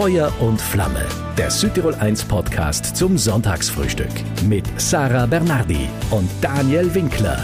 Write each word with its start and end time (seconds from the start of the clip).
Feuer 0.00 0.32
und 0.40 0.58
Flamme, 0.58 1.06
der 1.36 1.50
Südtirol 1.50 1.94
1 1.94 2.24
Podcast 2.24 2.96
zum 2.96 3.18
Sonntagsfrühstück 3.18 4.08
mit 4.48 4.64
Sarah 4.80 5.26
Bernardi 5.26 5.90
und 6.10 6.26
Daniel 6.40 6.94
Winkler. 6.94 7.38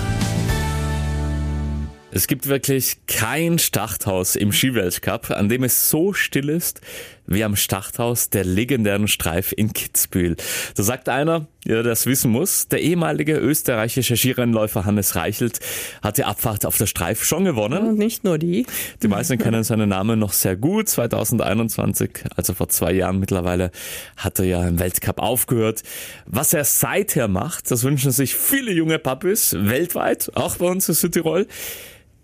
Es 2.12 2.26
gibt 2.26 2.46
wirklich 2.46 2.96
kein 3.06 3.58
Starthaus 3.58 4.36
im 4.36 4.52
Skiweltcup, 4.52 5.32
an 5.32 5.50
dem 5.50 5.64
es 5.64 5.90
so 5.90 6.14
still 6.14 6.48
ist 6.48 6.80
wie 7.26 7.44
am 7.44 7.56
Starthaus 7.56 8.30
der 8.30 8.44
legendären 8.44 9.08
Streif 9.08 9.52
in 9.56 9.72
Kitzbühel. 9.72 10.36
So 10.74 10.82
sagt 10.82 11.08
einer, 11.08 11.46
der 11.66 11.82
das 11.82 12.06
wissen 12.06 12.30
muss. 12.30 12.68
Der 12.68 12.80
ehemalige 12.80 13.36
österreichische 13.36 14.16
Skirennläufer 14.16 14.84
Hannes 14.84 15.16
Reichelt 15.16 15.60
hat 16.02 16.18
die 16.18 16.24
Abfahrt 16.24 16.64
auf 16.64 16.78
der 16.78 16.86
Streif 16.86 17.24
schon 17.24 17.44
gewonnen. 17.44 17.88
Und 17.88 17.98
nicht 17.98 18.24
nur 18.24 18.38
die. 18.38 18.66
Die 19.02 19.08
meisten 19.08 19.38
kennen 19.38 19.64
seinen 19.64 19.88
Namen 19.88 20.18
noch 20.18 20.32
sehr 20.32 20.56
gut. 20.56 20.88
2021, 20.88 22.10
also 22.36 22.54
vor 22.54 22.68
zwei 22.68 22.92
Jahren 22.92 23.18
mittlerweile, 23.18 23.70
hat 24.16 24.38
er 24.38 24.44
ja 24.44 24.66
im 24.66 24.78
Weltcup 24.78 25.20
aufgehört. 25.20 25.82
Was 26.26 26.52
er 26.52 26.64
seither 26.64 27.28
macht, 27.28 27.70
das 27.70 27.82
wünschen 27.82 28.12
sich 28.12 28.34
viele 28.34 28.72
junge 28.72 28.98
Papis 28.98 29.56
weltweit, 29.58 30.30
auch 30.34 30.56
bei 30.56 30.66
uns 30.66 30.88
in 30.88 30.94
Südtirol. 30.94 31.46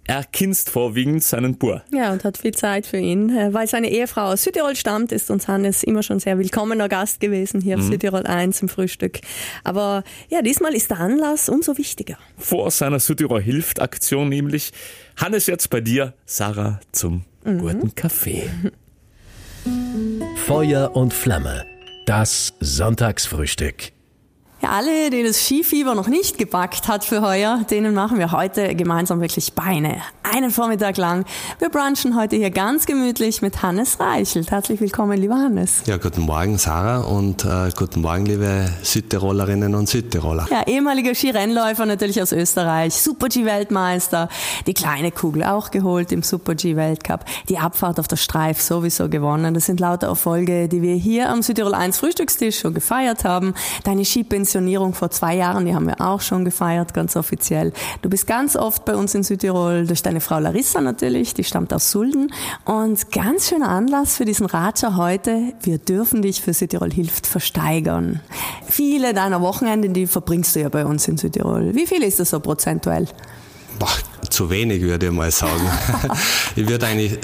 Er 0.05 0.25
kinst 0.25 0.69
vorwiegend 0.69 1.23
seinen 1.23 1.57
Bur. 1.57 1.83
Ja, 1.93 2.13
und 2.13 2.25
hat 2.25 2.39
viel 2.39 2.53
Zeit 2.53 2.87
für 2.87 2.97
ihn. 2.97 3.37
Äh, 3.37 3.55
weil 3.55 3.69
seine 3.69 3.89
Ehefrau 3.89 4.33
aus 4.33 4.43
Südtirol 4.43 4.75
stammt, 4.75 5.13
ist 5.13 5.31
uns 5.31 5.47
Hannes 5.47 5.85
immer 5.85 6.03
schon 6.03 6.19
sehr 6.19 6.39
willkommener 6.39 6.89
Gast 6.89 7.21
gewesen 7.21 7.61
hier 7.61 7.77
auf 7.77 7.85
mhm. 7.85 7.93
Südtirol 7.93 8.27
1 8.27 8.63
im 8.63 8.69
Frühstück. 8.69 9.21
Aber 9.63 10.03
ja, 10.29 10.43
diesmal 10.43 10.75
ist 10.75 10.91
der 10.91 10.99
Anlass 10.99 11.49
umso 11.49 11.79
wichtiger. 11.79 12.19
Vor 12.37 12.71
seiner 12.73 12.99
Südtirol 12.99 13.41
hilft 13.41 13.81
Aktion 13.81 14.29
nämlich. 14.29 14.73
Hannes 15.17 15.47
jetzt 15.47 15.71
bei 15.71 15.81
dir, 15.81 16.15
Sarah, 16.27 16.81
zum 16.91 17.25
mhm. 17.45 17.59
guten 17.59 17.95
Kaffee. 17.95 18.51
Feuer 20.47 20.97
und 20.97 21.15
Flamme. 21.15 21.65
Das 22.07 22.55
Sonntagsfrühstück. 22.59 23.93
Ja, 24.63 24.71
alle, 24.71 25.11
die 25.11 25.25
das 25.25 25.45
Skifieber 25.45 25.97
noch 25.97 26.07
nicht 26.07 26.39
gepackt 26.39 26.87
hat 26.87 27.05
für 27.05 27.21
heuer, 27.21 27.65
denen 27.69 27.95
machen 27.95 28.21
wir 28.21 28.31
heute 28.31 28.77
gemeinsam 28.77 29.21
wirklich 29.21 29.55
Beine. 29.55 30.01
Einen 30.35 30.51
Vormittag 30.51 30.97
lang. 30.97 31.27
Wir 31.59 31.69
brunchen 31.69 32.17
heute 32.17 32.37
hier 32.37 32.51
ganz 32.51 32.87
gemütlich 32.87 33.43
mit 33.43 33.63
Hannes 33.63 34.01
Reichelt. 34.01 34.51
Herzlich 34.51 34.81
willkommen, 34.81 35.21
lieber 35.21 35.35
Hannes. 35.35 35.83
Ja, 35.85 35.99
guten 35.99 36.23
Morgen, 36.23 36.57
Sarah, 36.57 37.01
und 37.01 37.45
äh, 37.45 37.71
guten 37.77 38.01
Morgen, 38.01 38.25
liebe 38.25 38.67
Südtirolerinnen 38.83 39.75
und 39.75 39.91
Südtiroler. 39.91 40.47
Ja, 40.51 40.63
ehemaliger 40.67 41.15
Skirennläufer 41.15 41.85
natürlich 41.85 42.23
aus 42.23 42.33
Österreich, 42.33 42.95
Super-G-Weltmeister, 42.95 44.31
die 44.67 44.73
kleine 44.73 45.11
Kugel 45.11 45.45
auch 45.45 45.71
geholt 45.71 46.13
im 46.13 46.23
Super-G-Weltcup, 46.23 47.27
die 47.51 47.59
Abfahrt 47.59 48.01
auf 48.01 48.09
der 48.09 48.17
Streif 48.17 48.63
sowieso 48.63 49.11
gewonnen. 49.11 49.53
Das 49.53 49.67
sind 49.67 49.81
lauter 49.81 50.07
Erfolge, 50.07 50.67
die 50.69 50.81
wir 50.81 50.95
hier 50.95 51.29
am 51.29 51.43
Südtirol 51.43 51.75
1 51.75 51.99
Frühstückstisch 51.99 52.61
schon 52.61 52.73
gefeiert 52.73 53.25
haben. 53.25 53.53
Deine 53.85 54.07
Skipension 54.07 54.63
Pensionierung 54.63 54.95
vor 54.95 55.11
zwei 55.11 55.37
Jahren, 55.37 55.67
die 55.67 55.75
haben 55.75 55.87
wir 55.87 56.01
auch 56.01 56.21
schon 56.21 56.45
gefeiert, 56.45 56.95
ganz 56.95 57.17
offiziell. 57.17 57.73
Du 58.01 58.09
bist 58.09 58.27
ganz 58.27 58.55
oft 58.55 58.85
bei 58.85 58.95
uns 58.95 59.15
in 59.15 59.23
Südtirol 59.23 59.87
durch 59.87 60.03
deine 60.03 60.22
Frau 60.23 60.39
Larissa 60.39 60.81
natürlich, 60.81 61.35
die 61.35 61.45
stammt 61.45 61.73
aus 61.75 61.91
Sulden. 61.91 62.33
Und 62.65 63.13
ganz 63.13 63.49
schöner 63.49 63.69
Anlass 63.69 64.17
für 64.17 64.25
diesen 64.25 64.47
Ratscher 64.47 64.97
heute, 64.97 65.53
wir 65.63 65.79
dürfen 65.79 66.23
dich 66.23 66.41
für 66.41 66.55
Südtirol 66.55 66.91
hilft 66.91 67.27
versteigern. 67.27 68.21
Viele 68.67 69.13
deiner 69.13 69.41
Wochenenden, 69.41 69.93
die 69.93 70.07
verbringst 70.07 70.57
du 70.57 70.61
ja 70.61 70.69
bei 70.69 70.87
uns 70.87 71.07
in 71.09 71.19
Südtirol. 71.19 71.75
Wie 71.75 71.87
viel 71.87 72.03
ist 72.03 72.21
das 72.21 72.31
so 72.31 72.41
prozentuell? 72.41 73.07
Boah, 73.79 73.89
zu 74.31 74.49
wenig, 74.49 74.81
würde 74.83 75.07
ich 75.07 75.13
mal 75.13 75.31
sagen. 75.31 75.69
ich 76.57 76.67
würde 76.69 76.87
eigentlich 76.87 77.19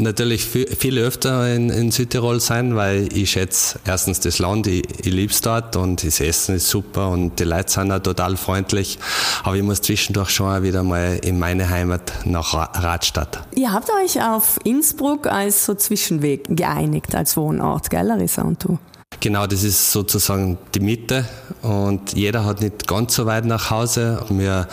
natürlich 0.00 0.44
viel, 0.44 0.98
öfter 0.98 1.54
in, 1.54 1.70
in, 1.70 1.90
Südtirol 1.90 2.40
sein, 2.40 2.76
weil 2.76 3.08
ich 3.12 3.30
schätze 3.30 3.78
erstens 3.86 4.20
das 4.20 4.38
Land, 4.38 4.66
ich, 4.66 4.82
ich 4.98 5.12
liebe 5.12 5.32
es 5.32 5.40
dort 5.40 5.76
und 5.76 6.04
das 6.04 6.20
Essen 6.20 6.56
ist 6.56 6.68
super 6.68 7.08
und 7.08 7.38
die 7.38 7.44
Leute 7.44 7.70
sind 7.70 7.92
auch 7.92 8.00
total 8.00 8.36
freundlich. 8.36 8.98
Aber 9.42 9.56
ich 9.56 9.62
muss 9.62 9.82
zwischendurch 9.82 10.30
schon 10.30 10.62
wieder 10.62 10.82
mal 10.82 11.18
in 11.22 11.38
meine 11.38 11.68
Heimat 11.68 12.12
nach 12.24 12.54
Radstadt. 12.54 13.42
Ihr 13.54 13.72
habt 13.72 13.90
euch 14.04 14.22
auf 14.22 14.58
Innsbruck 14.64 15.26
als 15.26 15.66
so 15.66 15.74
Zwischenweg 15.74 16.44
geeinigt, 16.48 17.14
als 17.14 17.36
Wohnort, 17.36 17.90
gell, 17.90 18.06
Larissa 18.06 18.42
und 18.42 18.62
du? 18.64 18.78
Genau, 19.20 19.46
das 19.46 19.64
ist 19.64 19.92
sozusagen 19.92 20.56
die 20.74 20.80
Mitte 20.80 21.26
und 21.60 22.14
jeder 22.14 22.46
hat 22.46 22.62
nicht 22.62 22.88
ganz 22.88 23.14
so 23.14 23.26
weit 23.26 23.44
nach 23.44 23.70
Hause. 23.70 24.24
Wir 24.30 24.66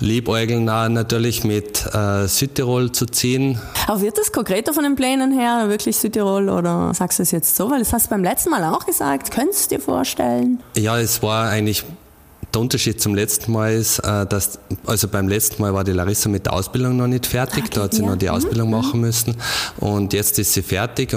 liebäugeln 0.00 0.68
auch 0.68 0.88
natürlich 0.88 1.44
mit 1.44 1.86
äh, 1.94 2.26
Südtirol 2.26 2.90
zu 2.90 3.06
ziehen. 3.06 3.60
Aber 3.86 4.00
wird 4.00 4.18
das 4.18 4.32
konkreter 4.32 4.74
von 4.74 4.82
den 4.82 4.96
Plänen 4.96 5.30
her, 5.38 5.68
wirklich 5.68 5.96
Südtirol 5.96 6.48
oder 6.48 6.92
sagst 6.94 7.20
du 7.20 7.22
es 7.22 7.30
jetzt 7.30 7.54
so? 7.54 7.70
Weil 7.70 7.78
das 7.78 7.92
hast 7.92 8.06
du 8.06 8.10
beim 8.10 8.24
letzten 8.24 8.50
Mal 8.50 8.64
auch 8.64 8.86
gesagt. 8.86 9.30
Könntest 9.30 9.70
du 9.70 9.76
dir 9.76 9.80
vorstellen? 9.80 10.60
Ja, 10.76 10.98
es 10.98 11.22
war 11.22 11.48
eigentlich 11.48 11.84
der 12.52 12.60
Unterschied 12.60 13.00
zum 13.00 13.14
letzten 13.14 13.52
Mal 13.52 13.72
ist, 13.72 14.00
äh, 14.00 14.26
dass, 14.26 14.58
also 14.84 15.08
beim 15.08 15.28
letzten 15.28 15.62
Mal 15.62 15.74
war 15.74 15.84
die 15.84 15.92
Larissa 15.92 16.28
mit 16.28 16.46
der 16.46 16.52
Ausbildung 16.52 16.96
noch 16.96 17.06
nicht 17.06 17.26
fertig, 17.26 17.64
okay, 17.64 17.74
da 17.74 17.82
hat 17.82 17.94
sie 17.94 18.02
ja. 18.02 18.08
noch 18.08 18.16
die 18.16 18.26
mhm, 18.26 18.34
Ausbildung 18.34 18.68
mhm. 18.68 18.74
machen 18.74 19.00
müssen 19.00 19.36
und 19.78 20.12
jetzt 20.12 20.38
ist 20.38 20.52
sie 20.52 20.62
fertig. 20.62 21.16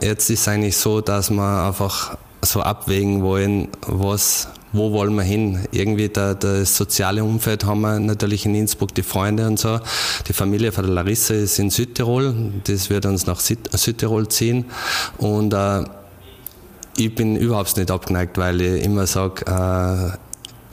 Jetzt 0.00 0.30
ist 0.30 0.40
es 0.40 0.48
eigentlich 0.48 0.76
so, 0.76 1.00
dass 1.00 1.30
wir 1.30 1.66
einfach 1.66 2.16
so 2.42 2.60
abwägen 2.60 3.22
wollen, 3.22 3.68
was, 3.86 4.48
wo 4.72 4.92
wollen 4.92 5.14
wir 5.14 5.22
hin? 5.22 5.66
Irgendwie 5.72 6.08
da, 6.08 6.34
das 6.34 6.76
soziale 6.76 7.24
Umfeld 7.24 7.64
haben 7.64 7.80
wir 7.80 7.98
natürlich 7.98 8.46
in 8.46 8.54
Innsbruck, 8.54 8.94
die 8.94 9.02
Freunde 9.02 9.46
und 9.46 9.58
so. 9.58 9.80
Die 10.28 10.32
Familie 10.32 10.72
von 10.72 10.84
der 10.84 10.94
Larissa 10.94 11.34
ist 11.34 11.58
in 11.58 11.70
Südtirol, 11.70 12.52
das 12.64 12.90
wird 12.90 13.06
uns 13.06 13.26
nach 13.26 13.40
Südtirol 13.40 14.28
ziehen 14.28 14.66
und 15.18 15.52
äh, 15.52 15.84
ich 16.96 17.14
bin 17.14 17.36
überhaupt 17.36 17.76
nicht 17.76 17.90
abgeneigt, 17.90 18.38
weil 18.38 18.60
ich 18.60 18.82
immer 18.82 19.06
sage, 19.06 19.44
äh, 19.46 20.16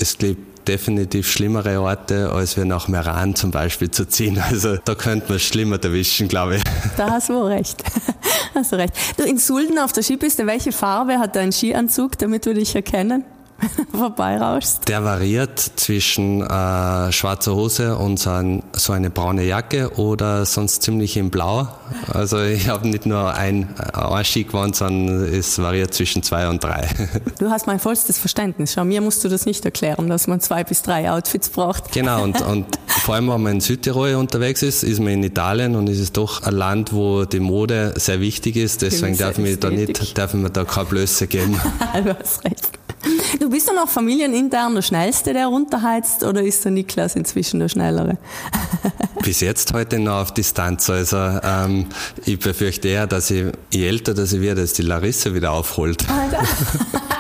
es 0.02 0.18
gibt 0.18 0.53
definitiv 0.68 1.30
schlimmere 1.30 1.82
Orte, 1.82 2.32
als 2.32 2.58
wir 2.58 2.66
nach 2.66 2.88
Meran 2.88 3.36
zum 3.36 3.52
Beispiel 3.52 3.92
zu 3.92 4.08
ziehen. 4.08 4.40
Also 4.40 4.78
da 4.84 4.96
könnte 4.96 5.30
man 5.30 5.40
schlimmer 5.40 5.84
erwischen, 5.84 6.28
glaube 6.28 6.58
ich. 6.58 6.64
Da 6.98 7.12
hast 7.12 7.30
du 7.30 7.42
recht. 7.44 7.84
Hast 8.56 8.72
du 8.72 8.76
recht. 8.76 8.94
Du, 9.18 9.24
in 9.24 9.40
Sulden 9.40 9.80
auf 9.80 9.94
der 9.94 10.04
Skipiste, 10.04 10.46
welche 10.46 10.72
Farbe 10.72 11.18
hat 11.18 11.36
dein 11.36 11.52
Skianzug, 11.52 12.20
damit 12.20 12.46
wir 12.46 12.54
dich 12.54 12.76
erkennen? 12.76 13.26
vorbeirauschst? 13.92 14.88
Der 14.88 15.04
variiert 15.04 15.60
zwischen 15.60 16.42
äh, 16.42 17.12
schwarzer 17.12 17.56
Hose 17.56 17.98
und 17.98 18.20
so, 18.20 18.32
ein, 18.32 18.64
so, 18.74 18.94
eine 18.94 19.10
braune 19.10 19.44
Jacke 19.44 19.92
oder 19.98 20.46
sonst 20.46 20.84
ziemlich 20.84 21.18
in 21.18 21.30
Blau. 21.30 21.68
Also 22.12 22.42
ich 22.42 22.68
habe 22.68 22.88
nicht 22.88 23.06
nur 23.06 23.34
ein, 23.34 23.70
ein 23.94 24.26
Skigewand, 24.26 24.76
sondern 24.76 25.24
es 25.34 25.60
variiert 25.60 25.94
zwischen 25.94 26.24
zwei 26.24 26.48
und 26.48 26.64
drei. 26.64 26.88
Du 27.40 27.50
hast 27.50 27.68
mein 27.68 27.80
vollstes 27.80 28.18
Verständnis. 28.18 28.74
Schau, 28.74 28.86
mir 28.86 29.02
musst 29.02 29.24
du 29.24 29.30
das 29.30 29.46
nicht 29.46 29.66
erklären, 29.66 30.08
dass 30.08 30.28
man 30.28 30.40
zwei 30.40 30.64
bis 30.64 30.82
drei 30.82 31.12
Outfits 31.12 31.50
braucht. 31.50 31.92
Genau, 31.92 32.24
und, 32.24 32.42
und 32.48 32.66
vor 32.88 33.16
allem, 33.16 33.30
wenn 33.30 33.42
man 33.42 33.54
in 33.54 33.62
Südtirol 33.62 34.16
unterwegs 34.16 34.62
ist, 34.62 34.84
ist 34.84 35.00
man 35.00 35.14
in 35.14 35.24
Italien 35.24 35.76
und 35.76 35.90
es 35.90 36.00
ist 36.00 36.16
doch 36.16 36.44
ein 36.44 36.54
Land, 36.54 36.94
wo 36.94 37.26
die 37.26 37.40
Mode 37.40 37.94
sehr 37.98 38.20
wichtig 38.22 38.56
ist. 38.56 38.82
Deswegen 38.82 39.18
darf 39.18 39.38
mir 39.38 39.58
da 39.58 39.70
nicht, 39.70 40.18
darf 40.18 40.34
mir 40.34 40.50
da 40.50 40.64
keine 40.64 40.86
Blöße 40.86 41.28
geben. 41.28 41.60
du 42.04 42.18
hast 42.18 42.46
recht. 42.46 42.70
Du 43.40 43.50
bist 43.50 43.68
dann 43.68 43.78
auch 43.78 43.90
familienintern 43.90 44.76
der 44.76 44.82
Schnellste, 44.82 45.34
der 45.34 45.48
runterheizt, 45.48 46.24
oder 46.24 46.44
ist 46.44 46.64
der 46.66 46.72
Niklas 46.72 47.16
inzwischen 47.16 47.60
der 47.60 47.70
Schnellere? 47.70 48.18
Bis 49.24 49.40
jetzt 49.42 49.74
heute 49.74 50.00
noch 50.00 50.22
auf 50.22 50.34
Distanz. 50.34 50.90
Also 50.90 51.18
ähm, 51.18 51.88
ich 52.26 52.40
befürchte 52.40 52.90
eher, 52.90 53.08
dass 53.08 53.32
ich, 53.32 53.46
je 53.72 53.88
älter 53.88 54.14
dass 54.14 54.34
ich 54.34 54.42
werde, 54.42 54.62
dass 54.62 54.74
die 54.74 54.82
Larissa 54.82 55.34
wieder 55.34 55.52
aufholt. 55.52 56.06
Alter. 56.10 56.44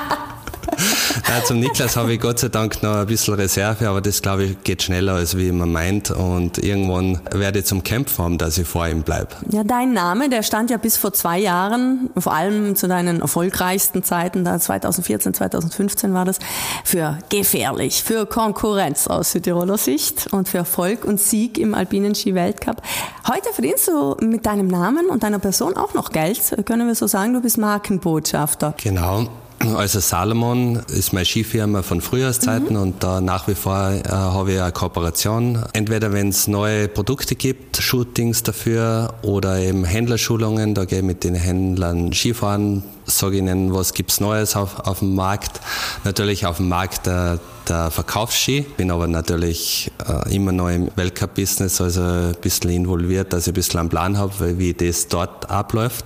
Ja, 1.27 1.43
zum 1.43 1.59
Niklas 1.59 1.95
habe 1.95 2.13
ich 2.13 2.19
Gott 2.19 2.39
sei 2.39 2.49
Dank 2.49 2.83
noch 2.83 2.95
ein 2.95 3.07
bisschen 3.07 3.33
Reserve, 3.35 3.87
aber 3.87 4.01
das 4.01 4.21
glaube 4.21 4.43
ich 4.43 4.63
geht 4.63 4.83
schneller 4.83 5.13
als 5.13 5.37
wie 5.37 5.51
man 5.51 5.71
meint 5.71 6.11
und 6.11 6.57
irgendwann 6.57 7.19
werde 7.31 7.59
ich 7.59 7.65
zum 7.65 7.81
Kämpfen 7.83 8.23
haben, 8.23 8.37
dass 8.37 8.57
ich 8.57 8.67
vor 8.67 8.87
ihm 8.87 9.03
bleibe. 9.03 9.29
Ja, 9.49 9.63
dein 9.63 9.93
Name, 9.93 10.29
der 10.29 10.43
stand 10.43 10.69
ja 10.69 10.77
bis 10.77 10.97
vor 10.97 11.13
zwei 11.13 11.39
Jahren, 11.39 12.09
vor 12.17 12.33
allem 12.33 12.75
zu 12.75 12.87
deinen 12.87 13.21
erfolgreichsten 13.21 14.03
Zeiten, 14.03 14.43
da 14.43 14.59
2014, 14.59 15.33
2015 15.33 16.13
war 16.13 16.25
das, 16.25 16.39
für 16.83 17.17
gefährlich, 17.29 18.03
für 18.03 18.25
Konkurrenz 18.25 19.07
aus 19.07 19.31
Südtiroler 19.31 19.77
Sicht 19.77 20.27
und 20.31 20.49
für 20.49 20.59
Erfolg 20.59 21.05
und 21.05 21.19
Sieg 21.19 21.57
im 21.57 21.73
alpinen 21.73 22.15
Ski-Weltcup. 22.15 22.81
Heute 23.27 23.53
verdienst 23.53 23.87
du 23.87 24.17
mit 24.19 24.45
deinem 24.45 24.67
Namen 24.67 25.07
und 25.07 25.23
deiner 25.23 25.39
Person 25.39 25.77
auch 25.77 25.93
noch 25.93 26.11
Geld, 26.11 26.39
können 26.65 26.87
wir 26.87 26.95
so 26.95 27.07
sagen, 27.07 27.33
du 27.33 27.41
bist 27.41 27.57
Markenbotschafter. 27.57 28.75
Genau. 28.81 29.27
Also 29.75 29.99
Salomon 29.99 30.81
ist 30.87 31.13
meine 31.13 31.25
Skifirma 31.25 31.83
von 31.83 32.01
Frühjahrszeiten 32.01 32.75
mhm. 32.75 32.81
und 32.81 33.03
da 33.03 33.21
nach 33.21 33.47
wie 33.47 33.55
vor 33.55 33.91
äh, 33.91 34.09
habe 34.09 34.53
ich 34.53 34.61
eine 34.61 34.71
Kooperation. 34.71 35.63
Entweder 35.73 36.11
wenn 36.11 36.29
es 36.29 36.47
neue 36.47 36.87
Produkte 36.87 37.35
gibt, 37.35 37.77
Shootings 37.77 38.43
dafür 38.43 39.13
oder 39.21 39.59
eben 39.59 39.85
Händlerschulungen, 39.85 40.75
da 40.75 40.85
gehe 40.85 40.99
ich 40.99 41.05
mit 41.05 41.23
den 41.23 41.35
Händlern 41.35 42.11
Skifahren, 42.11 42.83
sage 43.05 43.37
ihnen, 43.37 43.73
was 43.73 43.93
gibt's 43.93 44.19
Neues 44.19 44.55
auf, 44.55 44.81
auf 44.81 44.99
dem 44.99 45.15
Markt. 45.15 45.61
Natürlich 46.03 46.45
auf 46.45 46.57
dem 46.57 46.67
Markt 46.67 47.05
der, 47.05 47.39
der 47.69 47.91
Verkaufsski, 47.91 48.61
bin 48.77 48.91
aber 48.91 49.07
natürlich 49.07 49.91
äh, 50.07 50.35
immer 50.35 50.51
noch 50.51 50.69
im 50.69 50.89
Weltcup-Business, 50.95 51.81
also 51.81 52.01
ein 52.01 52.35
bisschen 52.41 52.69
involviert, 52.69 53.33
dass 53.33 53.43
ich 53.43 53.51
ein 53.51 53.55
bisschen 53.55 53.79
einen 53.79 53.89
Plan 53.89 54.17
habe, 54.17 54.57
wie 54.57 54.73
das 54.73 55.07
dort 55.07 55.49
abläuft. 55.49 56.05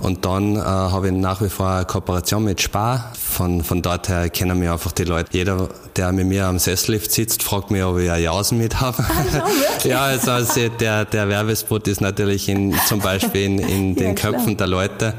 Und 0.00 0.24
dann 0.24 0.56
äh, 0.56 0.60
habe 0.60 1.08
ich 1.08 1.14
nach 1.14 1.42
wie 1.42 1.48
vor 1.48 1.68
eine 1.68 1.84
Kooperation 1.84 2.44
mit 2.44 2.60
Spar. 2.60 3.12
Von, 3.18 3.64
von 3.64 3.82
dort 3.82 4.08
her 4.08 4.30
kennen 4.30 4.58
mich 4.58 4.68
einfach 4.68 4.92
die 4.92 5.04
Leute. 5.04 5.30
Jeder, 5.32 5.68
der 5.96 6.12
mit 6.12 6.26
mir 6.26 6.46
am 6.46 6.58
Sessellift 6.58 7.10
sitzt, 7.10 7.42
fragt 7.42 7.70
mich, 7.70 7.82
ob 7.82 7.98
ich 7.98 8.10
eine 8.10 8.22
Jausen 8.22 8.58
mit 8.58 8.80
habe. 8.80 9.02
Ah, 9.02 9.84
ja, 9.84 10.02
also, 10.02 10.30
also 10.30 10.68
der, 10.68 11.04
der 11.04 11.28
Werbespot 11.28 11.88
ist 11.88 12.00
natürlich 12.00 12.48
in, 12.48 12.74
zum 12.86 13.00
Beispiel 13.00 13.42
in, 13.42 13.58
in 13.58 13.94
den 13.96 14.08
ja, 14.08 14.14
Köpfen 14.14 14.56
der 14.56 14.68
Leute. 14.68 15.14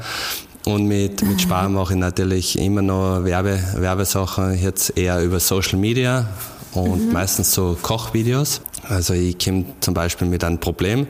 Und 0.64 0.86
mit, 0.86 1.22
mit 1.22 1.40
Spar 1.42 1.68
mache 1.68 1.94
ich 1.94 1.98
natürlich 1.98 2.58
immer 2.58 2.82
noch 2.82 3.24
Werbe, 3.24 3.58
Werbesachen, 3.76 4.58
jetzt 4.58 4.96
eher 4.96 5.22
über 5.22 5.40
Social 5.40 5.78
Media 5.78 6.28
und 6.72 7.06
mhm. 7.06 7.12
meistens 7.12 7.52
so 7.52 7.76
Kochvideos. 7.80 8.60
Also 8.88 9.14
ich 9.14 9.38
komme 9.38 9.64
zum 9.80 9.94
Beispiel 9.94 10.26
mit 10.26 10.42
einem 10.44 10.58
Problem. 10.58 11.06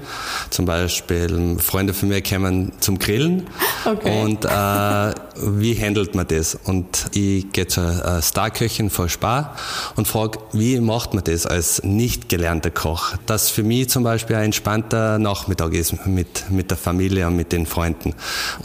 Zum 0.51 0.67
Beispiel 0.67 1.59
Freunde 1.59 1.95
von 1.95 2.09
mir 2.09 2.23
kommen 2.23 2.73
zum 2.81 2.99
Grillen 2.99 3.47
okay. 3.85 4.23
und 4.23 4.45
äh, 4.45 5.15
wie 5.59 5.81
handelt 5.81 6.15
man 6.15 6.27
das? 6.27 6.59
Und 6.65 7.07
ich 7.13 7.51
gehe 7.53 7.67
zur 7.67 8.21
Starköchin 8.23 8.91
vor 8.91 9.09
Spar 9.09 9.57
und 9.97 10.07
frage, 10.07 10.39
wie 10.53 10.81
macht 10.81 11.15
man 11.15 11.25
das 11.25 11.47
als 11.47 11.83
nicht 11.83 12.29
gelernter 12.29 12.71
Koch? 12.71 13.15
Dass 13.27 13.51
für 13.51 13.63
mich 13.63 13.89
zum 13.89 14.03
Beispiel 14.03 14.37
ein 14.37 14.47
entspannter 14.47 15.19
Nachmittag 15.19 15.73
ist 15.73 16.07
mit, 16.07 16.51
mit 16.51 16.71
der 16.71 16.77
Familie 16.77 17.27
und 17.27 17.37
mit 17.37 17.53
den 17.53 17.67
Freunden. 17.67 18.15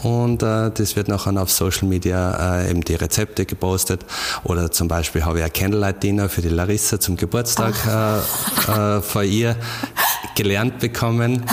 Und 0.02 0.42
äh, 0.42 0.70
das 0.70 0.96
wird 0.96 1.08
nachher 1.08 1.40
auf 1.40 1.50
Social 1.50 1.88
Media 1.88 2.60
äh, 2.60 2.70
eben 2.70 2.82
die 2.82 2.94
Rezepte 2.94 3.46
gepostet. 3.46 4.04
Oder 4.44 4.70
zum 4.70 4.88
Beispiel 4.88 5.24
habe 5.24 5.38
ich 5.38 5.44
ein 5.44 5.52
Candlelight-Dinner 5.52 6.28
für 6.28 6.42
die 6.42 6.48
Larissa 6.48 7.00
zum 7.00 7.16
Geburtstag 7.16 7.74
äh, 8.98 9.02
von 9.02 9.24
ihr 9.24 9.56
gelernt 10.34 10.78
bekommen. 10.78 11.44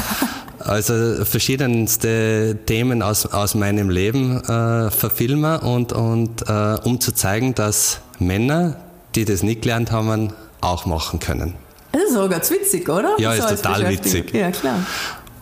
Also 0.59 1.25
verschiedenste 1.25 2.57
Themen 2.65 3.01
aus, 3.01 3.25
aus 3.25 3.53
meinem 3.53 3.89
Leben 3.89 4.41
äh, 4.43 4.91
verfilmen 4.91 5.59
und, 5.59 5.91
und 5.91 6.47
äh, 6.47 6.77
um 6.83 7.01
zu 7.01 7.13
zeigen, 7.13 7.53
dass 7.53 7.99
Männer, 8.19 8.77
die 9.15 9.25
das 9.25 9.43
nicht 9.43 9.63
gelernt 9.63 9.91
haben, 9.91 10.31
auch 10.61 10.85
machen 10.85 11.19
können. 11.19 11.55
Das 11.91 12.03
ist 12.03 12.13
sogar 12.13 12.29
ganz 12.29 12.49
witzig, 12.49 12.87
oder? 12.87 13.15
Ja, 13.19 13.35
so 13.35 13.47
ist 13.47 13.63
total 13.63 13.89
witzig. 13.89 14.33
Ja, 14.33 14.51
klar. 14.51 14.79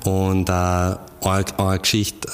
Und 0.05 0.49
äh, 0.49 0.51
eine, 0.51 0.97
eine 1.57 1.79
Geschichte 1.79 2.27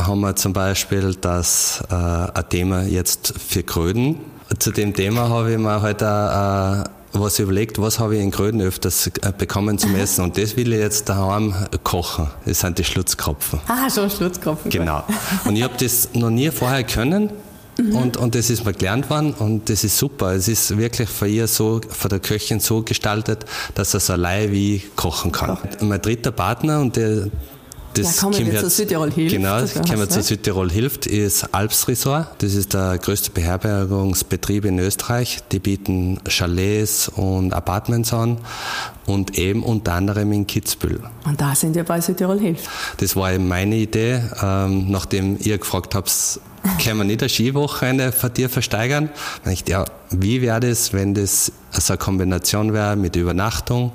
haben 0.00 0.20
wir 0.20 0.34
zum 0.34 0.52
Beispiel, 0.52 1.14
dass 1.14 1.84
äh, 1.90 1.94
ein 1.94 2.48
Thema 2.48 2.82
jetzt 2.82 3.34
für 3.38 3.62
Kröden. 3.62 4.16
Zu 4.58 4.72
dem 4.72 4.94
Thema 4.94 5.28
habe 5.28 5.52
ich 5.52 5.58
mir 5.58 5.82
halt 5.82 6.02
auch, 6.02 6.84
was 7.12 7.38
überlegt, 7.38 7.80
was 7.80 7.98
habe 7.98 8.16
ich 8.16 8.22
in 8.22 8.30
Gröden 8.30 8.60
öfters 8.60 9.06
äh, 9.06 9.32
bekommen 9.36 9.78
zum 9.78 9.94
Essen 9.96 10.24
und 10.24 10.38
das 10.38 10.56
will 10.56 10.72
ich 10.72 10.78
jetzt 10.78 11.08
daheim 11.08 11.54
kochen. 11.82 12.28
Das 12.44 12.60
sind 12.60 12.78
die 12.78 12.84
Schlutzkropfen. 12.84 13.60
Ah, 13.66 13.90
schon 13.90 14.10
Schlutzkropfen. 14.10 14.70
Genau. 14.70 15.02
Und 15.44 15.56
ich 15.56 15.62
habe 15.62 15.74
das 15.78 16.10
noch 16.14 16.30
nie 16.30 16.50
vorher 16.50 16.84
können 16.84 17.30
mhm. 17.78 17.96
und, 17.96 18.16
und 18.16 18.34
das 18.34 18.50
ist 18.50 18.64
mir 18.64 18.72
gelernt 18.72 19.10
worden 19.10 19.34
und 19.34 19.68
das 19.68 19.84
ist 19.84 19.98
super. 19.98 20.32
Es 20.32 20.48
ist 20.48 20.76
wirklich 20.76 21.08
von 21.08 21.28
ihr 21.28 21.46
so, 21.46 21.80
von 21.88 22.08
der 22.08 22.20
Köchin 22.20 22.60
so 22.60 22.82
gestaltet, 22.82 23.44
dass 23.74 23.94
er 23.94 24.00
so 24.00 24.12
allein 24.12 24.52
wie 24.52 24.82
kochen 24.96 25.32
kann. 25.32 25.58
Mein 25.80 26.00
dritter 26.00 26.32
Partner 26.32 26.80
und 26.80 26.96
der, 26.96 27.28
das 27.94 28.16
ja, 28.16 28.22
kommen 28.22 28.46
wir 28.46 28.60
zu 28.60 28.70
Südtirol 28.70 29.10
hilft. 29.10 29.34
Genau, 29.34 29.60
das 29.60 29.74
kommen 29.74 29.98
wir 29.98 30.08
zu 30.08 30.22
Südtirol 30.22 30.70
hilft, 30.70 31.06
ist 31.06 31.52
Alps 31.52 31.88
Resort. 31.88 32.28
Das 32.38 32.54
ist 32.54 32.74
der 32.74 32.98
größte 32.98 33.30
Beherbergungsbetrieb 33.32 34.64
in 34.64 34.78
Österreich. 34.78 35.40
Die 35.50 35.58
bieten 35.58 36.18
Chalets 36.28 37.08
und 37.08 37.52
Apartments 37.52 38.12
an 38.12 38.38
und 39.06 39.38
eben 39.38 39.62
unter 39.62 39.94
anderem 39.94 40.32
in 40.32 40.46
Kitzbühel. 40.46 41.00
Und 41.24 41.40
da 41.40 41.54
sind 41.54 41.74
wir 41.74 41.84
bei 41.84 42.00
Südtirol 42.00 42.38
hilft. 42.38 42.68
Das 42.98 43.16
war 43.16 43.32
eben 43.32 43.48
meine 43.48 43.76
Idee, 43.76 44.22
ähm, 44.42 44.90
nachdem 44.90 45.36
ihr 45.40 45.58
gefragt 45.58 45.94
habt, 45.94 46.40
können 46.82 46.98
wir 46.98 47.04
nicht 47.04 47.22
eine 47.22 47.28
Skiwochenende 47.28 48.12
von 48.12 48.32
dir 48.32 48.48
versteigern? 48.48 49.10
Und 49.44 49.50
ich, 49.50 49.66
ja, 49.66 49.84
wie 50.10 50.42
wäre 50.42 50.60
das, 50.60 50.92
wenn 50.92 51.14
das 51.14 51.52
so 51.72 51.92
eine 51.92 51.98
Kombination 51.98 52.72
wäre 52.72 52.96
mit 52.96 53.16
Übernachtung? 53.16 53.92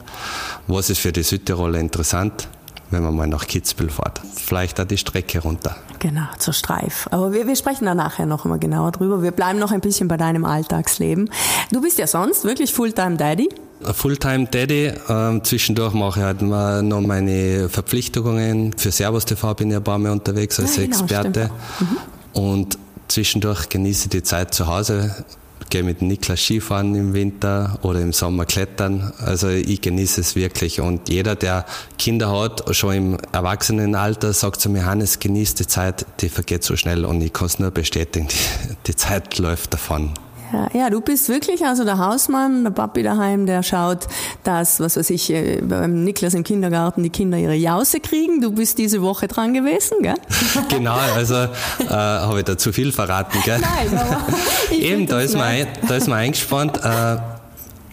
Was 0.68 0.89
ist 0.89 1.00
für 1.00 1.12
die 1.12 1.24
Südtiroler 1.24 1.80
interessant? 1.80 2.48
Wenn 2.91 3.03
man 3.03 3.15
mal 3.15 3.27
nach 3.27 3.47
Kitzbühel 3.47 3.89
fährt. 3.89 4.21
Vielleicht 4.35 4.79
auch 4.79 4.85
die 4.85 4.97
Strecke 4.97 5.39
runter. 5.39 5.75
Genau, 5.99 6.27
zur 6.37 6.53
Streif. 6.53 7.07
Aber 7.11 7.33
wir, 7.33 7.47
wir 7.47 7.55
sprechen 7.55 7.85
da 7.85 7.95
nachher 7.95 8.25
noch 8.25 8.45
mal 8.45 8.59
genauer 8.59 8.91
drüber. 8.91 9.23
Wir 9.23 9.31
bleiben 9.31 9.59
noch 9.59 9.71
ein 9.71 9.81
bisschen 9.81 10.07
bei 10.07 10.17
deinem 10.17 10.45
Alltagsleben. 10.45 11.29
Du 11.71 11.81
bist 11.81 11.97
ja 11.97 12.07
sonst 12.07 12.43
wirklich 12.43 12.73
Fulltime 12.73 13.17
Daddy. 13.17 13.49
Fulltime 13.81 14.45
Daddy. 14.45 14.91
Ähm, 15.09 15.43
zwischendurch 15.43 15.93
mache 15.93 16.19
ich 16.19 16.25
halt 16.25 16.41
mal 16.41 16.81
noch 16.83 17.01
meine 17.01 17.69
Verpflichtungen. 17.69 18.73
Für 18.77 18.91
Servus 18.91 19.25
TV 19.25 19.53
bin 19.53 19.71
ich 19.71 19.77
ein 19.77 19.83
paar 19.83 19.97
Mal 19.97 20.11
unterwegs 20.11 20.59
als 20.59 20.75
ja, 20.77 20.83
genau, 20.83 20.97
Experte. 20.97 21.51
Mhm. 21.79 21.97
Und 22.41 22.77
zwischendurch 23.07 23.69
genieße 23.69 24.05
ich 24.05 24.09
die 24.09 24.23
Zeit 24.23 24.53
zu 24.53 24.67
Hause 24.67 25.25
gehe 25.69 25.83
mit 25.83 26.01
Niklas 26.01 26.41
Skifahren 26.41 26.95
im 26.95 27.13
Winter 27.13 27.79
oder 27.81 28.01
im 28.01 28.13
Sommer 28.13 28.45
klettern. 28.45 29.13
Also 29.17 29.49
ich 29.49 29.81
genieße 29.81 30.21
es 30.21 30.35
wirklich. 30.35 30.79
Und 30.79 31.09
jeder, 31.09 31.35
der 31.35 31.65
Kinder 31.97 32.31
hat, 32.31 32.63
schon 32.75 32.93
im 32.95 33.17
Erwachsenenalter, 33.31 34.33
sagt 34.33 34.61
zu 34.61 34.69
mir, 34.69 34.85
Hannes, 34.85 35.19
genießt 35.19 35.59
die 35.59 35.67
Zeit, 35.67 36.05
die 36.21 36.29
vergeht 36.29 36.63
so 36.63 36.75
schnell. 36.75 37.05
Und 37.05 37.21
ich 37.21 37.33
kann 37.33 37.47
es 37.47 37.59
nur 37.59 37.71
bestätigen, 37.71 38.27
die, 38.31 38.75
die 38.87 38.95
Zeit 38.95 39.37
läuft 39.37 39.73
davon. 39.73 40.13
Ja, 40.53 40.69
ja, 40.74 40.89
du 40.89 41.01
bist 41.01 41.30
wirklich 41.30 41.65
also 41.65 41.83
der 41.83 41.97
Hausmann, 41.97 42.63
der 42.63 42.71
Papi 42.71 43.03
daheim, 43.03 43.45
der 43.45 43.63
schaut, 43.63 44.07
dass, 44.44 44.80
was 44.80 44.97
weiß 44.97 45.09
ich, 45.09 45.31
äh, 45.31 45.62
beim 45.62 46.03
Niklas 46.03 46.33
im 46.33 46.44
Kindergarten 46.44 47.03
die 47.03 47.09
Kinder 47.09 47.38
ihre 47.38 47.56
Jause 47.56 48.00
kriegen. 48.00 48.42
Du 48.42 48.51
bist 48.51 48.77
diese 48.77 49.01
Woche 49.01 49.27
dran 49.27 49.53
gewesen, 49.53 49.97
gell? 50.01 50.15
Genau, 50.69 50.97
also 51.15 51.36
äh, 51.36 51.47
habe 51.89 52.39
ich 52.39 52.45
da 52.45 52.57
zu 52.57 52.71
viel 52.74 52.92
verraten, 52.92 53.38
gell? 53.44 53.59
Nein, 53.62 53.97
aber 53.97 54.24
Eben, 54.71 55.07
da 55.07 55.19
ist, 55.19 55.36
man, 55.36 55.68
da 55.88 55.95
ist 55.95 56.07
man 56.07 56.19
eingespannt. 56.19 56.77
Äh, 56.83 57.18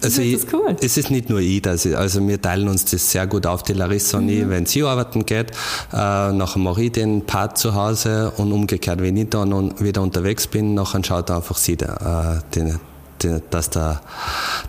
also 0.03 0.21
ich, 0.21 0.53
cool. 0.53 0.75
es 0.81 0.97
ist 0.97 1.09
nicht 1.09 1.29
nur 1.29 1.39
ich, 1.39 1.61
dass 1.61 1.85
ich, 1.85 1.97
also 1.97 2.25
wir 2.27 2.41
teilen 2.41 2.67
uns 2.67 2.85
das 2.85 3.11
sehr 3.11 3.27
gut 3.27 3.45
auf, 3.45 3.63
die 3.63 3.73
Larissa 3.73 4.17
und 4.17 4.25
mhm. 4.25 4.31
ich, 4.31 4.49
wenn 4.49 4.65
sie 4.65 4.83
arbeiten 4.83 5.25
geht, 5.25 5.51
äh, 5.91 6.31
nachher 6.31 6.59
mache 6.59 6.83
ich 6.83 6.91
den 6.91 7.25
Part 7.25 7.57
zu 7.57 7.73
Hause 7.73 8.33
und 8.37 8.51
umgekehrt, 8.51 9.01
wenn 9.01 9.17
ich 9.17 9.29
dann 9.29 9.79
wieder 9.79 10.01
unterwegs 10.01 10.47
bin, 10.47 10.73
nachher 10.73 11.03
schaut 11.03 11.31
einfach 11.31 11.57
sie 11.57 11.73
äh, 11.73 12.39
den, 12.55 12.79
dass 13.49 13.69
da 13.69 14.01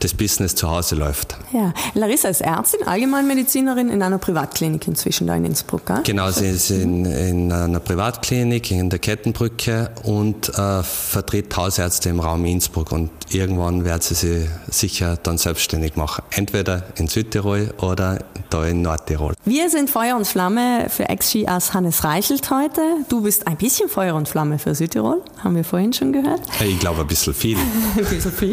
das 0.00 0.14
Business 0.14 0.54
zu 0.54 0.70
Hause 0.70 0.94
läuft. 0.96 1.36
Ja, 1.52 1.72
Larissa 1.94 2.28
ist 2.28 2.40
Ärztin, 2.40 2.86
Allgemeinmedizinerin 2.86 3.88
in 3.88 4.02
einer 4.02 4.18
Privatklinik 4.18 4.86
inzwischen 4.88 5.26
da 5.26 5.34
in 5.34 5.44
Innsbruck. 5.44 5.86
Gell? 5.86 6.00
Genau, 6.04 6.30
sie 6.30 6.46
ist 6.46 6.70
in, 6.70 7.04
in, 7.04 7.52
einer 7.52 7.80
Privatklinik 7.80 8.70
in 8.70 8.90
der 8.90 8.98
Kettenbrücke 8.98 9.90
und 10.02 10.48
äh, 10.50 10.82
vertritt 10.82 11.56
Hausärzte 11.56 12.08
im 12.10 12.20
Raum 12.20 12.44
Innsbruck 12.44 12.92
und 12.92 13.10
irgendwann 13.30 13.84
wird 13.84 14.02
sie 14.02 14.14
sich 14.14 14.94
sicher 14.94 15.18
dann 15.22 15.38
selbstständig 15.38 15.96
machen. 15.96 16.24
Entweder 16.30 16.84
in 16.96 17.08
Südtirol 17.08 17.72
oder 17.80 18.18
da 18.50 18.64
in 18.64 18.82
Nordtirol. 18.82 19.34
Wir 19.44 19.70
sind 19.70 19.90
Feuer 19.90 20.16
und 20.16 20.26
Flamme 20.26 20.86
für 20.88 21.08
Ex-Ski 21.08 21.48
aus 21.48 21.74
Hannes 21.74 22.04
Reichelt 22.04 22.50
heute. 22.50 22.80
Du 23.08 23.22
bist 23.22 23.46
ein 23.46 23.56
bisschen 23.56 23.88
Feuer 23.88 24.14
und 24.14 24.28
Flamme 24.28 24.58
für 24.58 24.74
Südtirol, 24.74 25.22
haben 25.42 25.56
wir 25.56 25.64
vorhin 25.64 25.92
schon 25.92 26.12
gehört. 26.12 26.40
Ich 26.64 26.78
glaube 26.78 27.00
ein 27.00 27.06
bisschen 27.06 27.34
viel. 27.34 27.56
ein 27.96 28.04
bisschen 28.04 28.32
viel. 28.32 28.43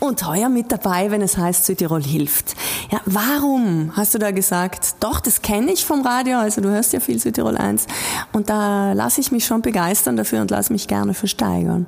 Und 0.00 0.26
heuer 0.26 0.48
mit 0.48 0.72
dabei, 0.72 1.10
wenn 1.10 1.22
es 1.22 1.36
heißt 1.36 1.66
Südtirol 1.66 2.02
hilft. 2.02 2.54
Ja, 2.90 3.00
warum 3.06 3.92
hast 3.96 4.14
du 4.14 4.18
da 4.18 4.30
gesagt, 4.30 4.96
doch, 5.00 5.20
das 5.20 5.42
kenne 5.42 5.72
ich 5.72 5.84
vom 5.84 6.04
Radio, 6.04 6.38
also 6.38 6.60
du 6.60 6.70
hörst 6.70 6.92
ja 6.92 7.00
viel 7.00 7.18
Südtirol 7.18 7.56
1 7.56 7.86
und 8.32 8.50
da 8.50 8.92
lasse 8.92 9.20
ich 9.20 9.32
mich 9.32 9.44
schon 9.46 9.62
begeistern 9.62 10.16
dafür 10.16 10.40
und 10.40 10.50
lasse 10.50 10.72
mich 10.72 10.88
gerne 10.88 11.14
versteigern. 11.14 11.86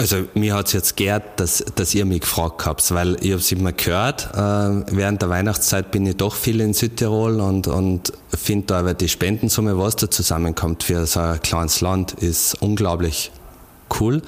Also 0.00 0.24
mir 0.32 0.54
hat 0.54 0.68
es 0.68 0.72
jetzt 0.72 0.96
geehrt, 0.96 1.38
dass, 1.38 1.62
dass 1.74 1.94
ihr 1.94 2.06
mich 2.06 2.22
gefragt 2.22 2.64
habt, 2.64 2.90
weil 2.94 3.16
ich 3.20 3.32
habe 3.32 3.40
es 3.40 3.52
immer 3.52 3.72
gehört. 3.72 4.30
Äh, 4.32 4.96
während 4.96 5.20
der 5.20 5.28
Weihnachtszeit 5.28 5.90
bin 5.90 6.06
ich 6.06 6.16
doch 6.16 6.34
viel 6.34 6.62
in 6.62 6.72
Südtirol 6.72 7.38
und, 7.38 7.68
und 7.68 8.10
finde 8.34 8.68
da 8.68 8.78
aber 8.78 8.94
die 8.94 9.08
Spendensumme, 9.08 9.76
was 9.76 9.96
da 9.96 10.10
zusammenkommt 10.10 10.84
für 10.84 11.04
so 11.04 11.20
ein 11.20 11.42
kleines 11.42 11.82
Land, 11.82 12.14
ist 12.14 12.54
unglaublich 12.62 13.30
cool. 14.00 14.22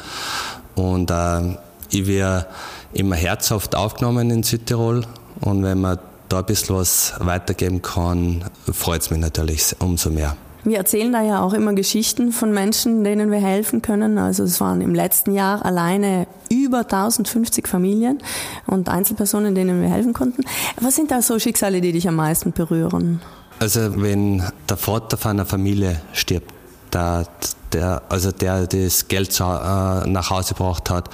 Und 0.74 1.10
äh, 1.10 1.56
ich 1.92 2.06
werde 2.06 2.46
immer 2.92 3.16
herzhaft 3.16 3.74
aufgenommen 3.74 4.30
in 4.30 4.42
Südtirol 4.42 5.04
und 5.40 5.62
wenn 5.62 5.80
man 5.80 5.98
da 6.28 6.38
ein 6.38 6.46
bisschen 6.46 6.76
was 6.76 7.14
weitergeben 7.18 7.82
kann, 7.82 8.44
freut 8.72 9.02
es 9.02 9.10
mich 9.10 9.20
natürlich 9.20 9.76
umso 9.78 10.10
mehr. 10.10 10.36
Wir 10.64 10.78
erzählen 10.78 11.12
da 11.12 11.22
ja 11.22 11.42
auch 11.42 11.54
immer 11.54 11.72
Geschichten 11.72 12.30
von 12.30 12.52
Menschen, 12.52 13.02
denen 13.02 13.32
wir 13.32 13.40
helfen 13.40 13.82
können. 13.82 14.16
Also 14.16 14.44
es 14.44 14.60
waren 14.60 14.80
im 14.80 14.94
letzten 14.94 15.32
Jahr 15.32 15.64
alleine 15.64 16.28
über 16.50 16.80
1050 16.80 17.66
Familien 17.66 18.22
und 18.66 18.88
Einzelpersonen, 18.88 19.56
denen 19.56 19.82
wir 19.82 19.88
helfen 19.88 20.12
konnten. 20.12 20.44
Was 20.80 20.94
sind 20.94 21.10
da 21.10 21.20
so 21.20 21.38
Schicksale, 21.40 21.80
die 21.80 21.90
dich 21.90 22.06
am 22.06 22.14
meisten 22.14 22.52
berühren? 22.52 23.20
Also 23.58 24.00
wenn 24.00 24.44
der 24.68 24.76
Vater 24.76 25.16
von 25.16 25.32
einer 25.32 25.46
Familie 25.46 26.00
stirbt, 26.12 26.51
der, 26.92 27.26
der, 27.72 28.02
also 28.08 28.32
der 28.32 28.66
das 28.66 29.08
Geld 29.08 29.38
äh, 29.40 29.42
nach 29.42 30.30
Hause 30.30 30.54
gebracht 30.54 30.90
hat, 30.90 31.10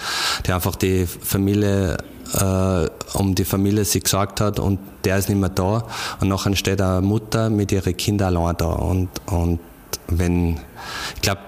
der 0.46 0.56
einfach 0.56 0.76
die 0.76 1.06
Familie 1.06 1.98
äh, 2.34 2.86
um 3.14 3.34
die 3.34 3.44
Familie 3.44 3.84
sich 3.84 4.04
gesagt 4.04 4.40
hat 4.40 4.58
und 4.58 4.78
der 5.04 5.18
ist 5.18 5.28
nicht 5.28 5.38
mehr 5.38 5.48
da. 5.48 5.84
Und 6.20 6.28
nachher 6.28 6.54
steht 6.56 6.80
eine 6.80 7.00
Mutter 7.00 7.50
mit 7.50 7.72
ihren 7.72 7.96
Kindern 7.96 8.36
allein 8.36 8.56
da. 8.56 8.66
Und, 8.66 9.08
und 9.26 9.60
wenn, 10.08 10.60
ich 11.14 11.22
glaube, 11.22 11.40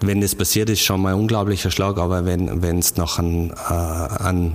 wenn 0.00 0.20
das 0.20 0.34
passiert, 0.34 0.70
ist 0.70 0.80
schon 0.80 1.02
mal 1.02 1.14
ein 1.14 1.20
unglaublicher 1.20 1.70
Schlag, 1.70 1.98
aber 1.98 2.24
wenn 2.24 2.78
es 2.78 2.98
an, 2.98 3.50
äh, 3.50 3.72
an 3.72 4.54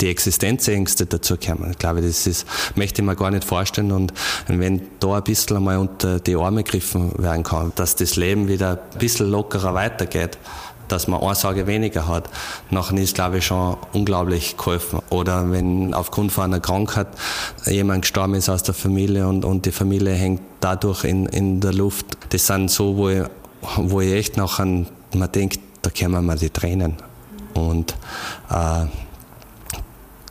die 0.00 0.08
Existenzängste 0.08 1.06
dazu 1.06 1.36
kommen. 1.36 1.70
Ich 1.70 1.78
glaube, 1.78 2.02
das 2.02 2.26
ist, 2.26 2.46
möchte 2.76 3.02
ich 3.02 3.06
mir 3.06 3.16
gar 3.16 3.30
nicht 3.30 3.44
vorstellen. 3.44 3.92
Und 3.92 4.12
wenn 4.46 4.82
da 5.00 5.16
ein 5.16 5.24
bisschen 5.24 5.56
einmal 5.56 5.78
unter 5.78 6.20
die 6.20 6.36
Arme 6.36 6.62
gegriffen 6.62 7.12
werden 7.18 7.42
kann, 7.42 7.72
dass 7.76 7.96
das 7.96 8.16
Leben 8.16 8.48
wieder 8.48 8.80
ein 8.92 8.98
bisschen 8.98 9.30
lockerer 9.30 9.74
weitergeht, 9.74 10.38
dass 10.88 11.08
man 11.08 11.20
eine 11.20 11.34
Sorge 11.34 11.66
weniger 11.66 12.06
hat, 12.06 12.30
nachher 12.70 12.98
ist, 12.98 13.14
glaube 13.14 13.38
ich, 13.38 13.46
schon 13.46 13.76
unglaublich 13.92 14.56
geholfen. 14.56 15.00
Oder 15.10 15.50
wenn 15.50 15.94
aufgrund 15.94 16.32
von 16.32 16.44
einer 16.44 16.60
Krankheit 16.60 17.08
jemand 17.64 18.02
gestorben 18.02 18.34
ist 18.34 18.48
aus 18.48 18.62
der 18.62 18.74
Familie 18.74 19.26
und, 19.26 19.44
und 19.44 19.66
die 19.66 19.72
Familie 19.72 20.12
hängt 20.12 20.42
dadurch 20.60 21.04
in, 21.04 21.26
in 21.26 21.60
der 21.60 21.72
Luft. 21.72 22.06
Das 22.30 22.46
sind 22.46 22.70
so, 22.70 22.96
wo 22.96 23.08
ich, 23.08 23.22
wo 23.76 24.00
ich 24.00 24.12
echt 24.12 24.36
nachher, 24.36 24.66
man 24.66 25.32
denkt, 25.32 25.60
da 25.82 25.90
kommen 25.90 26.24
mir 26.26 26.36
die 26.36 26.50
Tränen. 26.50 26.96
Und 27.54 27.94
äh, 28.50 28.86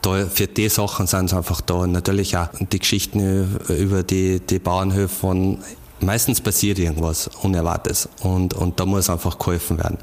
da, 0.05 0.25
für 0.27 0.47
die 0.47 0.69
Sachen 0.69 1.07
sind 1.07 1.25
es 1.25 1.33
einfach 1.33 1.61
da. 1.61 1.87
Natürlich 1.87 2.37
auch 2.37 2.47
die 2.59 2.79
Geschichten 2.79 3.57
über 3.69 4.03
die, 4.03 4.39
die 4.39 4.59
Bauernhöfe 4.59 5.15
von 5.15 5.59
meistens 5.99 6.41
passiert 6.41 6.77
irgendwas 6.77 7.29
Unerwartetes 7.41 8.09
und, 8.21 8.53
und 8.53 8.79
da 8.79 8.85
muss 8.85 9.09
einfach 9.09 9.39
geholfen 9.39 9.77
werden. 9.77 9.97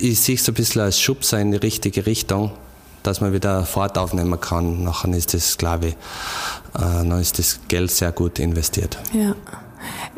Ich 0.00 0.20
sehe 0.20 0.34
es 0.34 0.48
ein 0.48 0.54
bisschen 0.54 0.82
als 0.82 1.00
Schubser 1.00 1.40
in 1.40 1.52
die 1.52 1.56
richtige 1.56 2.06
Richtung, 2.06 2.50
dass 3.02 3.20
man 3.20 3.32
wieder 3.32 3.64
Fahrt 3.64 3.96
aufnehmen 3.96 4.40
kann. 4.40 4.82
Nachher 4.82 5.12
ist 5.14 5.34
das, 5.34 5.56
glaube 5.56 5.88
ich, 5.88 5.94
äh, 6.74 6.80
dann 6.80 7.20
ist 7.20 7.38
das 7.38 7.60
Geld 7.68 7.90
sehr 7.90 8.12
gut 8.12 8.38
investiert. 8.38 8.98
Ja. 9.12 9.34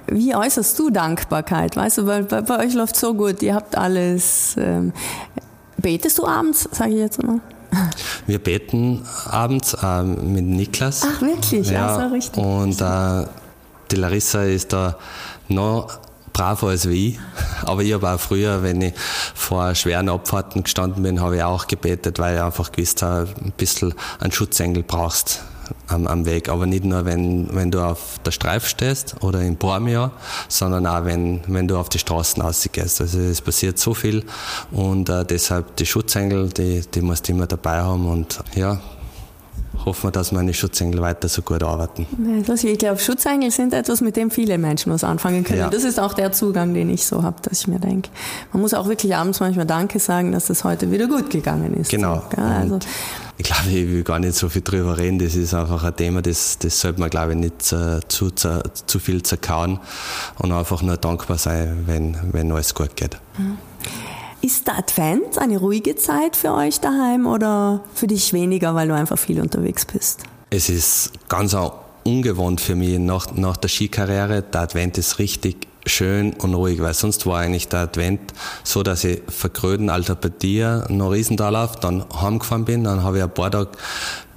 Wie 0.09 0.35
äußerst 0.35 0.79
du 0.79 0.91
Dankbarkeit? 0.91 1.77
Weißt 1.77 1.99
du, 1.99 2.07
weil 2.07 2.23
bei, 2.25 2.41
bei 2.41 2.65
euch 2.65 2.75
läuft 2.75 2.97
so 2.97 3.15
gut, 3.15 3.43
ihr 3.43 3.55
habt 3.55 3.77
alles. 3.77 4.55
Ähm, 4.57 4.93
betest 5.79 6.19
du 6.19 6.27
abends, 6.27 6.69
sage 6.73 6.93
ich 6.93 6.99
jetzt 6.99 7.23
mal? 7.23 7.41
Wir 8.27 8.39
beten 8.39 9.05
abends 9.25 9.75
äh, 9.75 10.03
mit 10.03 10.45
Niklas. 10.45 11.03
Ach, 11.07 11.21
wirklich? 11.21 11.69
Ja, 11.69 11.97
also 11.97 12.15
richtig. 12.15 12.43
Und 12.43 12.81
äh, 12.81 13.27
die 13.91 13.97
Larissa 13.97 14.43
ist 14.43 14.73
da 14.73 14.97
noch 15.49 15.99
braver 16.33 16.69
als 16.69 16.89
wie 16.89 17.11
ich. 17.11 17.19
Aber 17.63 17.83
ich 17.83 17.93
habe 17.93 18.09
auch 18.09 18.21
früher, 18.21 18.63
wenn 18.63 18.83
ich 18.83 18.95
vor 19.35 19.75
schweren 19.75 20.09
Abfahrten 20.09 20.63
gestanden 20.63 21.03
bin, 21.03 21.21
habe 21.21 21.37
ich 21.37 21.43
auch 21.43 21.67
gebetet, 21.67 22.19
weil 22.19 22.37
ich 22.37 22.43
einfach 22.43 22.73
gewusst 22.73 23.03
habe, 23.03 23.29
ein 23.43 23.53
bisschen 23.57 23.95
einen 24.21 24.33
Schutzengel 24.33 24.83
brauchst 24.83 25.43
am, 25.89 26.07
am 26.07 26.27
Weg. 26.27 26.49
Aber 26.49 26.67
nicht 26.67 26.85
nur, 26.85 27.05
wenn, 27.05 27.55
wenn 27.55 27.71
du 27.71 27.81
auf 27.81 28.19
der 28.25 28.31
Streif 28.31 28.67
stehst 28.67 29.17
oder 29.23 29.43
im 29.43 29.57
Bormio, 29.57 30.11
sondern 30.49 30.87
auch, 30.87 31.05
wenn, 31.05 31.41
wenn 31.47 31.69
du 31.69 31.77
auf 31.77 31.89
die 31.89 31.99
Straßen 31.99 32.43
rausgehst. 32.43 33.01
Also 33.01 33.19
es 33.19 33.41
passiert 33.41 33.79
so 33.79 33.95
viel 33.95 34.25
und 34.71 35.09
äh, 35.09 35.25
deshalb 35.25 35.77
die 35.77 35.87
Schutzengel, 35.87 36.49
die, 36.49 36.83
die 36.95 37.01
musst 37.01 37.29
du 37.29 37.33
immer 37.33 37.47
dabei 37.47 37.83
haben 37.83 38.07
und 38.07 38.41
ja, 38.55 38.81
hoffen 39.85 40.05
wir, 40.05 40.11
dass 40.11 40.33
meine 40.33 40.55
Schutzengel 40.55 41.01
weiter 41.01 41.29
so 41.29 41.43
gut 41.43 41.63
arbeiten. 41.63 42.07
Ich 42.55 42.79
glaube, 42.79 42.99
Schutzengel 42.99 43.51
sind 43.51 43.73
etwas, 43.73 44.01
mit 44.01 44.17
dem 44.17 44.31
viele 44.31 44.59
Menschen 44.59 44.93
was 44.93 45.05
anfangen 45.05 45.45
können. 45.45 45.61
Ja. 45.61 45.71
Das 45.71 45.85
ist 45.85 46.01
auch 46.01 46.15
der 46.15 46.33
Zugang, 46.33 46.75
den 46.75 46.91
ich 46.91 47.07
so 47.07 47.23
habe, 47.23 47.37
dass 47.43 47.61
ich 47.61 47.69
mir 47.69 47.79
denke, 47.79 48.11
man 48.53 48.63
muss 48.63 48.75
auch 48.75 48.89
wirklich 48.89 49.15
abends 49.15 49.41
manchmal 49.41 49.67
Danke 49.67 49.99
sagen, 49.99 50.33
dass 50.33 50.47
das 50.47 50.65
heute 50.65 50.91
wieder 50.91 51.07
gut 51.07 51.31
gegangen 51.31 51.75
ist. 51.75 51.91
Genau. 51.91 52.23
So, 52.35 52.43
also, 52.43 52.79
ich 53.39 53.45
glaube, 53.45 53.69
ich 53.69 53.89
will 53.89 54.03
gar 54.03 54.19
nicht 54.19 54.35
so 54.35 54.49
viel 54.49 54.63
drüber 54.63 54.97
reden. 54.97 55.19
Das 55.19 55.35
ist 55.35 55.53
einfach 55.53 55.85
ein 55.85 55.95
Thema, 55.97 56.23
das, 56.23 56.59
das 56.59 56.81
sollte 56.81 57.01
man, 57.01 57.11
glaube 57.11 57.33
ich, 57.33 57.39
nicht 57.39 57.63
zu, 57.63 58.01
zu, 58.09 58.31
zu 58.31 58.99
viel 58.99 59.23
zerkauen 59.23 59.79
und 60.39 60.53
einfach 60.53 60.83
nur 60.83 60.97
dankbar 60.97 61.39
sein, 61.39 61.85
wenn, 61.87 62.17
wenn 62.33 62.51
alles 62.53 62.75
gut 62.75 62.97
geht. 62.97 63.19
Ist 64.41 64.67
der 64.67 64.79
Advent 64.79 65.39
eine 65.39 65.59
ruhige 65.59 65.97
Zeit 65.97 66.37
für 66.37 66.53
euch 66.55 66.81
daheim 66.81 67.27
oder 67.27 67.81
für 67.95 68.07
dich 68.07 68.33
weniger, 68.33 68.75
weil 68.75 68.89
du 68.89 68.95
einfach 68.95 69.19
viel 69.19 69.41
unterwegs 69.41 69.85
bist? 69.85 70.21
Es 70.51 70.69
ist 70.69 71.13
ganz 71.29 71.55
ungewohnt 72.05 72.61
für 72.61 72.75
mich 72.75 72.99
nach, 72.99 73.33
nach 73.35 73.57
der 73.57 73.69
Skikarriere. 73.69 74.43
Der 74.43 74.61
Advent 74.63 74.97
ist 74.97 75.19
richtig 75.19 75.67
schön 75.87 76.33
und 76.35 76.55
ruhig, 76.55 76.81
weil 76.81 76.95
sonst 76.95 77.27
war 77.27 77.39
eigentlich 77.39 77.69
der 77.69 77.81
Advent 77.81 78.21
so, 78.65 78.83
dass 78.83 79.05
ich 79.05 79.23
vergröden 79.29 79.89
Alter 79.89 80.15
bei 80.15 80.29
dir 80.29 80.85
nach 80.89 81.11
Riesendorlauf, 81.11 81.77
dann 81.77 82.05
heimgefahren 82.21 82.65
bin, 82.65 82.85
dann 82.85 83.03
habe 83.03 83.19
ich 83.19 83.23
ein 83.23 83.33
paar 83.33 83.51
Tage 83.51 83.71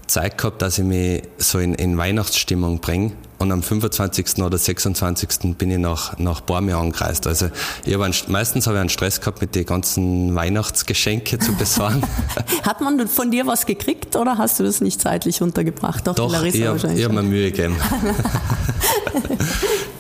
Zeit 0.10 0.38
gehabt, 0.38 0.62
dass 0.62 0.78
ich 0.78 0.84
mich 0.84 1.24
so 1.38 1.60
in, 1.60 1.74
in 1.76 1.98
Weihnachtsstimmung 1.98 2.80
bringe. 2.80 3.12
Und 3.38 3.54
am 3.54 3.64
25. 3.64 4.44
oder 4.44 4.58
26. 4.58 5.56
bin 5.58 5.72
ich 5.72 5.78
nach, 5.78 6.18
nach 6.18 6.42
Bormio 6.42 6.78
angereist. 6.78 7.26
Also 7.26 7.50
ich 7.86 7.94
hab 7.94 8.02
einen, 8.02 8.14
meistens 8.28 8.68
habe 8.68 8.76
ich 8.76 8.82
einen 8.82 8.90
Stress 8.90 9.22
gehabt, 9.22 9.40
mit 9.40 9.56
den 9.56 9.66
ganzen 9.66 10.36
Weihnachtsgeschenke 10.36 11.40
zu 11.40 11.54
besorgen. 11.54 12.04
Hat 12.64 12.82
man 12.82 13.08
von 13.08 13.32
dir 13.32 13.48
was 13.48 13.66
gekriegt 13.66 14.18
oder 14.18 14.38
hast 14.38 14.60
du 14.60 14.66
das 14.66 14.82
nicht 14.82 15.00
zeitlich 15.00 15.42
untergebracht? 15.42 16.06
Doch, 16.06 16.16
Doch 16.16 16.44
ich 16.44 16.66
habe 16.66 16.80
hab 16.80 17.12
mir 17.14 17.24
Mühe 17.24 17.50
gegeben. 17.52 17.78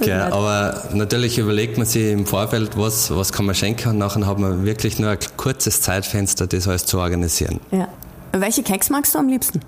okay, 0.01 0.11
aber 0.31 0.89
natürlich 0.93 1.37
überlegt 1.37 1.77
man 1.77 1.87
sich 1.87 2.11
im 2.11 2.25
Vorfeld, 2.25 2.77
was, 2.77 3.09
was 3.15 3.31
kann 3.31 3.45
man 3.45 3.55
schenken 3.55 3.91
und 3.91 3.99
nachher 3.99 4.27
hat 4.27 4.37
man 4.37 4.65
wirklich 4.65 4.99
nur 4.99 5.11
ein 5.11 5.19
kurzes 5.37 5.81
Zeitfenster, 5.81 6.45
das 6.45 6.67
alles 6.67 6.85
zu 6.85 6.99
organisieren. 6.99 7.61
Ja. 7.71 7.87
Welche 8.33 8.63
Keks 8.63 8.89
magst 8.89 9.15
du 9.15 9.19
am 9.19 9.29
liebsten? 9.29 9.61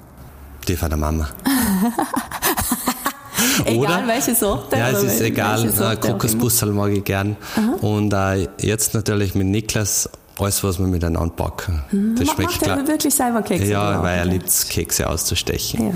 Die 0.68 0.76
von 0.76 0.90
der 0.90 0.98
Mama. 0.98 1.30
egal 3.66 4.08
welche 4.08 4.36
Sorte? 4.36 4.78
Ja, 4.78 4.90
es 4.90 5.04
ist 5.04 5.22
egal. 5.22 5.68
Äh, 5.68 5.96
Kokosbussel 5.96 6.72
mag 6.72 6.92
ich 6.92 7.04
gern. 7.04 7.36
Aha. 7.56 7.76
Und 7.82 8.14
äh, 8.14 8.48
jetzt 8.60 8.94
natürlich 8.94 9.36
mit 9.36 9.48
Niklas 9.48 10.10
alles, 10.40 10.64
was 10.64 10.80
wir 10.80 10.88
miteinander 10.88 11.34
backen. 11.36 11.84
Mhm. 11.92 12.16
Das 12.16 12.30
schmeckt 12.30 12.62
macht 12.62 12.68
er 12.68 12.88
wirklich 12.88 13.14
selber 13.14 13.42
Kekse? 13.42 13.72
Ja, 13.72 14.02
weil 14.02 14.20
er 14.20 14.26
liebt 14.26 14.70
Kekse 14.70 15.08
auszustechen. 15.08 15.88
Ja, 15.88 15.94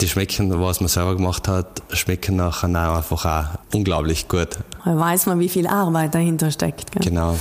die 0.00 0.08
schmecken, 0.08 0.60
was 0.60 0.80
man 0.80 0.88
selber 0.88 1.16
gemacht 1.16 1.48
hat, 1.48 1.82
schmecken 1.92 2.36
nachher 2.36 2.68
einfach 2.68 3.24
auch 3.24 3.74
unglaublich 3.74 4.28
gut. 4.28 4.48
Da 4.84 4.98
weiß 4.98 5.26
man, 5.26 5.40
wie 5.40 5.48
viel 5.48 5.66
Arbeit 5.66 6.14
dahinter 6.14 6.50
steckt. 6.50 6.92
Gell? 6.92 7.02
Genau. 7.02 7.36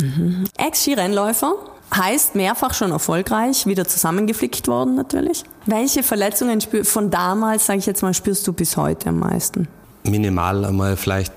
Mhm. 0.00 0.44
Ex-Skirennläufer, 0.56 1.54
Heißt 1.94 2.34
mehrfach 2.36 2.74
schon 2.74 2.92
erfolgreich, 2.92 3.66
wieder 3.66 3.86
zusammengeflickt 3.86 4.68
worden 4.68 4.94
natürlich. 4.94 5.44
Welche 5.66 6.02
Verletzungen 6.02 6.60
von 6.84 7.10
damals, 7.10 7.66
sage 7.66 7.80
ich 7.80 7.86
jetzt 7.86 8.02
mal, 8.02 8.14
spürst 8.14 8.46
du 8.46 8.52
bis 8.52 8.76
heute 8.76 9.08
am 9.08 9.18
meisten? 9.18 9.68
Minimal 10.04 10.64
einmal 10.64 10.96
vielleicht 10.96 11.32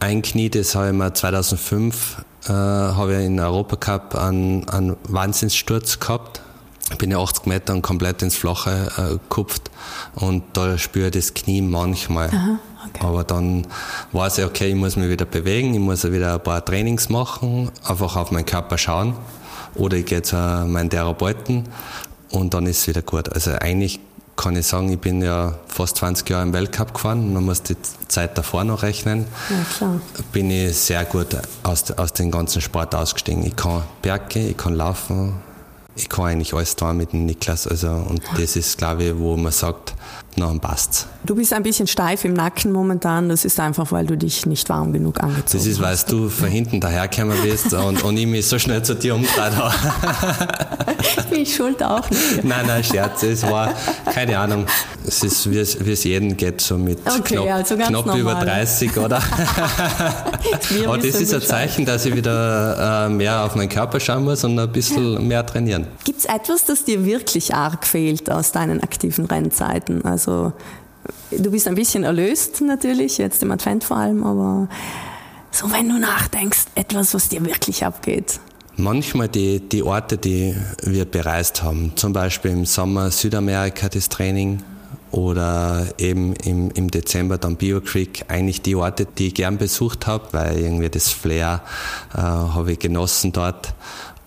ein 0.00 0.22
Knie, 0.22 0.48
das 0.48 0.74
habe 0.74 0.88
ich 0.88 0.92
mir 0.94 1.12
2005 1.12 2.24
äh, 2.46 2.52
habe 2.52 3.16
ich 3.16 3.26
in 3.26 3.40
Europacup 3.40 4.14
einen, 4.14 4.68
einen 4.68 4.96
Wahnsinnssturz 5.04 5.98
gehabt. 6.00 6.40
Ich 6.90 6.96
bin 6.96 7.10
ja 7.10 7.18
80 7.18 7.46
Meter 7.46 7.74
und 7.74 7.82
komplett 7.82 8.22
ins 8.22 8.36
Flache 8.36 8.90
äh, 8.96 9.12
gekupft 9.12 9.70
und 10.14 10.42
da 10.54 10.78
spüre 10.78 11.08
ich 11.08 11.12
das 11.12 11.34
Knie 11.34 11.60
manchmal. 11.60 12.28
Aha, 12.28 12.58
okay. 12.86 13.06
Aber 13.06 13.24
dann 13.24 13.66
weiß 14.12 14.38
ich, 14.38 14.44
okay, 14.44 14.70
ich 14.70 14.74
muss 14.74 14.96
mich 14.96 15.10
wieder 15.10 15.26
bewegen, 15.26 15.74
ich 15.74 15.80
muss 15.80 16.10
wieder 16.10 16.34
ein 16.34 16.42
paar 16.42 16.64
Trainings 16.64 17.10
machen, 17.10 17.70
einfach 17.84 18.16
auf 18.16 18.30
meinen 18.30 18.46
Körper 18.46 18.78
schauen. 18.78 19.14
Oder 19.78 19.96
ich 19.96 20.06
gehe 20.06 20.22
zu 20.22 20.36
meinem 20.36 20.90
Therapeuten 20.90 21.64
und 22.30 22.52
dann 22.54 22.66
ist 22.66 22.80
es 22.80 22.88
wieder 22.88 23.02
gut. 23.02 23.32
Also 23.32 23.52
eigentlich 23.52 24.00
kann 24.36 24.54
ich 24.54 24.66
sagen, 24.66 24.92
ich 24.92 24.98
bin 24.98 25.20
ja 25.20 25.58
fast 25.66 25.96
20 25.96 26.28
Jahre 26.30 26.44
im 26.44 26.52
Weltcup 26.52 26.94
gefahren, 26.94 27.32
man 27.32 27.44
muss 27.44 27.62
die 27.62 27.76
Zeit 28.06 28.38
davor 28.38 28.64
noch 28.64 28.82
rechnen. 28.82 29.26
Ja, 29.50 29.56
klar. 29.76 30.00
Bin 30.32 30.50
ich 30.50 30.76
sehr 30.76 31.04
gut 31.04 31.36
aus, 31.64 31.90
aus 31.92 32.12
dem 32.12 32.30
ganzen 32.30 32.60
Sport 32.60 32.94
ausgestiegen. 32.94 33.44
Ich 33.44 33.56
kann 33.56 33.82
Berge, 34.00 34.40
ich 34.40 34.56
kann 34.56 34.74
laufen, 34.74 35.34
ich 35.96 36.08
kann 36.08 36.26
eigentlich 36.26 36.54
alles 36.54 36.76
tun 36.76 36.96
mit 36.96 37.12
dem 37.12 37.26
Niklas. 37.26 37.66
Also, 37.66 37.88
und 37.90 38.22
das 38.36 38.54
ist, 38.54 38.78
glaube 38.78 39.04
ich, 39.04 39.18
wo 39.18 39.36
man 39.36 39.52
sagt, 39.52 39.94
dann 40.40 40.60
passt's. 40.60 41.06
Du 41.24 41.34
bist 41.34 41.52
ein 41.52 41.62
bisschen 41.62 41.86
steif 41.86 42.24
im 42.24 42.32
Nacken 42.32 42.72
momentan. 42.72 43.28
Das 43.28 43.44
ist 43.44 43.58
einfach, 43.60 43.92
weil 43.92 44.06
du 44.06 44.16
dich 44.16 44.46
nicht 44.46 44.68
warm 44.68 44.92
genug 44.92 45.20
angezogen 45.20 45.42
hast. 45.44 45.54
Das 45.54 45.66
ist, 45.66 45.80
weil 45.80 45.96
du 46.08 46.28
von 46.28 46.48
hinten 46.48 46.80
dahergekommen 46.80 47.36
bist 47.42 47.72
und, 47.74 48.02
und 48.02 48.16
ich 48.16 48.26
mich 48.26 48.46
so 48.46 48.58
schnell 48.58 48.82
zu 48.82 48.94
dir 48.94 49.14
umgedreht 49.14 49.56
habe. 49.56 49.74
Bin 51.30 51.42
ich 51.42 51.54
schuld 51.54 51.82
auch 51.82 52.08
nicht. 52.10 52.44
Nein, 52.44 52.66
nein, 52.66 52.82
Scherz. 52.82 53.22
Es 53.22 53.42
war, 53.42 53.74
keine 54.12 54.38
Ahnung, 54.38 54.66
es 55.06 55.22
ist, 55.22 55.50
wie 55.50 55.58
es, 55.58 55.84
wie 55.84 55.92
es 55.92 56.04
jedem 56.04 56.36
geht, 56.36 56.60
so 56.60 56.76
mit 56.78 56.98
okay, 57.06 57.36
knapp, 57.36 57.50
also 57.50 57.76
knapp 57.76 58.14
über 58.14 58.34
30, 58.34 58.96
oder? 58.96 59.20
Aber 60.86 60.98
das 61.02 61.20
ist 61.20 61.34
ein 61.34 61.42
Zeichen, 61.42 61.84
dass 61.84 62.04
ich 62.04 62.14
wieder 62.14 63.06
äh, 63.06 63.08
mehr 63.08 63.44
auf 63.44 63.54
meinen 63.54 63.68
Körper 63.68 64.00
schauen 64.00 64.24
muss 64.24 64.44
und 64.44 64.58
ein 64.58 64.70
bisschen 64.70 65.26
mehr 65.26 65.44
trainieren. 65.44 65.86
Gibt 66.04 66.20
es 66.20 66.24
etwas, 66.26 66.64
das 66.64 66.84
dir 66.84 67.04
wirklich 67.04 67.54
arg 67.54 67.86
fehlt 67.86 68.30
aus 68.30 68.52
deinen 68.52 68.82
aktiven 68.82 69.24
Rennzeiten? 69.24 70.04
Also 70.04 70.27
du 71.30 71.50
bist 71.50 71.68
ein 71.68 71.74
bisschen 71.74 72.04
erlöst 72.04 72.60
natürlich, 72.60 73.18
jetzt 73.18 73.42
im 73.42 73.50
Advent 73.50 73.84
vor 73.84 73.96
allem, 73.96 74.24
aber 74.24 74.68
so 75.50 75.70
wenn 75.72 75.88
du 75.88 75.98
nachdenkst, 75.98 76.66
etwas, 76.74 77.14
was 77.14 77.28
dir 77.28 77.44
wirklich 77.44 77.84
abgeht. 77.84 78.40
Manchmal 78.76 79.28
die, 79.28 79.60
die 79.60 79.82
Orte, 79.82 80.18
die 80.18 80.54
wir 80.84 81.04
bereist 81.04 81.62
haben, 81.62 81.92
zum 81.96 82.12
Beispiel 82.12 82.52
im 82.52 82.64
Sommer 82.64 83.10
Südamerika 83.10 83.88
das 83.88 84.08
Training 84.08 84.62
oder 85.10 85.86
eben 85.98 86.34
im, 86.34 86.70
im 86.72 86.90
Dezember 86.90 87.38
dann 87.38 87.56
Bio 87.56 87.80
Creek, 87.80 88.24
eigentlich 88.28 88.62
die 88.62 88.76
Orte, 88.76 89.06
die 89.06 89.28
ich 89.28 89.34
gern 89.34 89.58
besucht 89.58 90.06
habe, 90.06 90.28
weil 90.32 90.58
irgendwie 90.58 90.90
das 90.90 91.08
Flair 91.08 91.62
äh, 92.14 92.18
habe 92.18 92.72
ich 92.72 92.78
genossen 92.78 93.32
dort. 93.32 93.74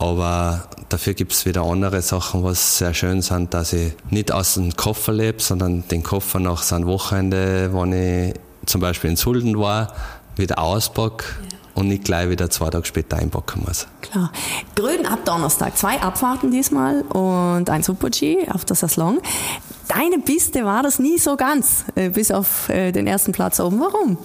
Aber 0.01 0.63
dafür 0.89 1.13
gibt 1.13 1.31
es 1.31 1.45
wieder 1.45 1.61
andere 1.61 2.01
Sachen, 2.01 2.43
was 2.43 2.79
sehr 2.79 2.95
schön 2.95 3.21
sind, 3.21 3.53
dass 3.53 3.71
ich 3.71 3.93
nicht 4.09 4.31
aus 4.31 4.55
dem 4.55 4.75
Koffer 4.75 5.13
lebe, 5.13 5.39
sondern 5.39 5.87
den 5.89 6.01
Koffer 6.01 6.39
nach 6.39 6.63
so 6.63 6.73
einem 6.75 6.87
Wochenende, 6.87 7.69
wenn 7.71 7.93
ich 7.93 8.33
zum 8.65 8.81
Beispiel 8.81 9.11
in 9.11 9.15
Sulden 9.15 9.59
war, 9.59 9.93
wieder 10.35 10.57
auspacke. 10.57 11.25
Ja 11.43 11.57
und 11.73 11.87
nicht 11.87 12.03
gleich 12.03 12.29
wieder 12.29 12.49
zwei 12.49 12.69
Tage 12.69 12.85
später 12.85 13.15
einpacken 13.15 13.63
muss. 13.65 13.87
Klar. 14.01 14.29
Grün 14.75 15.05
ab 15.05 15.19
Donnerstag. 15.23 15.77
Zwei 15.77 16.01
Abfahrten 16.01 16.51
diesmal 16.51 17.01
und 17.03 17.69
ein 17.69 17.81
Super-G 17.81 18.49
auf 18.49 18.65
der 18.65 18.75
Saslong. 18.75 19.21
Deine 19.87 20.19
Piste 20.19 20.65
war 20.65 20.83
das 20.83 20.99
nie 20.99 21.17
so 21.17 21.37
ganz, 21.37 21.85
äh, 21.95 22.09
bis 22.09 22.29
auf 22.29 22.67
äh, 22.67 22.91
den 22.91 23.07
ersten 23.07 23.31
Platz 23.31 23.61
oben. 23.61 23.79
Warum? 23.79 24.17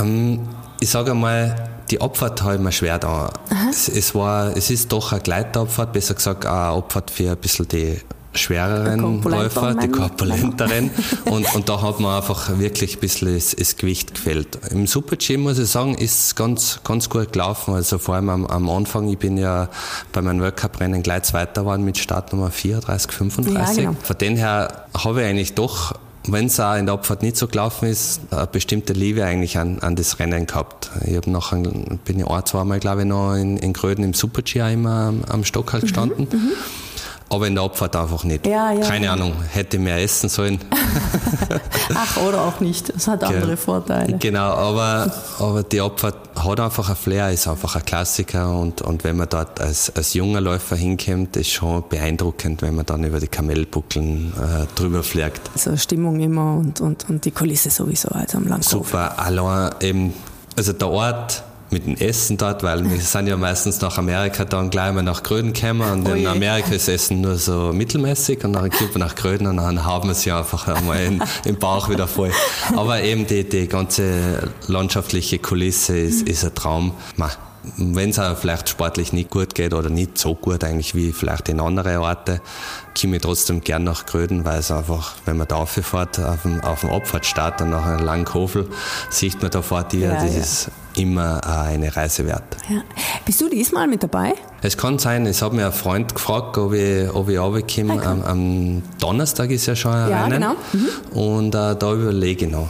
ähm, 0.00 0.48
ich 0.80 0.88
sage 0.88 1.10
einmal, 1.10 1.75
die 1.90 2.00
Abfahrt 2.00 2.42
habe 2.42 2.54
ich 2.54 2.60
mir 2.60 2.72
schwer 2.72 2.98
da. 2.98 3.30
Es, 3.70 3.88
es, 3.88 4.14
war, 4.14 4.56
es 4.56 4.70
ist 4.70 4.92
doch 4.92 5.12
eine 5.12 5.20
Gleitabfahrt, 5.20 5.92
besser 5.92 6.14
gesagt 6.14 6.46
eine 6.46 6.76
Abfahrt 6.76 7.10
für 7.10 7.30
ein 7.30 7.36
bisschen 7.36 7.68
die 7.68 7.98
schwereren 8.36 9.22
Läufer, 9.22 9.74
die 9.74 9.88
korpulenteren. 9.88 10.90
und, 11.24 11.54
und 11.54 11.68
da 11.68 11.80
hat 11.82 12.00
man 12.00 12.16
einfach 12.16 12.58
wirklich 12.58 12.96
ein 12.96 13.00
bisschen 13.00 13.34
das, 13.34 13.56
das 13.56 13.76
Gewicht 13.76 14.14
gefällt. 14.14 14.58
Im 14.70 14.86
Super-G, 14.86 15.36
muss 15.36 15.58
ich 15.58 15.68
sagen, 15.68 15.94
ist 15.94 16.24
es 16.24 16.34
ganz, 16.34 16.80
ganz 16.84 17.08
gut 17.08 17.32
gelaufen. 17.32 17.74
Also 17.74 17.98
vor 17.98 18.16
allem 18.16 18.28
am, 18.28 18.46
am 18.46 18.68
Anfang, 18.68 19.08
ich 19.08 19.18
bin 19.18 19.38
ja 19.38 19.68
bei 20.12 20.22
meinem 20.22 20.40
World 20.40 20.56
Cup-Rennen 20.56 21.02
gleich 21.02 21.22
Zweiter 21.24 21.62
geworden 21.62 21.84
mit 21.84 21.98
Startnummer 21.98 22.50
34, 22.50 23.10
35. 23.10 23.76
Ja, 23.76 23.90
genau. 23.90 23.96
Von 24.02 24.18
dem 24.18 24.36
her 24.36 24.86
habe 24.96 25.22
ich 25.22 25.26
eigentlich 25.26 25.54
doch 25.54 25.94
wenn 26.28 26.46
es 26.46 26.58
auch 26.60 26.76
in 26.76 26.86
der 26.86 26.94
Abfahrt 26.94 27.22
nicht 27.22 27.36
so 27.36 27.46
gelaufen 27.46 27.88
ist, 27.88 28.20
eine 28.30 28.46
bestimmte 28.46 28.92
Liebe 28.92 29.24
eigentlich 29.24 29.58
an, 29.58 29.78
an 29.80 29.96
das 29.96 30.18
Rennen 30.18 30.46
gehabt. 30.46 30.90
Ich 31.04 31.16
habe 31.16 31.30
nachher, 31.30 31.58
bin 31.58 32.20
ich 32.20 32.26
ein, 32.26 32.46
zweimal, 32.46 32.80
glaube 32.80 33.02
ich, 33.02 33.06
noch 33.06 33.34
in, 33.34 33.56
in 33.56 33.72
Gröden 33.72 34.04
im 34.04 34.14
Super-G 34.14 34.72
immer 34.72 35.06
am, 35.08 35.24
am 35.28 35.44
Stock 35.44 35.72
halt 35.72 35.82
gestanden. 35.82 36.28
Mhm, 36.30 36.38
mhm 36.38 36.52
aber 37.28 37.46
in 37.46 37.54
der 37.54 37.64
Abfahrt 37.64 37.96
einfach 37.96 38.24
nicht. 38.24 38.46
Ja, 38.46 38.72
ja, 38.72 38.86
Keine 38.86 39.06
ja. 39.06 39.12
Ahnung, 39.12 39.32
hätte 39.52 39.78
mehr 39.78 40.00
essen 40.00 40.28
sollen. 40.28 40.58
Ach, 41.94 42.16
oder 42.18 42.42
auch 42.42 42.60
nicht. 42.60 42.90
Es 42.90 43.08
hat 43.08 43.24
andere 43.24 43.46
Ge 43.46 43.56
Vorteile. 43.56 44.18
Genau, 44.18 44.52
aber, 44.52 45.12
aber 45.38 45.62
die 45.62 45.80
Abfahrt 45.80 46.16
hat 46.36 46.60
einfach 46.60 46.90
ein 46.90 46.96
Flair, 46.96 47.30
ist 47.30 47.48
einfach 47.48 47.76
ein 47.76 47.84
Klassiker 47.84 48.58
und, 48.58 48.82
und 48.82 49.04
wenn 49.04 49.16
man 49.16 49.28
dort 49.28 49.60
als, 49.60 49.94
als 49.94 50.14
junger 50.14 50.40
Läufer 50.40 50.76
hinkommt, 50.76 51.36
ist 51.36 51.50
schon 51.50 51.84
beeindruckend, 51.88 52.62
wenn 52.62 52.74
man 52.74 52.86
dann 52.86 53.04
über 53.04 53.20
die 53.20 53.28
Kamelbuckeln 53.28 54.32
äh, 54.34 54.66
drüber 54.74 55.02
fliegt. 55.02 55.40
Also 55.54 55.76
Stimmung 55.76 56.20
immer 56.20 56.56
und, 56.56 56.80
und, 56.80 57.08
und 57.08 57.24
die 57.24 57.30
Kulisse 57.30 57.70
sowieso, 57.70 58.08
also 58.08 58.38
am 58.38 58.46
Langhof. 58.46 58.68
Super, 58.68 59.18
allein 59.18 59.74
eben, 59.80 60.14
also 60.56 60.72
der 60.72 60.88
Ort, 60.88 61.42
mit 61.70 61.86
dem 61.86 61.96
Essen 61.96 62.36
dort, 62.36 62.62
weil 62.62 62.88
wir 62.88 63.00
sind 63.00 63.26
ja 63.26 63.36
meistens 63.36 63.80
nach 63.80 63.98
Amerika 63.98 64.44
dann 64.44 64.70
gleich 64.70 64.92
mal 64.92 65.02
nach 65.02 65.22
Gröden 65.22 65.52
gekommen 65.52 66.06
und 66.06 66.16
in 66.16 66.26
Amerika 66.26 66.74
ist 66.74 66.88
Essen 66.88 67.20
nur 67.20 67.36
so 67.36 67.72
mittelmäßig 67.72 68.44
und 68.44 68.52
dann 68.52 68.70
kommt 68.70 68.94
man 68.94 69.08
nach 69.08 69.14
Gröden 69.14 69.46
und 69.46 69.56
dann 69.56 69.84
haben 69.84 70.08
wir 70.08 70.12
es 70.12 70.24
ja 70.24 70.38
einfach 70.38 70.68
einmal 70.68 71.00
in, 71.00 71.22
im 71.44 71.56
Bauch 71.56 71.88
wieder 71.88 72.06
voll. 72.06 72.32
Aber 72.76 73.02
eben 73.02 73.26
die, 73.26 73.48
die 73.48 73.68
ganze 73.68 74.50
landschaftliche 74.66 75.38
Kulisse 75.38 75.98
ist, 75.98 76.28
ist 76.28 76.44
ein 76.44 76.54
Traum. 76.54 76.92
Wenn 77.76 78.10
es 78.10 78.18
auch 78.18 78.36
vielleicht 78.36 78.68
sportlich 78.68 79.12
nicht 79.12 79.30
gut 79.30 79.54
geht 79.54 79.74
oder 79.74 79.90
nicht 79.90 80.18
so 80.18 80.34
gut 80.34 80.64
eigentlich 80.64 80.94
wie 80.94 81.12
vielleicht 81.12 81.48
in 81.48 81.60
anderen 81.60 81.98
Orten, 81.98 82.40
komme 82.98 83.16
ich 83.16 83.22
trotzdem 83.22 83.60
gern 83.60 83.84
nach 83.84 84.06
Gröden, 84.06 84.44
weil 84.44 84.60
es 84.60 84.70
einfach, 84.70 85.14
wenn 85.24 85.36
man 85.36 85.48
da 85.48 85.56
rauffährt, 85.56 86.18
auf 86.18 86.42
dem, 86.42 86.60
auf 86.62 86.80
dem 86.80 86.90
Abfahrtsstart 86.90 87.60
und 87.62 87.70
nach 87.70 87.86
einem 87.86 88.04
langen 88.04 88.24
Kofel, 88.24 88.68
sieht 89.10 89.42
man 89.42 89.50
da 89.50 89.62
vor 89.62 89.84
dir, 89.84 90.08
ja, 90.08 90.14
das 90.14 90.34
ja. 90.34 90.40
ist 90.40 90.70
immer 90.94 91.46
eine 91.46 91.94
Reise 91.94 92.26
wert. 92.26 92.56
Ja. 92.68 92.82
Bist 93.24 93.40
du 93.40 93.48
diesmal 93.48 93.86
mit 93.86 94.02
dabei? 94.02 94.34
Es 94.62 94.76
kann 94.76 94.98
sein, 94.98 95.26
es 95.26 95.42
hat 95.42 95.52
mir 95.52 95.66
ein 95.66 95.72
Freund 95.72 96.14
gefragt, 96.14 96.56
ob 96.58 96.72
ich, 96.72 97.08
ob 97.10 97.28
ich 97.28 97.38
runterkomme. 97.38 97.94
Okay. 97.94 98.06
Am, 98.06 98.22
am, 98.22 98.82
Donnerstag 98.98 99.50
ist 99.50 99.66
ja 99.66 99.76
schon 99.76 99.92
ein 99.92 100.10
ja, 100.10 100.24
Rennen. 100.24 100.40
Genau. 100.40 100.56
Mhm. 100.72 101.18
Und 101.18 101.54
äh, 101.54 101.76
da 101.76 101.92
überlege 101.92 102.46
ich 102.46 102.50
noch. 102.50 102.68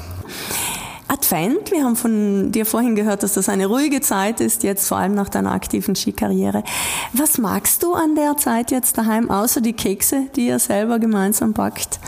Advent, 1.27 1.73
wir 1.73 1.83
haben 1.83 1.97
von 1.97 2.53
dir 2.53 2.65
vorhin 2.65 2.95
gehört, 2.95 3.25
dass 3.25 3.33
das 3.33 3.49
eine 3.49 3.67
ruhige 3.67 4.01
Zeit 4.01 4.41
ist, 4.41 4.63
jetzt 4.63 4.87
vor 4.87 4.99
allem 4.99 5.17
nach 5.17 5.29
deiner 5.29 5.51
aktiven 5.51 5.97
Skikarriere. 5.97 6.63
Was 7.15 7.39
magst 7.39 7.83
du 7.83 7.95
an 7.95 8.15
der 8.15 8.37
Zeit 8.37 8.71
jetzt 8.71 8.97
daheim, 8.97 9.29
außer 9.29 9.61
die 9.61 9.73
Kekse, 9.73 10.29
die 10.37 10.47
ihr 10.47 10.61
selber 10.61 11.01
gemeinsam 11.01 11.53
backt? 11.53 11.99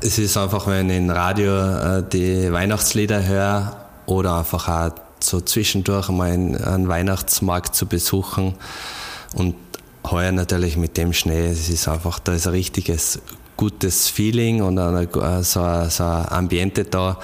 Es 0.00 0.18
ist 0.18 0.34
einfach, 0.38 0.66
wenn 0.66 0.88
ich 0.88 0.96
im 0.96 1.10
Radio 1.10 1.52
äh, 1.58 2.04
die 2.10 2.50
Weihnachtslieder 2.50 3.26
höre 3.26 3.76
oder 4.06 4.38
einfach 4.38 4.66
auch 4.68 4.94
so 5.20 5.42
zwischendurch 5.42 6.08
mal 6.08 6.30
einen 6.30 6.88
Weihnachtsmarkt 6.88 7.74
zu 7.74 7.84
besuchen. 7.84 8.54
Und 9.34 9.56
heuer 10.10 10.32
natürlich 10.32 10.78
mit 10.78 10.96
dem 10.96 11.12
Schnee, 11.12 11.48
es 11.48 11.68
ist 11.68 11.86
einfach, 11.86 12.18
da 12.18 12.32
ist 12.32 12.46
ein 12.46 12.54
richtiges 12.54 13.20
gutes 13.56 14.08
Feeling 14.08 14.62
und 14.62 14.78
eine, 14.78 15.08
so, 15.42 15.62
ein, 15.62 15.90
so 15.90 16.04
ein 16.04 16.28
Ambiente 16.28 16.84
da. 16.84 17.18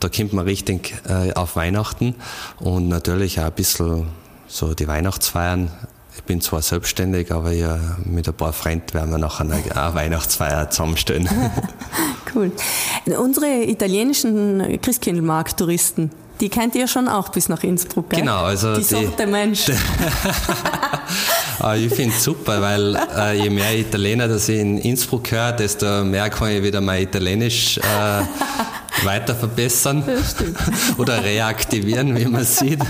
Da 0.00 0.08
kommt 0.08 0.32
man 0.32 0.44
richtig 0.44 0.94
äh, 1.08 1.32
auf 1.32 1.56
Weihnachten 1.56 2.14
und 2.60 2.88
natürlich 2.88 3.40
auch 3.40 3.44
ein 3.44 3.52
bisschen 3.52 4.06
so 4.46 4.74
die 4.74 4.86
Weihnachtsfeiern. 4.86 5.70
Ich 6.16 6.22
bin 6.24 6.40
zwar 6.40 6.62
selbstständig, 6.62 7.32
aber 7.32 7.52
ja, 7.52 7.78
mit 8.04 8.28
ein 8.28 8.34
paar 8.34 8.52
Freunden 8.52 8.92
werden 8.92 9.10
wir 9.10 9.18
nachher 9.18 9.42
eine 9.42 9.94
Weihnachtsfeier 9.94 10.70
zusammenstellen. 10.70 11.28
cool. 12.34 12.52
Unsere 13.06 13.64
italienischen 13.64 14.80
Christkindlmarkt-Touristen, 14.80 16.10
die 16.40 16.48
kennt 16.48 16.74
ihr 16.74 16.86
schon 16.86 17.08
auch 17.08 17.30
bis 17.30 17.48
nach 17.48 17.62
Innsbruck, 17.62 18.10
gell? 18.10 18.20
Genau, 18.20 18.42
also 18.42 18.74
die, 18.74 18.80
die 18.80 18.84
Sorte 18.84 19.26
Mensch. 19.26 19.70
Ah, 21.60 21.74
ich 21.74 21.92
finde 21.92 22.14
es 22.14 22.22
super, 22.22 22.62
weil 22.62 22.96
äh, 23.16 23.42
je 23.42 23.50
mehr 23.50 23.76
Italiener 23.76 24.28
das 24.28 24.48
ich 24.48 24.60
in 24.60 24.78
Innsbruck 24.78 25.32
höre, 25.32 25.52
desto 25.52 26.04
mehr 26.04 26.30
kann 26.30 26.50
ich 26.50 26.62
wieder 26.62 26.80
mein 26.80 27.02
Italienisch 27.02 27.78
äh, 27.78 28.22
weiter 29.04 29.34
verbessern 29.34 30.02
oder 30.98 31.22
reaktivieren, 31.24 32.16
wie 32.16 32.26
man 32.26 32.44
sieht. 32.44 32.80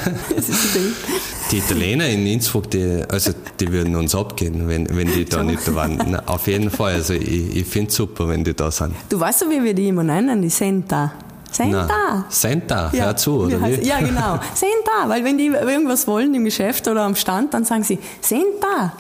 Die 1.51 1.59
Italiener 1.59 2.07
in 2.09 2.27
Innsbruck, 2.27 2.71
die, 2.71 3.03
also 3.09 3.33
die 3.59 3.73
würden 3.73 3.97
uns 3.97 4.15
abgehen, 4.15 4.69
wenn, 4.69 4.89
wenn 4.97 5.11
die 5.13 5.25
da 5.25 5.43
nicht 5.43 5.67
da 5.67 5.75
waren. 5.75 6.01
Na, 6.07 6.23
auf 6.27 6.47
jeden 6.47 6.71
Fall, 6.71 6.95
also 6.95 7.15
ich, 7.15 7.57
ich 7.57 7.67
finde 7.67 7.89
es 7.91 7.97
super, 7.97 8.29
wenn 8.29 8.45
die 8.45 8.55
da 8.55 8.71
sind. 8.71 8.95
Du 9.09 9.19
weißt 9.19 9.43
doch, 9.43 9.51
wie 9.51 9.63
wir 9.63 9.75
die 9.75 9.89
immer 9.89 10.05
nennen, 10.05 10.43
die 10.43 10.51
Senta. 10.51 11.13
Senta. 11.51 12.25
Senta, 12.29 12.91
ja, 12.93 13.07
hör 13.07 13.17
zu, 13.17 13.41
oder 13.41 13.61
wie? 13.65 13.87
Ja, 13.87 13.99
genau. 14.01 14.39
Senta, 14.55 15.09
weil 15.09 15.25
wenn 15.25 15.39
die 15.39 15.47
irgendwas 15.47 16.07
wollen 16.07 16.35
im 16.35 16.45
Geschäft 16.45 16.87
oder 16.89 17.03
am 17.03 17.17
Stand, 17.17 17.55
dann 17.55 17.65
sagen 17.65 17.83
sie 17.83 17.99
Senta. 18.21 18.93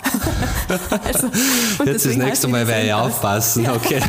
also, 1.04 1.28
Jetzt 1.84 2.06
das 2.06 2.16
nächste 2.16 2.48
Mal 2.48 2.66
werde 2.66 2.86
ich 2.86 2.92
aufpassen, 2.92 3.68
okay. 3.68 4.00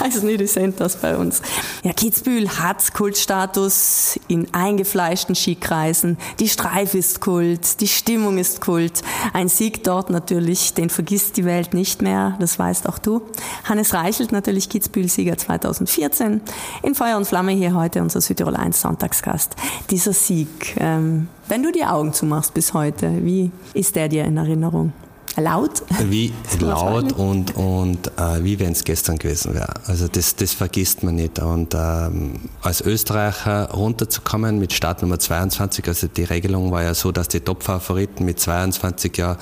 Also 0.00 0.26
nicht 0.26 0.40
die 0.40 0.46
Sentas 0.46 0.96
bei 0.96 1.16
uns. 1.16 1.42
Ja, 1.82 1.92
Kitzbühel 1.92 2.48
hat 2.58 2.92
Kultstatus 2.94 4.18
in 4.28 4.52
eingefleischten 4.52 5.34
Skikreisen. 5.34 6.18
Die 6.38 6.48
Streif 6.48 6.94
ist 6.94 7.20
Kult, 7.20 7.80
die 7.80 7.88
Stimmung 7.88 8.38
ist 8.38 8.60
Kult. 8.60 9.02
Ein 9.32 9.48
Sieg 9.48 9.84
dort 9.84 10.10
natürlich, 10.10 10.74
den 10.74 10.90
vergisst 10.90 11.36
die 11.36 11.44
Welt 11.44 11.74
nicht 11.74 12.02
mehr, 12.02 12.36
das 12.40 12.58
weißt 12.58 12.88
auch 12.88 12.98
du. 12.98 13.22
Hannes 13.64 13.94
Reichelt 13.94 14.32
natürlich 14.32 14.68
Kitzbühel-Sieger 14.68 15.36
2014. 15.36 16.40
In 16.82 16.94
Feuer 16.94 17.16
und 17.16 17.26
Flamme 17.26 17.52
hier 17.52 17.74
heute 17.74 18.02
unser 18.02 18.20
Südtirol 18.20 18.56
1 18.56 18.80
Sonntagsgast. 18.80 19.56
Dieser 19.90 20.12
Sieg, 20.12 20.76
ähm, 20.78 21.28
wenn 21.48 21.62
du 21.62 21.72
die 21.72 21.84
Augen 21.84 22.12
zumachst 22.12 22.54
bis 22.54 22.74
heute, 22.74 23.24
wie 23.24 23.50
ist 23.74 23.96
der 23.96 24.08
dir 24.08 24.24
in 24.24 24.36
Erinnerung? 24.36 24.92
Laut? 25.36 25.82
Wie 26.08 26.32
laut 26.60 27.12
und, 27.12 27.56
und 27.56 28.08
äh, 28.18 28.42
wie 28.42 28.58
wenn 28.58 28.72
es 28.72 28.84
gestern 28.84 29.18
gewesen 29.18 29.54
wäre. 29.54 29.74
Also 29.86 30.08
das, 30.08 30.36
das 30.36 30.52
vergisst 30.52 31.02
man 31.02 31.14
nicht. 31.14 31.38
Und 31.38 31.74
ähm, 31.74 32.40
als 32.62 32.80
Österreicher 32.80 33.70
runterzukommen 33.70 34.58
mit 34.58 34.72
Startnummer 34.72 35.18
22, 35.18 35.86
also 35.86 36.08
die 36.08 36.24
Regelung 36.24 36.70
war 36.72 36.82
ja 36.82 36.94
so, 36.94 37.12
dass 37.12 37.28
die 37.28 37.40
Top-Favoriten 37.40 38.24
mit 38.24 38.40
22 38.40 39.16
ja 39.16 39.36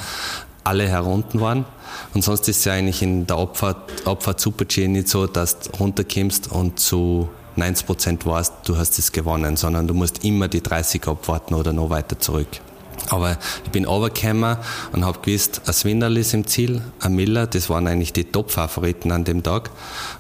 alle 0.65 0.87
herunten 0.87 1.41
waren. 1.41 1.65
Und 2.15 2.23
sonst 2.23 2.49
ist 2.49 2.59
es 2.59 2.65
ja 2.67 2.75
eigentlich 2.75 3.03
in 3.03 3.27
der 3.27 3.39
Abfahrt, 3.39 4.07
Abfahrt 4.07 4.41
Super-G 4.41 4.89
nicht 4.89 5.09
so, 5.09 5.27
dass 5.27 5.59
du 5.59 5.71
runterkommst 5.79 6.53
und 6.53 6.79
zu 6.79 7.29
90 7.57 7.87
Prozent 7.87 8.27
warst, 8.27 8.53
du 8.67 8.77
hast 8.77 8.99
es 8.99 9.11
gewonnen, 9.11 9.57
sondern 9.57 9.89
du 9.89 9.95
musst 9.95 10.25
immer 10.25 10.49
die 10.49 10.63
30 10.63 11.07
abwarten 11.09 11.55
oder 11.55 11.73
noch 11.73 11.91
weiter 11.91 12.19
zurück. 12.19 12.61
Aber 13.11 13.39
ich 13.65 13.71
bin 13.71 13.85
runtergekommen 13.85 14.57
und 14.93 15.05
habe 15.05 15.19
gewusst, 15.21 15.63
ein 15.67 15.73
Swindal 15.73 16.17
ist 16.17 16.35
im 16.35 16.47
Ziel, 16.47 16.83
ein 17.01 17.15
Miller, 17.15 17.47
das 17.47 17.71
waren 17.71 17.87
eigentlich 17.87 18.13
die 18.13 18.25
Top-Favoriten 18.25 19.13
an 19.13 19.25
dem 19.25 19.43
Tag. 19.43 19.71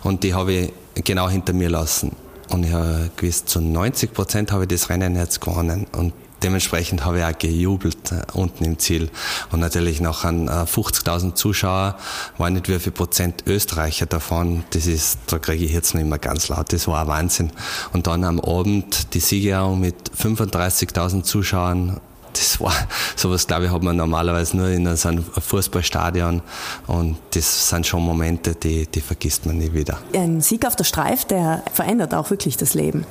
Und 0.02 0.24
die 0.24 0.34
habe 0.34 0.52
ich 0.52 0.72
genau 1.04 1.28
hinter 1.28 1.52
mir 1.52 1.70
lassen. 1.70 2.12
Und 2.48 2.64
ich 2.64 2.72
habe 2.72 3.10
gewusst, 3.16 3.48
zu 3.48 3.60
90 3.60 4.12
Prozent 4.12 4.52
habe 4.52 4.64
ich 4.64 4.68
das 4.68 4.88
Rennen 4.88 5.16
jetzt 5.16 5.40
gewonnen. 5.40 5.86
Und 5.92 6.14
dementsprechend 6.42 7.04
habe 7.04 7.18
ich 7.18 7.24
auch 7.24 7.38
gejubelt 7.38 8.12
äh, 8.12 8.22
unten 8.32 8.64
im 8.64 8.78
Ziel. 8.78 9.10
Und 9.50 9.60
natürlich 9.60 10.00
nach 10.00 10.24
an 10.24 10.48
50.000 10.48 11.34
Zuschauer 11.34 11.96
war 12.38 12.50
nicht 12.50 12.68
wie 12.68 12.78
viel 12.78 12.92
Prozent 12.92 13.44
Österreicher 13.46 14.06
davon. 14.06 14.64
Das 14.70 14.86
ist, 14.86 15.18
da 15.26 15.38
kriege 15.38 15.64
ich 15.64 15.72
jetzt 15.72 15.94
noch 15.94 16.00
immer 16.00 16.18
ganz 16.18 16.48
laut. 16.48 16.72
Das 16.72 16.88
war 16.88 17.02
ein 17.02 17.08
Wahnsinn. 17.08 17.50
Und 17.92 18.06
dann 18.06 18.24
am 18.24 18.40
Abend 18.40 19.14
die 19.14 19.20
Siegerehrung 19.20 19.80
mit 19.80 19.96
35.000 20.18 21.22
Zuschauern 21.22 22.00
das 22.32 22.60
war, 22.60 22.72
sowas 23.16 23.46
glaube 23.46 23.66
ich, 23.66 23.70
hat 23.70 23.82
man 23.82 23.96
normalerweise 23.96 24.56
nur 24.56 24.68
in 24.68 24.96
so 24.96 25.08
einem 25.08 25.24
Fußballstadion 25.24 26.42
und 26.86 27.16
das 27.32 27.68
sind 27.68 27.86
schon 27.86 28.02
Momente, 28.02 28.54
die, 28.54 28.86
die 28.86 29.00
vergisst 29.00 29.46
man 29.46 29.58
nie 29.58 29.72
wieder. 29.72 29.98
Ein 30.14 30.40
Sieg 30.40 30.66
auf 30.66 30.76
der 30.76 30.84
Streif, 30.84 31.24
der 31.24 31.62
verändert 31.72 32.14
auch 32.14 32.30
wirklich 32.30 32.56
das 32.56 32.74
Leben. 32.74 33.06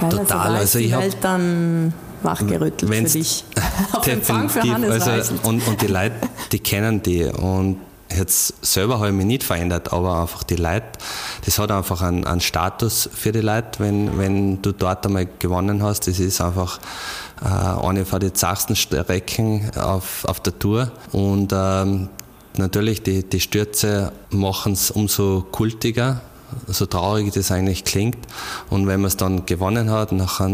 Gell? 0.00 0.10
Total, 0.10 0.38
also, 0.38 0.58
also 0.58 0.78
ich 0.78 0.92
habe 0.92 1.10
dann 1.20 1.94
wachgerüttelt 2.22 2.92
für 2.92 3.02
dich. 3.02 3.44
Auf 3.92 4.06
Empfang 4.06 4.48
für 4.48 4.62
Hannes 4.62 5.06
also, 5.06 5.34
und, 5.42 5.66
und 5.66 5.82
die 5.82 5.86
Leute, 5.86 6.14
die 6.52 6.58
kennen 6.58 7.02
die 7.02 7.24
und 7.24 7.78
Jetzt 8.14 8.64
selber 8.64 8.98
habe 8.98 9.08
ich 9.08 9.14
mich 9.14 9.26
nicht 9.26 9.42
verändert, 9.42 9.92
aber 9.92 10.20
einfach 10.20 10.44
die 10.44 10.54
Leute, 10.54 10.86
das 11.44 11.58
hat 11.58 11.72
einfach 11.72 12.02
einen, 12.02 12.24
einen 12.24 12.40
Status 12.40 13.10
für 13.12 13.32
die 13.32 13.40
Leute, 13.40 13.80
wenn, 13.80 14.16
wenn 14.16 14.62
du 14.62 14.72
dort 14.72 15.04
einmal 15.04 15.26
gewonnen 15.38 15.82
hast. 15.82 16.06
Das 16.06 16.20
ist 16.20 16.40
einfach 16.40 16.78
eine 17.44 18.04
von 18.04 18.20
den 18.20 18.34
zachsten 18.34 18.76
Strecken 18.76 19.70
auf, 19.76 20.24
auf 20.24 20.40
der 20.40 20.58
Tour. 20.58 20.90
Und 21.12 21.52
ähm, 21.54 22.08
natürlich, 22.56 23.02
die, 23.02 23.28
die 23.28 23.40
Stürze 23.40 24.12
machen 24.30 24.72
es 24.72 24.90
umso 24.90 25.42
kultiger, 25.52 26.22
so 26.66 26.86
traurig 26.86 27.32
das 27.32 27.50
eigentlich 27.50 27.84
klingt. 27.84 28.18
Und 28.70 28.86
wenn 28.86 29.00
man 29.00 29.08
es 29.08 29.16
dann 29.16 29.46
gewonnen 29.46 29.90
hat, 29.90 30.12
nachher 30.12 30.48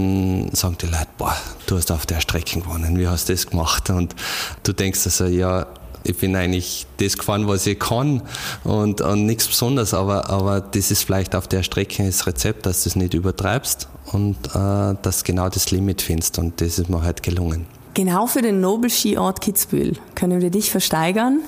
sagen 0.53 0.79
die 0.81 0.87
Leute, 0.87 1.09
boah, 1.18 1.37
du 1.66 1.77
hast 1.77 1.92
auf 1.92 2.07
der 2.07 2.21
Strecke 2.21 2.61
gewonnen, 2.61 2.99
wie 2.99 3.07
hast 3.07 3.29
du 3.29 3.33
das 3.33 3.47
gemacht? 3.47 3.90
Und 3.90 4.14
du 4.62 4.73
denkst 4.73 5.01
also, 5.05 5.27
ja, 5.27 5.66
ich 6.05 6.17
bin 6.17 6.37
eigentlich 6.37 6.87
das 6.99 7.17
gefahren, 7.17 7.47
was 7.49 7.67
ich 7.67 7.79
kann 7.79 8.23
und, 8.65 9.01
und 9.01 9.27
nichts 9.27 9.49
Besonderes, 9.49 9.95
aber, 9.95 10.31
aber 10.31 10.61
das 10.61 10.91
ist 10.91 11.05
vielleicht 11.05 11.35
auf 11.35 11.49
der 11.49 11.62
Strecke 11.62 12.05
das 12.05 12.27
Rezept, 12.27 12.67
dass 12.67 12.85
du 12.85 12.91
es 12.91 12.97
nicht 12.97 13.15
übertreibst 13.15 13.88
und 14.12 14.37
äh, 14.55 14.95
dass 15.03 15.19
du 15.19 15.25
genau 15.25 15.49
das 15.49 15.71
Limit 15.71 16.03
findest 16.03 16.38
und 16.38 16.61
das 16.61 16.79
ist 16.79 16.88
mir 16.88 17.03
halt 17.03 17.23
gelungen. 17.23 17.67
Genau 17.95 18.27
für 18.27 18.41
den 18.41 18.62
Nobel-Skiort 18.62 19.43
Kitzbühel 19.43 19.99
können 20.15 20.41
wir 20.41 20.51
dich 20.51 20.71
versteigern. 20.71 21.41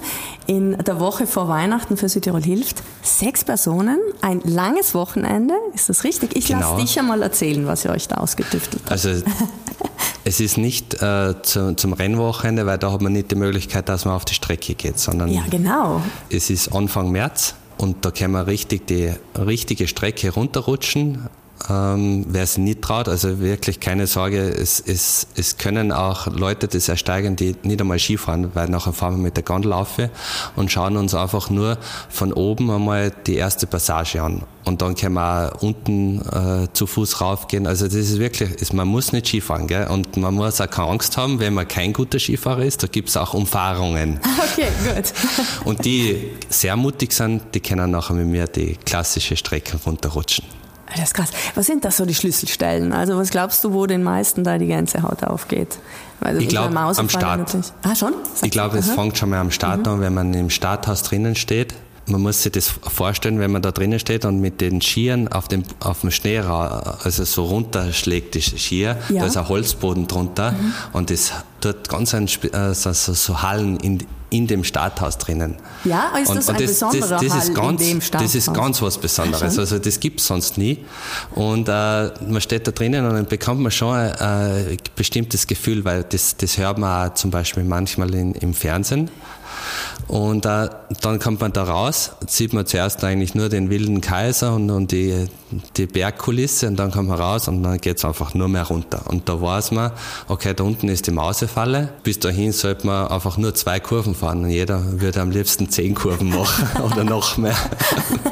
In 0.46 0.76
der 0.76 1.00
Woche 1.00 1.26
vor 1.26 1.48
Weihnachten 1.48 1.96
für 1.96 2.10
Südtirol 2.10 2.42
hilft. 2.42 2.82
Sechs 3.02 3.44
Personen, 3.44 3.98
ein 4.20 4.42
langes 4.44 4.94
Wochenende. 4.94 5.54
Ist 5.74 5.88
das 5.88 6.04
richtig? 6.04 6.36
Ich 6.36 6.48
genau. 6.48 6.60
lasse 6.72 6.82
dich 6.82 6.98
einmal 6.98 7.22
erzählen, 7.22 7.66
was 7.66 7.86
ihr 7.86 7.92
euch 7.92 8.08
da 8.08 8.16
ausgetüftelt 8.16 8.82
habt. 8.82 8.92
Also 8.92 9.22
es 10.24 10.40
ist 10.40 10.56
nicht 10.56 11.02
äh, 11.02 11.34
zu, 11.42 11.76
zum 11.76 11.92
Rennwochenende, 11.92 12.66
weil 12.66 12.78
da 12.78 12.92
hat 12.92 13.02
man 13.02 13.12
nicht 13.12 13.30
die 13.30 13.36
Möglichkeit, 13.36 13.88
dass 13.88 14.04
man 14.04 14.14
auf 14.14 14.24
die 14.24 14.34
Strecke 14.34 14.74
geht, 14.74 14.98
sondern 14.98 15.28
ja, 15.28 15.42
genau. 15.50 16.02
es 16.30 16.50
ist 16.50 16.74
Anfang 16.74 17.10
März 17.10 17.54
und 17.76 18.04
da 18.04 18.10
kann 18.10 18.32
man 18.32 18.44
richtig 18.44 18.86
die 18.86 19.12
richtige 19.36 19.86
Strecke 19.86 20.32
runterrutschen 20.32 21.28
ähm, 21.70 22.26
wer 22.28 22.42
es 22.42 22.58
nicht 22.58 22.82
traut, 22.82 23.08
also 23.08 23.40
wirklich 23.40 23.80
keine 23.80 24.06
Sorge, 24.06 24.40
es, 24.40 24.80
es, 24.80 25.26
es 25.36 25.56
können 25.56 25.92
auch 25.92 26.26
Leute 26.26 26.68
das 26.68 26.88
ersteigen, 26.88 27.36
die 27.36 27.56
nicht 27.62 27.80
einmal 27.80 27.98
Skifahren, 27.98 28.50
weil 28.54 28.68
nachher 28.68 28.92
fahren 28.92 29.16
wir 29.16 29.22
mit 29.22 29.36
der 29.36 29.44
Gondel 29.44 29.72
auf 29.72 29.94
und 30.56 30.72
schauen 30.72 30.96
uns 30.96 31.14
einfach 31.14 31.50
nur 31.50 31.78
von 32.08 32.32
oben 32.32 32.70
einmal 32.70 33.12
die 33.26 33.36
erste 33.36 33.66
Passage 33.66 34.20
an. 34.22 34.42
Und 34.64 34.82
dann 34.82 34.94
können 34.94 35.14
wir 35.14 35.52
auch 35.54 35.62
unten 35.62 36.20
äh, 36.20 36.68
zu 36.72 36.86
Fuß 36.86 37.20
raufgehen. 37.20 37.66
Also 37.66 37.84
das 37.84 37.94
ist 37.94 38.18
wirklich, 38.18 38.50
ist, 38.50 38.72
man 38.72 38.88
muss 38.88 39.12
nicht 39.12 39.26
Skifahren, 39.26 39.66
gell? 39.66 39.86
Und 39.88 40.16
man 40.16 40.34
muss 40.34 40.60
auch 40.60 40.70
keine 40.70 40.88
Angst 40.88 41.16
haben, 41.16 41.38
wenn 41.38 41.54
man 41.54 41.68
kein 41.68 41.92
guter 41.92 42.18
Skifahrer 42.18 42.64
ist, 42.64 42.82
da 42.82 42.86
gibt's 42.86 43.16
auch 43.16 43.34
Umfahrungen. 43.34 44.20
Okay, 44.54 44.68
gut. 44.84 45.12
Und 45.64 45.84
die 45.84 46.30
sehr 46.48 46.76
mutig 46.76 47.12
sind, 47.12 47.42
die 47.54 47.60
können 47.60 47.90
nachher 47.90 48.14
mit 48.14 48.26
mir 48.26 48.46
die 48.46 48.76
klassische 48.84 49.36
Strecke 49.36 49.78
runterrutschen. 49.84 50.44
Das 50.86 51.04
ist 51.04 51.14
krass. 51.14 51.30
Was 51.54 51.66
sind 51.66 51.84
das 51.84 51.96
so 51.96 52.04
die 52.04 52.14
Schlüsselstellen? 52.14 52.92
Also 52.92 53.16
was 53.16 53.30
glaubst 53.30 53.64
du, 53.64 53.72
wo 53.72 53.86
den 53.86 54.02
meisten 54.02 54.44
da 54.44 54.58
die 54.58 54.66
ganze 54.66 55.02
Haut 55.02 55.24
aufgeht? 55.24 55.78
Also 56.20 56.40
ich 56.40 56.48
glaube 56.48 56.76
am 56.78 57.08
Start. 57.08 57.38
Natürlich. 57.38 57.72
Ah, 57.82 57.94
schon? 57.94 58.14
Sag 58.34 58.46
ich 58.46 58.52
glaube, 58.52 58.78
es 58.78 58.90
fängt 58.90 59.18
schon 59.18 59.30
mal 59.30 59.40
am 59.40 59.50
Start 59.50 59.86
mhm. 59.86 59.92
an, 59.92 60.00
wenn 60.00 60.14
man 60.14 60.34
im 60.34 60.50
Starthaus 60.50 61.02
drinnen 61.02 61.34
steht. 61.34 61.74
Man 62.06 62.20
muss 62.20 62.42
sich 62.42 62.52
das 62.52 62.68
vorstellen, 62.68 63.40
wenn 63.40 63.50
man 63.50 63.62
da 63.62 63.72
drinnen 63.72 63.98
steht 63.98 64.26
und 64.26 64.40
mit 64.40 64.60
den 64.60 64.82
Skiern 64.82 65.28
auf 65.28 65.48
dem, 65.48 65.64
auf 65.80 66.02
dem 66.02 66.10
Schnee 66.10 66.38
also 66.38 67.24
so 67.24 67.44
runterschlägt, 67.44 68.34
die 68.34 68.42
Skier. 68.42 68.98
Ja. 69.08 69.20
Da 69.20 69.26
ist 69.26 69.38
ein 69.38 69.48
Holzboden 69.48 70.06
drunter 70.06 70.52
mhm. 70.52 70.74
und 70.92 71.10
das 71.10 71.32
tut 71.62 71.88
ganz 71.88 72.14
ein, 72.14 72.26
äh, 72.26 72.74
so, 72.74 72.92
so, 72.92 73.14
so 73.14 73.42
Hallen 73.42 73.78
in, 73.78 74.06
in 74.34 74.48
dem 74.48 74.64
Stadthaus 74.64 75.16
drinnen. 75.18 75.54
Ja, 75.84 76.16
ist 76.20 76.28
das 76.28 76.48
und, 76.48 76.56
ein 76.56 76.62
das, 76.62 76.70
besonderer 76.72 77.08
das, 77.20 77.26
das 77.26 77.48
ist 77.48 77.54
ganz, 77.54 77.80
in 77.82 77.88
dem 77.88 78.00
Stadthaus? 78.00 78.32
Das 78.32 78.34
ist 78.34 78.52
ganz 78.52 78.82
was 78.82 78.98
Besonderes. 78.98 79.58
Also 79.58 79.78
das 79.78 80.00
gibt 80.00 80.20
es 80.20 80.26
sonst 80.26 80.58
nie. 80.58 80.84
Und 81.36 81.68
äh, 81.68 81.72
man 81.72 82.40
steht 82.40 82.66
da 82.66 82.72
drinnen 82.72 83.06
und 83.06 83.14
dann 83.14 83.26
bekommt 83.26 83.60
man 83.60 83.70
schon 83.70 83.94
ein, 83.94 84.12
ein 84.18 84.76
bestimmtes 84.96 85.46
Gefühl, 85.46 85.84
weil 85.84 86.02
das, 86.02 86.36
das 86.36 86.58
hört 86.58 86.78
man 86.78 87.10
auch 87.10 87.14
zum 87.14 87.30
Beispiel 87.30 87.62
manchmal 87.62 88.12
in, 88.12 88.34
im 88.34 88.54
Fernsehen. 88.54 89.08
Und 90.08 90.44
äh, 90.44 90.68
dann 91.00 91.18
kommt 91.18 91.40
man 91.40 91.52
da 91.52 91.64
raus, 91.64 92.12
sieht 92.26 92.52
man 92.52 92.66
zuerst 92.66 93.02
eigentlich 93.04 93.34
nur 93.34 93.48
den 93.48 93.70
wilden 93.70 94.00
Kaiser 94.00 94.54
und, 94.54 94.70
und 94.70 94.92
die, 94.92 95.26
die 95.76 95.86
Bergkulisse 95.86 96.68
und 96.68 96.76
dann 96.76 96.90
kommt 96.90 97.08
man 97.08 97.18
raus 97.18 97.48
und 97.48 97.62
dann 97.62 97.78
geht's 97.78 98.04
einfach 98.04 98.34
nur 98.34 98.48
mehr 98.48 98.64
runter. 98.64 99.02
Und 99.08 99.28
da 99.28 99.40
weiß 99.40 99.72
man, 99.72 99.92
okay, 100.28 100.52
da 100.54 100.64
unten 100.64 100.88
ist 100.88 101.06
die 101.06 101.10
Mausefalle, 101.10 101.90
bis 102.02 102.18
dahin 102.18 102.52
sollte 102.52 102.86
man 102.86 103.08
einfach 103.08 103.38
nur 103.38 103.54
zwei 103.54 103.80
Kurven 103.80 104.14
fahren 104.14 104.44
und 104.44 104.50
jeder 104.50 105.00
würde 105.00 105.20
am 105.20 105.30
liebsten 105.30 105.70
zehn 105.70 105.94
Kurven 105.94 106.30
machen 106.30 106.82
oder 106.82 107.04
noch 107.04 107.36
mehr. 107.36 107.56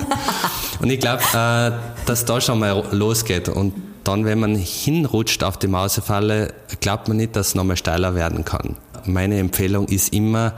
und 0.81 0.91
ich 0.91 1.01
glaube, 1.01 1.23
äh, 1.33 1.73
dass 2.07 2.25
da 2.25 2.41
schon 2.41 2.59
mal 2.59 2.85
losgeht 2.91 3.49
und 3.49 3.73
dann, 4.05 4.25
wenn 4.25 4.41
man 4.41 4.57
hinrutscht 4.57 5.45
auf 5.45 5.57
die 5.57 5.69
Mausefalle, 5.69 6.53
glaubt 6.81 7.09
man 7.09 7.17
nicht, 7.17 7.37
dass 7.37 7.49
es 7.49 7.55
nochmal 7.55 7.77
steiler 7.77 8.15
werden 8.15 8.45
kann. 8.45 8.77
Meine 9.05 9.39
Empfehlung 9.39 9.87
ist 9.89 10.13
immer, 10.13 10.55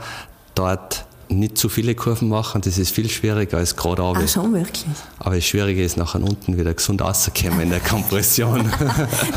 dort 0.55 1.05
nicht 1.27 1.57
zu 1.57 1.69
viele 1.69 1.95
Kurven 1.95 2.29
machen, 2.29 2.61
das 2.61 2.77
ist 2.77 2.93
viel 2.93 3.09
schwieriger 3.09 3.57
als 3.57 3.75
gerade 3.75 4.03
oben. 4.03 4.21
Ach 4.23 4.29
schon, 4.29 4.53
wirklich? 4.53 4.85
Aber 5.19 5.35
das 5.35 5.45
Schwierige 5.45 5.83
ist, 5.83 5.97
nachher 5.97 6.21
unten 6.21 6.57
wieder 6.57 6.73
gesund 6.73 7.01
rauszukommen 7.01 7.61
in 7.61 7.69
der 7.71 7.79
Kompression. 7.79 8.61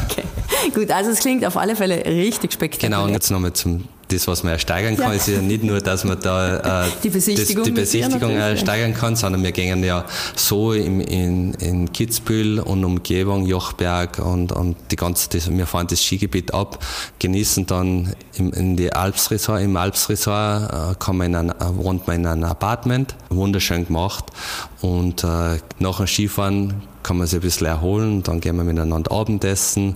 okay. 0.05 0.25
Gut, 0.75 0.91
also 0.91 1.11
es 1.11 1.21
klingt 1.21 1.45
auf 1.45 1.57
alle 1.57 1.77
Fälle 1.77 2.05
richtig 2.05 2.53
spektakulär. 2.53 2.91
Genau, 2.91 3.05
und 3.07 3.13
jetzt 3.15 3.31
nochmal 3.31 3.53
zum 3.55 3.85
das, 4.09 4.27
was 4.27 4.42
man 4.42 4.53
ersteigern 4.53 4.97
kann, 4.97 5.11
ja. 5.11 5.16
ist 5.16 5.29
ja 5.29 5.40
nicht 5.40 5.62
nur, 5.62 5.81
dass 5.81 6.05
man 6.05 6.21
da 6.21 6.85
äh, 6.85 6.88
die 7.03 7.11
Besichtigung, 7.11 7.57
das, 7.57 7.64
die 7.64 7.73
Besichtigung 7.73 8.31
ersteigern 8.33 8.94
kann, 8.94 9.16
sondern 9.16 9.42
wir 9.42 9.53
gehen 9.53 9.85
ja 9.85 10.05
so 10.35 10.73
im, 10.73 11.01
in, 11.01 11.55
in 11.55 11.92
Kitzbühel 11.92 12.61
und 12.61 12.85
Umgebung, 12.85 13.47
Jochberg 13.47 14.18
und, 14.18 14.53
und 14.53 14.77
die 14.90 14.97
ganze, 14.97 15.29
das, 15.31 15.51
wir 15.51 15.66
fahren 15.66 15.87
das 15.88 16.03
Skigebiet 16.03 16.55
ab, 16.55 16.85
genießen 17.18 17.66
dann 17.66 18.14
im, 18.37 18.53
in 18.53 18.77
die 18.77 18.92
Alpsresort, 18.92 19.62
im 19.62 19.77
Alpsresort 19.77 20.73
äh, 20.73 20.94
kann 20.99 21.16
man 21.16 21.27
in 21.29 21.37
ein, 21.37 21.55
wohnt 21.77 22.07
man 22.07 22.16
in 22.16 22.27
einem 22.27 22.44
Apartment, 22.44 23.14
wunderschön 23.29 23.87
gemacht 23.87 24.25
und 24.81 25.25
äh, 25.25 25.59
nach 25.79 25.99
dem 25.99 26.07
Skifahren 26.07 26.83
kann 27.09 27.16
man 27.16 27.27
sich 27.27 27.38
ein 27.38 27.40
bisschen 27.40 27.66
erholen, 27.66 28.23
dann 28.23 28.38
gehen 28.38 28.57
wir 28.57 28.64
miteinander 28.64 29.11
Abendessen, 29.11 29.94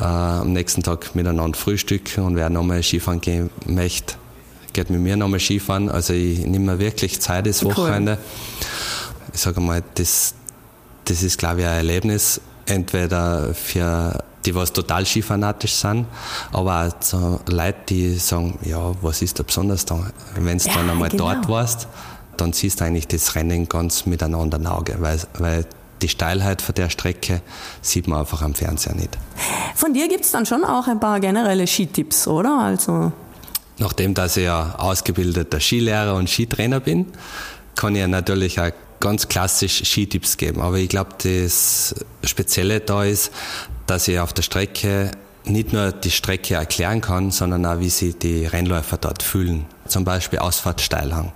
äh, 0.00 0.04
am 0.04 0.52
nächsten 0.52 0.84
Tag 0.84 1.12
miteinander 1.16 1.58
frühstücken 1.58 2.22
und 2.22 2.36
wer 2.36 2.50
nochmal 2.50 2.84
Skifahren 2.84 3.20
gehen 3.20 3.50
möchte, 3.66 4.14
geht 4.72 4.88
mit 4.88 5.00
mir 5.00 5.16
nochmal 5.16 5.40
Skifahren. 5.40 5.88
Also 5.88 6.12
ich 6.12 6.38
nehme 6.46 6.74
mir 6.74 6.78
wirklich 6.78 7.20
Zeit 7.20 7.48
das 7.48 7.64
Wochenende. 7.64 8.12
Cool. 8.12 9.30
Ich 9.34 9.40
sage 9.40 9.60
mal, 9.60 9.82
das, 9.96 10.34
das 11.06 11.24
ist 11.24 11.36
glaube 11.36 11.62
ich 11.62 11.66
ein 11.66 11.78
Erlebnis, 11.78 12.40
entweder 12.66 13.54
für 13.54 14.22
die 14.46 14.54
was 14.54 14.72
total 14.72 15.04
skifanatisch 15.04 15.74
sind, 15.74 16.06
aber 16.52 16.86
auch 16.86 16.92
so 17.02 17.40
Leute, 17.48 17.78
die 17.88 18.14
sagen, 18.14 18.56
ja, 18.62 18.92
was 19.02 19.20
ist 19.20 19.40
da 19.40 19.42
besonders 19.42 19.84
da? 19.84 20.12
Wenn 20.36 20.58
du 20.58 20.64
ja, 20.64 20.74
dann 20.74 20.90
einmal 20.90 21.08
genau. 21.08 21.24
dort 21.24 21.48
warst, 21.48 21.88
dann 22.36 22.52
siehst 22.52 22.80
du 22.80 22.84
eigentlich 22.84 23.08
das 23.08 23.34
Rennen 23.34 23.68
ganz 23.68 24.06
mit 24.06 24.22
einem 24.22 24.36
anderen 24.36 24.68
Auge, 24.68 24.94
weil, 25.00 25.18
weil 25.38 25.66
die 26.02 26.08
Steilheit 26.08 26.62
von 26.62 26.74
der 26.74 26.90
Strecke 26.90 27.40
sieht 27.80 28.08
man 28.08 28.20
einfach 28.20 28.42
am 28.42 28.54
Fernseher 28.54 28.94
nicht. 28.94 29.16
Von 29.74 29.94
dir 29.94 30.08
gibt 30.08 30.24
es 30.24 30.32
dann 30.32 30.46
schon 30.46 30.64
auch 30.64 30.88
ein 30.88 31.00
paar 31.00 31.20
generelle 31.20 31.66
Skitipps, 31.66 32.26
oder? 32.26 32.58
Also 32.58 33.12
Nachdem, 33.78 34.14
dass 34.14 34.36
ich 34.36 34.44
ja 34.44 34.74
ausgebildeter 34.76 35.60
Skilehrer 35.60 36.14
und 36.14 36.28
Skitrainer 36.28 36.80
bin, 36.80 37.06
kann 37.74 37.96
ich 37.96 38.06
natürlich 38.06 38.60
auch 38.60 38.70
ganz 39.00 39.28
klassisch 39.28 39.82
Skitipps 39.84 40.36
geben. 40.36 40.60
Aber 40.60 40.76
ich 40.76 40.88
glaube, 40.88 41.10
das 41.22 41.94
Spezielle 42.22 42.80
da 42.80 43.04
ist, 43.04 43.32
dass 43.86 44.06
ich 44.08 44.20
auf 44.20 44.32
der 44.32 44.42
Strecke 44.42 45.10
nicht 45.44 45.72
nur 45.72 45.90
die 45.90 46.10
Strecke 46.10 46.54
erklären 46.54 47.00
kann, 47.00 47.30
sondern 47.32 47.66
auch, 47.66 47.80
wie 47.80 47.90
sich 47.90 48.16
die 48.16 48.46
Rennläufer 48.46 48.96
dort 48.96 49.22
fühlen. 49.22 49.66
Zum 49.88 50.04
Beispiel 50.04 50.38
Ausfahrt 50.38 50.80
Steilhang. 50.80 51.32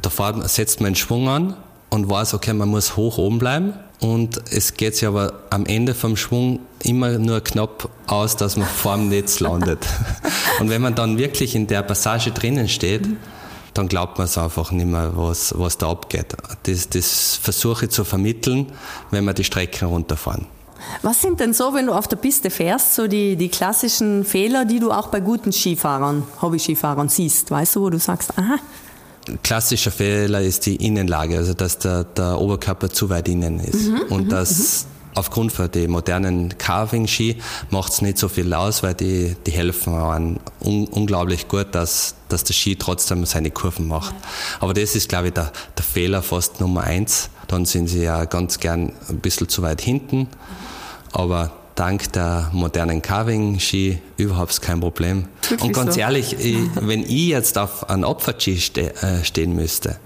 Da 0.00 0.10
setzt 0.48 0.80
man 0.80 0.88
einen 0.88 0.96
Schwung 0.96 1.28
an 1.28 1.56
und 1.90 2.08
weiß, 2.08 2.34
okay, 2.34 2.54
man 2.54 2.68
muss 2.68 2.96
hoch 2.96 3.18
oben 3.18 3.38
bleiben 3.38 3.74
und 4.04 4.38
es 4.50 4.74
geht 4.74 4.96
sich 4.96 5.08
aber 5.08 5.32
am 5.48 5.64
Ende 5.64 5.94
vom 5.94 6.18
Schwung 6.18 6.60
immer 6.82 7.16
nur 7.16 7.40
knapp 7.40 7.88
aus, 8.06 8.36
dass 8.36 8.58
man 8.58 8.68
vorm 8.68 9.08
Netz 9.08 9.40
landet. 9.40 9.78
und 10.60 10.68
wenn 10.68 10.82
man 10.82 10.94
dann 10.94 11.16
wirklich 11.16 11.54
in 11.54 11.66
der 11.66 11.82
Passage 11.82 12.30
drinnen 12.30 12.68
steht, 12.68 13.08
dann 13.72 13.88
glaubt 13.88 14.18
man 14.18 14.26
es 14.26 14.36
einfach 14.36 14.72
nicht 14.72 14.84
mehr, 14.84 15.12
was, 15.14 15.54
was 15.56 15.78
da 15.78 15.88
abgeht. 15.88 16.36
Das, 16.64 16.90
das 16.90 17.36
versuche 17.36 17.86
ich 17.86 17.92
zu 17.92 18.04
vermitteln, 18.04 18.72
wenn 19.10 19.24
wir 19.24 19.32
die 19.32 19.42
Strecken 19.42 19.88
runterfahren. 19.88 20.48
Was 21.00 21.22
sind 21.22 21.40
denn 21.40 21.54
so, 21.54 21.72
wenn 21.72 21.86
du 21.86 21.94
auf 21.94 22.06
der 22.06 22.16
Piste 22.16 22.50
fährst, 22.50 22.94
so 22.94 23.08
die, 23.08 23.36
die 23.36 23.48
klassischen 23.48 24.26
Fehler, 24.26 24.66
die 24.66 24.80
du 24.80 24.92
auch 24.92 25.06
bei 25.06 25.20
guten 25.20 25.50
Skifahrern, 25.50 26.24
Hobby-Skifahrern 26.42 27.08
siehst? 27.08 27.50
Weißt 27.50 27.76
du, 27.76 27.80
wo 27.80 27.88
du 27.88 27.98
sagst, 27.98 28.38
aha, 28.38 28.58
klassischer 29.42 29.90
Fehler 29.90 30.40
ist 30.40 30.66
die 30.66 30.76
Innenlage, 30.76 31.38
also 31.38 31.54
dass 31.54 31.78
der, 31.78 32.04
der 32.04 32.40
Oberkörper 32.40 32.90
zu 32.90 33.08
weit 33.08 33.28
innen 33.28 33.60
ist. 33.60 33.88
Mhm, 33.88 34.02
und 34.10 34.24
mhm, 34.24 34.28
das 34.28 34.84
mhm. 34.84 35.10
aufgrund 35.14 35.52
von 35.52 35.70
den 35.70 35.90
modernen 35.90 36.56
Carving-Ski 36.58 37.38
macht 37.70 37.92
es 37.92 38.02
nicht 38.02 38.18
so 38.18 38.28
viel 38.28 38.52
aus, 38.52 38.82
weil 38.82 38.94
die, 38.94 39.36
die 39.46 39.52
helfen 39.52 39.94
einem 39.94 40.38
un, 40.60 40.86
unglaublich 40.88 41.48
gut, 41.48 41.68
dass, 41.72 42.16
dass 42.28 42.44
der 42.44 42.54
Ski 42.54 42.76
trotzdem 42.76 43.24
seine 43.24 43.50
Kurven 43.50 43.88
macht. 43.88 44.14
Aber 44.60 44.74
das 44.74 44.94
ist, 44.94 45.08
glaube 45.08 45.28
ich, 45.28 45.34
der, 45.34 45.52
der 45.76 45.84
Fehler 45.84 46.22
fast 46.22 46.60
Nummer 46.60 46.82
eins. 46.84 47.30
Dann 47.48 47.66
sind 47.66 47.88
sie 47.88 48.02
ja 48.02 48.24
ganz 48.24 48.58
gern 48.58 48.92
ein 49.08 49.20
bisschen 49.20 49.48
zu 49.48 49.62
weit 49.62 49.80
hinten. 49.80 50.28
Aber 51.12 51.52
dank 51.74 52.12
der 52.12 52.50
modernen 52.52 53.02
Carving-Ski 53.02 53.98
überhaupt 54.16 54.60
kein 54.62 54.80
Problem. 54.80 55.26
Wirklich 55.42 55.62
und 55.62 55.72
ganz 55.72 55.94
so? 55.94 56.00
ehrlich, 56.00 56.32
ich, 56.38 56.58
wenn 56.76 57.02
ich 57.02 57.28
jetzt 57.28 57.58
auf 57.58 57.88
einem 57.88 58.04
Opfer-Ski 58.04 58.58
ste 58.58 58.94
äh, 59.02 59.24
stehen 59.24 59.54
müsste, 59.54 59.96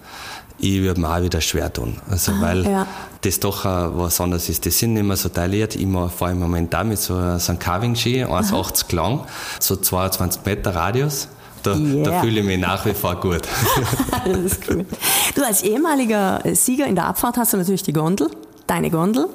ich 0.61 0.83
würde 0.83 1.01
mir 1.01 1.09
auch 1.09 1.23
wieder 1.23 1.41
schwer 1.41 1.73
tun. 1.73 1.99
Also, 2.11 2.33
ah, 2.33 2.41
weil 2.41 2.65
ja. 2.65 2.87
das 3.21 3.39
doch 3.39 3.65
uh, 3.65 3.97
was 3.99 4.21
anderes 4.21 4.49
ist. 4.49 4.65
Die 4.65 4.71
sind 4.71 4.95
nicht 4.95 5.05
mehr 5.05 5.17
so 5.17 5.29
tailliert. 5.29 5.77
Ich 5.77 5.87
fahre 6.17 6.33
im 6.33 6.41
Moment 6.41 6.73
da 6.73 6.83
mit 6.83 6.99
so, 6.99 7.15
so 7.39 7.53
einem 7.53 7.59
Carving-Ski, 7.59 8.25
1,80 8.25 8.95
lang, 8.95 9.25
so 9.61 9.77
22 9.77 10.45
Meter 10.45 10.75
Radius. 10.75 11.29
Da, 11.63 11.75
yeah. 11.75 12.05
da, 12.05 12.21
fühle 12.21 12.41
ich 12.41 12.47
mich 12.47 12.59
nach 12.59 12.85
wie 12.87 12.95
vor 12.95 13.17
gut. 13.17 13.43
das 14.25 14.39
ist 14.39 14.71
cool. 14.71 14.87
Du 15.35 15.45
als 15.45 15.63
ehemaliger 15.63 16.41
Sieger 16.55 16.87
in 16.87 16.95
der 16.95 17.07
Abfahrt 17.07 17.37
hast 17.37 17.53
du 17.53 17.57
natürlich 17.57 17.83
die 17.83 17.93
Gondel, 17.93 18.31
deine 18.67 18.91
Gondel. 18.91 19.29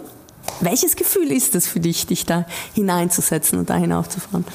Welches 0.63 0.95
Gefühl 0.95 1.31
ist 1.31 1.55
es 1.55 1.67
für 1.67 1.79
dich, 1.79 2.07
dich 2.07 2.25
da 2.25 2.45
hineinzusetzen 2.73 3.59
und 3.59 3.69
da 3.69 3.75
hinaufzufahren? 3.75 4.45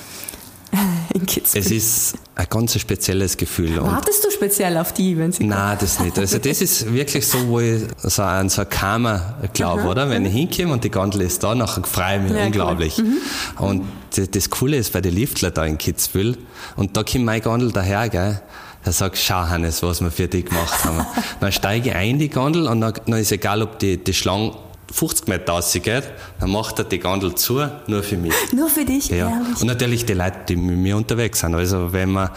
In 1.14 1.26
Kitzbühel. 1.26 1.64
Es 1.64 1.70
ist 1.70 2.14
ein 2.34 2.46
ganz 2.48 2.78
spezielles 2.78 3.36
Gefühl. 3.36 3.80
Wartest 3.82 4.24
du 4.24 4.30
speziell 4.30 4.76
auf 4.76 4.92
die, 4.92 5.16
wenn 5.18 5.32
sie 5.32 5.44
Nein, 5.44 5.76
das 5.80 6.00
nicht. 6.00 6.18
Also 6.18 6.38
das 6.38 6.60
ist 6.60 6.92
wirklich 6.92 7.26
so, 7.26 7.48
wo 7.48 7.60
ich 7.60 7.82
so 7.98 8.22
an 8.22 8.48
so 8.48 8.62
ein 8.62 8.68
Karma 8.68 9.34
glaube, 9.52 9.84
oder? 9.84 10.08
Wenn 10.10 10.24
ich 10.26 10.32
hinkomme 10.32 10.72
und 10.74 10.84
die 10.84 10.90
Gondel 10.90 11.22
ist 11.22 11.42
da, 11.42 11.54
nachher 11.54 11.84
freue 11.84 12.16
ich 12.16 12.22
mich 12.22 12.32
ja, 12.32 12.46
unglaublich. 12.46 12.98
Mhm. 12.98 13.16
Und 13.58 13.84
das 14.14 14.50
Coole 14.50 14.76
ist 14.76 14.92
bei 14.92 15.00
den 15.00 15.14
Liftler 15.14 15.50
da 15.50 15.64
in 15.64 15.78
Kitzbühel, 15.78 16.36
und 16.76 16.96
da 16.96 17.02
kommt 17.02 17.24
meine 17.24 17.40
Gondel 17.40 17.72
daher, 17.72 18.08
gell? 18.08 18.40
Er 18.84 18.92
sagt, 18.92 19.18
schau 19.18 19.48
Hannes, 19.48 19.82
was 19.82 20.00
wir 20.00 20.10
für 20.10 20.28
dich 20.28 20.46
gemacht 20.46 20.84
haben. 20.84 21.04
dann 21.40 21.52
steige 21.52 21.90
ich 21.90 21.94
ein 21.94 22.10
in 22.10 22.18
die 22.18 22.30
Gondel 22.30 22.68
und 22.68 22.80
dann, 22.80 22.94
dann 23.06 23.18
ist 23.18 23.32
egal, 23.32 23.62
ob 23.62 23.78
die, 23.78 24.02
die 24.02 24.14
Schlange 24.14 24.52
50 24.92 25.28
Meter 25.28 25.52
rausgeht, 25.52 26.04
dann 26.40 26.50
macht 26.50 26.78
er 26.78 26.84
die 26.84 26.98
Gondel 26.98 27.34
zu, 27.34 27.68
nur 27.86 28.02
für 28.02 28.16
mich. 28.16 28.32
Nur 28.52 28.68
für 28.68 28.84
dich? 28.84 29.08
Ja. 29.08 29.30
Ehrlich? 29.30 29.60
Und 29.60 29.66
natürlich 29.66 30.06
die 30.06 30.14
Leute, 30.14 30.38
die 30.48 30.56
mit 30.56 30.76
mir 30.76 30.96
unterwegs 30.96 31.40
sind. 31.40 31.54
Also 31.54 31.92
wenn 31.92 32.12
wir 32.12 32.32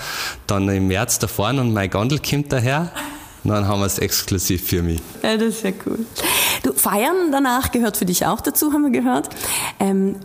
dann 0.47 0.67
im 0.69 0.87
März 0.87 1.19
da 1.19 1.27
fahren 1.27 1.59
und 1.59 1.73
meine 1.73 1.89
Gondel 1.89 2.19
kommt 2.19 2.51
daher, 2.51 2.91
dann 3.43 3.67
haben 3.67 3.79
wir 3.79 3.85
es 3.85 3.97
exklusiv 3.97 4.67
für 4.67 4.83
mich. 4.83 5.01
Ja, 5.23 5.35
das 5.35 5.47
ist 5.47 5.63
ja 5.63 5.71
cool. 5.85 6.05
Du, 6.63 6.73
Feiern 6.73 7.31
danach 7.31 7.71
gehört 7.71 7.97
für 7.97 8.05
dich 8.05 8.25
auch 8.25 8.41
dazu, 8.41 8.71
haben 8.71 8.83
wir 8.83 8.91
gehört. 8.91 9.29
Ähm, 9.79 10.17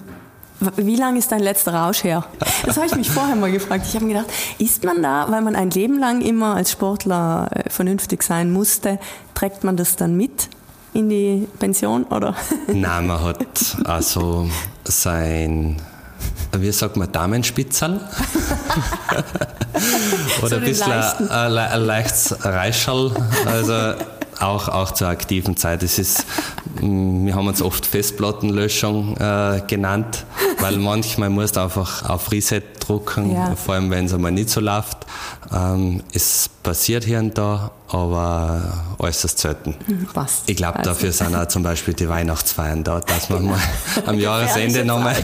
wie 0.76 0.96
lange 0.96 1.18
ist 1.18 1.32
dein 1.32 1.40
letzter 1.40 1.74
Rausch 1.74 2.02
her? 2.02 2.24
Das 2.64 2.76
habe 2.76 2.86
ich 2.86 2.94
mich 2.94 3.10
vorher 3.10 3.36
mal 3.36 3.52
gefragt. 3.52 3.84
Ich 3.88 3.94
habe 3.94 4.06
mir 4.06 4.14
gedacht, 4.14 4.32
ist 4.58 4.84
man 4.84 5.02
da, 5.02 5.26
weil 5.30 5.42
man 5.42 5.54
ein 5.54 5.70
Leben 5.70 5.98
lang 5.98 6.22
immer 6.22 6.54
als 6.56 6.72
Sportler 6.72 7.48
äh, 7.52 7.70
vernünftig 7.70 8.22
sein 8.22 8.52
musste, 8.52 8.98
trägt 9.34 9.64
man 9.64 9.76
das 9.76 9.96
dann 9.96 10.16
mit? 10.16 10.48
In 10.96 11.08
die 11.10 11.46
Pension, 11.58 12.04
oder? 12.04 12.34
Nein, 12.72 13.06
man 13.06 13.22
hat 13.22 13.76
also 13.84 14.48
sein, 14.84 15.76
wie 16.56 16.72
sagt 16.72 16.96
man, 16.96 17.12
Damenspitzerl. 17.12 18.00
oder 20.42 20.56
ein 20.56 20.62
bisschen 20.62 20.92
ein, 20.92 21.58
ein, 21.58 21.80
leichtes 21.82 22.44
Reischall. 22.44 23.12
Also 23.44 23.94
auch, 24.40 24.68
auch 24.68 24.92
zur 24.92 25.08
aktiven 25.08 25.56
Zeit. 25.56 25.82
Es 25.82 25.98
ist, 25.98 26.26
mm, 26.80 27.26
wir 27.26 27.34
haben 27.34 27.46
uns 27.46 27.62
oft 27.62 27.86
Festplattenlöschung 27.86 29.16
äh, 29.16 29.62
genannt, 29.66 30.24
weil 30.60 30.76
manchmal 30.78 31.30
musst 31.30 31.56
du 31.56 31.60
einfach 31.60 32.08
auf 32.08 32.30
Reset 32.32 32.62
drucken, 32.80 33.32
ja. 33.32 33.54
vor 33.56 33.74
allem 33.74 33.90
wenn 33.90 34.06
es 34.06 34.14
einmal 34.14 34.32
nicht 34.32 34.50
so 34.50 34.60
läuft. 34.60 34.98
Ähm, 35.52 36.02
es 36.12 36.48
passiert 36.62 37.04
hier 37.04 37.18
und 37.18 37.36
da, 37.38 37.70
aber 37.88 38.96
äußerst 38.98 39.38
selten. 39.38 39.74
Passt. 40.12 40.44
Ich 40.46 40.56
glaube, 40.56 40.78
also. 40.78 40.90
dafür 40.90 41.12
sind 41.12 41.34
auch 41.34 41.48
zum 41.48 41.62
Beispiel 41.62 41.94
die 41.94 42.08
Weihnachtsfeiern 42.08 42.84
da, 42.84 43.00
dass 43.00 43.30
man 43.30 43.46
mal 43.46 43.60
am 44.06 44.18
Jahresende 44.18 44.84
nochmal 44.84 45.16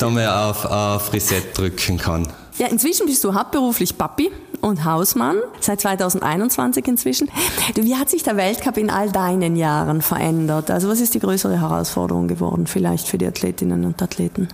noch 0.00 0.16
auf, 0.34 0.64
auf 0.64 1.12
Reset 1.12 1.42
drücken 1.54 1.98
kann. 1.98 2.28
Ja, 2.58 2.68
inzwischen 2.68 3.06
bist 3.06 3.24
du 3.24 3.34
hauptberuflich 3.34 3.98
Papi 3.98 4.30
und 4.64 4.84
Hausmann, 4.84 5.36
seit 5.60 5.80
2021 5.82 6.88
inzwischen. 6.88 7.28
Wie 7.74 7.96
hat 7.96 8.08
sich 8.08 8.22
der 8.22 8.36
Weltcup 8.36 8.78
in 8.78 8.90
all 8.90 9.10
deinen 9.10 9.56
Jahren 9.56 10.00
verändert? 10.00 10.70
Also 10.70 10.88
was 10.88 11.00
ist 11.00 11.14
die 11.14 11.20
größere 11.20 11.60
Herausforderung 11.60 12.28
geworden 12.28 12.66
vielleicht 12.66 13.06
für 13.06 13.18
die 13.18 13.26
Athletinnen 13.26 13.84
und 13.84 14.00
Athleten? 14.02 14.48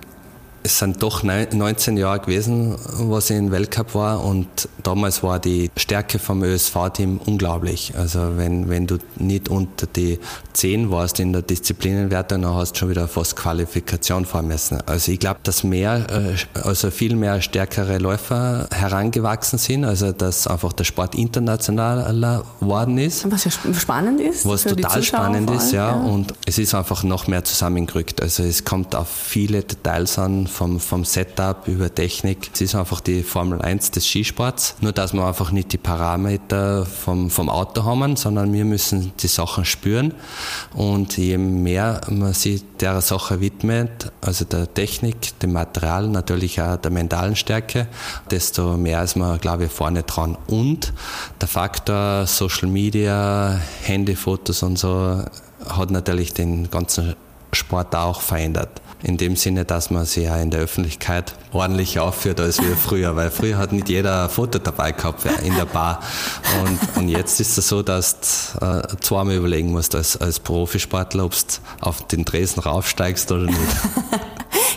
Es 0.63 0.79
sind 0.79 1.03
doch 1.03 1.23
19 1.23 1.97
Jahre 1.97 2.21
gewesen, 2.21 2.77
was 2.99 3.31
ich 3.31 3.37
in 3.37 3.51
Weltcup 3.51 3.95
war 3.95 4.25
und 4.25 4.47
damals 4.83 5.23
war 5.23 5.39
die 5.39 5.71
Stärke 5.77 6.19
vom 6.19 6.43
ÖSV-Team 6.43 7.21
unglaublich. 7.25 7.95
Also 7.97 8.37
wenn, 8.37 8.69
wenn 8.69 8.87
du 8.87 8.99
nicht 9.17 9.49
unter 9.49 9.87
die 9.87 10.19
10 10.53 10.91
warst 10.91 11.21
in 11.21 11.33
der 11.33 11.43
Disziplinenwertung, 11.43 12.43
dann 12.43 12.55
hast 12.55 12.73
du 12.73 12.81
schon 12.81 12.91
wieder 12.91 13.09
fast 13.09 13.37
Qualifikation 13.37 14.27
fahren 14.27 14.49
müssen. 14.49 14.79
Also 14.87 15.13
ich 15.13 15.19
glaube, 15.19 15.41
dass 15.43 15.65
mehr, 15.65 16.07
äh, 16.11 16.59
also 16.61 16.91
viel 16.91 17.17
mehr 17.17 17.41
stärkere 17.41 17.99
Läufer 17.99 18.69
herangewachsen 18.71 19.59
sind, 19.59 19.85
also 19.85 20.13
dass 20.13 20.47
einfach 20.47 20.73
der 20.73 20.85
Sport 20.85 21.15
internationaler 21.15 22.45
geworden 22.61 22.99
ist. 22.99 23.31
Was 23.31 23.45
ja 23.45 23.51
spannend 23.51 24.21
ist. 24.21 24.47
Was 24.47 24.65
total 24.65 25.03
spannend 25.03 25.51
ist, 25.51 25.73
ja, 25.73 25.91
ja. 25.91 26.01
Und 26.01 26.35
es 26.45 26.59
ist 26.59 26.75
einfach 26.75 27.03
noch 27.03 27.27
mehr 27.27 27.45
zusammengerückt. 27.45 28.21
Also 28.21 28.43
es 28.43 28.65
kommt 28.65 28.95
auf 28.95 29.09
viele 29.09 29.63
Details 29.63 30.19
an, 30.19 30.47
vom, 30.51 30.81
vom 30.81 31.05
Setup 31.05 31.67
über 31.67 31.95
Technik. 31.95 32.51
Es 32.53 32.61
ist 32.61 32.75
einfach 32.75 33.01
die 33.01 33.23
Formel 33.23 33.63
1 33.63 33.93
des 33.93 34.07
Skisports. 34.07 34.75
Nur, 34.81 34.93
dass 34.93 35.15
wir 35.15 35.25
einfach 35.25 35.53
nicht 35.53 35.73
die 35.73 35.79
Parameter 35.79 36.85
vom, 36.85 37.31
vom 37.31 37.49
Auto 37.49 37.85
haben, 37.85 38.17
sondern 38.17 38.53
wir 38.53 38.65
müssen 38.65 39.13
die 39.21 39.29
Sachen 39.29 39.65
spüren. 39.65 40.13
Und 40.75 41.17
je 41.17 41.39
mehr 41.39 42.01
man 42.09 42.35
sich 42.35 42.63
der 42.81 43.01
Sache 43.01 43.41
widmet, 43.41 44.13
also 44.21 44.45
der 44.45 44.73
Technik, 44.73 45.39
dem 45.41 45.53
Material, 45.53 46.09
natürlich 46.09 46.61
auch 46.61 46.77
der 46.77 46.91
mentalen 46.91 47.37
Stärke, 47.37 47.87
desto 48.31 48.77
mehr 48.77 49.03
ist 49.03 49.17
man, 49.17 49.41
glaube 49.41 49.67
ich, 49.67 49.73
vorne 49.73 50.03
dran. 50.03 50.37
Und 50.47 50.93
der 51.41 51.49
Faktor 51.49 52.27
Social 52.27 52.69
Media, 52.69 53.61
Handyfotos 53.83 54.63
und 54.63 54.79
so 54.79 55.23
hat 55.69 55.91
natürlich 55.91 56.35
den 56.35 56.71
ganzen 56.71 57.15
Sport 57.53 57.95
auch 57.95 58.21
verändert 58.21 58.81
in 59.03 59.17
dem 59.17 59.37
Sinne, 59.37 59.65
dass 59.65 59.91
man 59.91 60.05
sich 60.05 60.25
ja 60.25 60.37
in 60.37 60.51
der 60.51 60.61
Öffentlichkeit 60.61 61.35
ordentlich 61.53 61.99
aufführt 61.99 62.41
als 62.41 62.61
wir 62.61 62.77
früher, 62.77 63.17
weil 63.17 63.31
früher 63.31 63.59
hat 63.59 63.73
nicht 63.73 63.89
jeder 63.89 64.25
ein 64.25 64.31
Foto 64.31 64.59
dabei 64.59 64.93
gehabt 64.93 65.25
in 65.45 65.55
der 65.55 65.65
Bar. 65.65 66.01
Und, 66.63 66.79
und 66.97 67.09
jetzt 67.09 67.41
ist 67.41 67.57
es 67.59 67.69
so, 67.69 67.83
dass 67.83 68.53
du 68.59 68.67
äh, 68.67 68.83
zweimal 69.01 69.37
überlegen 69.37 69.73
musst 69.73 69.95
als, 69.95 70.17
als 70.17 70.41
Profisportler, 70.41 71.25
ob 71.25 71.33
du 71.33 71.39
auf 71.81 72.07
den 72.07 72.25
Dresen 72.25 72.63
raufsteigst 72.63 73.31
oder 73.33 73.45
nicht. 73.45 73.59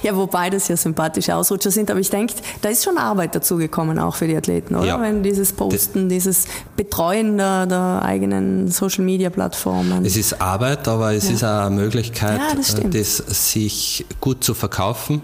Ja, 0.04 0.16
wobei 0.16 0.50
das 0.50 0.68
ja 0.68 0.78
sympathische 0.78 1.36
Ausrutscher 1.36 1.72
sind, 1.72 1.90
aber 1.90 2.00
ich 2.00 2.10
denke, 2.10 2.36
da 2.62 2.70
ist 2.70 2.84
schon 2.84 2.98
Arbeit 2.98 3.36
dazugekommen 3.36 3.98
auch 4.00 4.16
für 4.16 4.28
die 4.28 4.36
Athleten, 4.36 4.76
oder? 4.76 4.86
Ja. 4.86 5.02
Wenn 5.02 5.24
dieses 5.24 5.54
Posten, 5.54 6.10
das 6.10 6.24
dieses 6.24 6.46
Betreuen 6.76 7.38
der, 7.38 7.66
der, 7.66 8.02
eigenen 8.04 8.70
Social 8.70 9.04
Media 9.04 9.30
Plattformen. 9.30 10.06
Es 10.06 10.16
ist 10.16 10.42
Arbeit, 10.42 10.88
aber 10.88 11.14
es 11.14 11.28
ja. 11.28 11.36
ist 11.36 11.44
auch 11.44 11.66
eine 11.66 11.76
Möglichkeit, 11.76 12.40
ja, 12.40 12.56
das, 12.56 12.76
das, 12.92 13.52
sich 13.52 14.06
gut 14.20 14.44
zu 14.44 14.54
verkaufen 14.54 15.22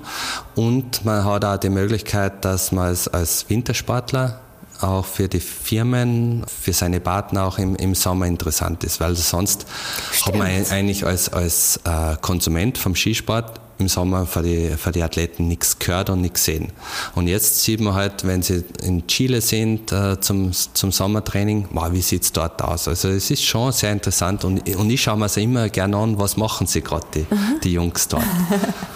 und 0.55 1.05
man 1.05 1.25
hat 1.25 1.45
auch 1.45 1.57
die 1.57 1.69
Möglichkeit, 1.69 2.45
dass 2.45 2.71
man 2.71 2.87
als, 2.87 3.07
als 3.07 3.49
Wintersportler 3.49 4.39
auch 4.81 5.05
für 5.05 5.27
die 5.27 5.39
Firmen, 5.39 6.45
für 6.47 6.73
seine 6.73 6.99
Partner 6.99 7.45
auch 7.45 7.57
im, 7.57 7.75
im 7.75 7.95
Sommer 7.95 8.27
interessant 8.27 8.83
ist, 8.83 8.99
weil 8.99 9.15
sonst 9.15 9.65
Stimmt. 10.11 10.27
hat 10.27 10.35
man 10.35 10.47
eigentlich 10.71 11.05
als, 11.05 11.31
als 11.31 11.77
äh, 11.83 12.15
Konsument 12.21 12.77
vom 12.77 12.95
Skisport 12.95 13.59
im 13.79 13.87
Sommer 13.87 14.25
für 14.25 14.43
die, 14.43 14.69
für 14.77 14.91
die 14.91 15.01
Athleten 15.01 15.47
nichts 15.47 15.79
gehört 15.79 16.09
und 16.09 16.21
nichts 16.21 16.45
sehen. 16.45 16.71
Und 17.15 17.27
jetzt 17.27 17.63
sieht 17.63 17.79
man 17.79 17.93
halt, 17.93 18.27
wenn 18.27 18.41
sie 18.41 18.63
in 18.83 19.07
Chile 19.07 19.41
sind 19.41 19.91
äh, 19.91 20.19
zum, 20.19 20.51
zum 20.51 20.91
Sommertraining, 20.91 21.69
wow, 21.71 21.91
wie 21.91 22.01
sieht's 22.01 22.31
dort 22.31 22.61
aus? 22.61 22.87
Also 22.87 23.07
es 23.09 23.31
ist 23.31 23.43
schon 23.43 23.71
sehr 23.71 23.91
interessant 23.91 24.43
und, 24.43 24.67
und 24.75 24.89
ich 24.89 25.01
schaue 25.01 25.17
mir 25.17 25.23
also 25.23 25.39
immer 25.39 25.69
gerne 25.69 25.97
an, 25.97 26.19
was 26.19 26.37
machen 26.37 26.67
sie 26.67 26.81
gerade, 26.81 27.07
die, 27.15 27.25
die 27.63 27.73
Jungs 27.73 28.07
dort. 28.07 28.23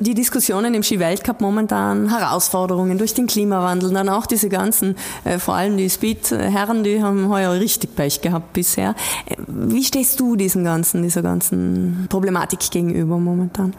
die 0.00 0.14
Diskussionen 0.14 0.74
im 0.74 0.82
Ski-Weltcup 0.82 1.40
momentan, 1.40 2.08
Herausforderungen 2.08 2.98
durch 2.98 3.14
den 3.14 3.26
Klimawandel, 3.26 3.92
dann 3.92 4.08
auch 4.08 4.26
diese 4.26 4.48
ganzen, 4.48 4.96
äh, 5.24 5.38
vor 5.38 5.54
allem 5.54 5.76
die 5.76 5.88
Speed-Herren, 5.88 6.82
die 6.82 7.02
haben 7.02 7.28
heuer 7.28 7.52
richtig 7.52 7.94
Pech 7.94 8.22
gehabt 8.22 8.54
bisher. 8.54 8.94
Äh, 9.26 9.36
wie 9.46 9.84
stehst 9.84 10.18
du 10.18 10.36
diesen 10.36 10.64
ganzen, 10.64 11.02
dieser 11.02 11.22
ganzen 11.22 12.06
Problematik 12.08 12.70
gegenüber 12.70 13.18
momentan? 13.18 13.74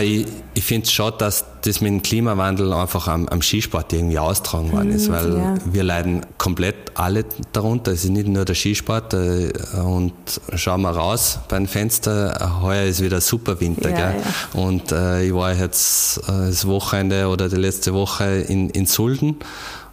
Ich, 0.00 0.26
ich 0.54 0.64
finde 0.64 0.86
es 0.86 0.92
schade, 0.92 1.16
dass 1.18 1.44
das 1.62 1.80
mit 1.80 1.92
dem 1.92 2.02
Klimawandel 2.02 2.72
einfach 2.72 3.06
am, 3.08 3.28
am 3.28 3.42
Skisport 3.42 3.92
irgendwie 3.92 4.18
austragen 4.18 4.72
worden 4.72 4.90
ist, 4.90 5.08
mhm, 5.08 5.12
weil 5.12 5.36
ja. 5.36 5.54
wir 5.70 5.82
leiden 5.82 6.26
komplett 6.38 6.87
alle 6.98 7.24
darunter. 7.52 7.92
Es 7.92 8.04
ist 8.04 8.10
nicht 8.10 8.28
nur 8.28 8.44
der 8.44 8.54
Skisport. 8.54 9.14
Äh, 9.14 9.52
und 9.82 10.12
schauen 10.54 10.82
wir 10.82 10.90
raus 10.90 11.38
beim 11.48 11.66
Fenster, 11.66 12.60
heuer 12.62 12.84
ist 12.84 13.02
wieder 13.02 13.20
super 13.20 13.60
Winter. 13.60 13.90
Ja, 13.90 14.10
gell? 14.10 14.22
Ja. 14.54 14.60
Und 14.60 14.92
äh, 14.92 15.24
ich 15.24 15.34
war 15.34 15.54
jetzt 15.54 16.18
äh, 16.28 16.48
das 16.48 16.66
Wochenende 16.66 17.28
oder 17.28 17.48
die 17.48 17.56
letzte 17.56 17.94
Woche 17.94 18.24
in, 18.24 18.70
in 18.70 18.86
Sulden. 18.86 19.36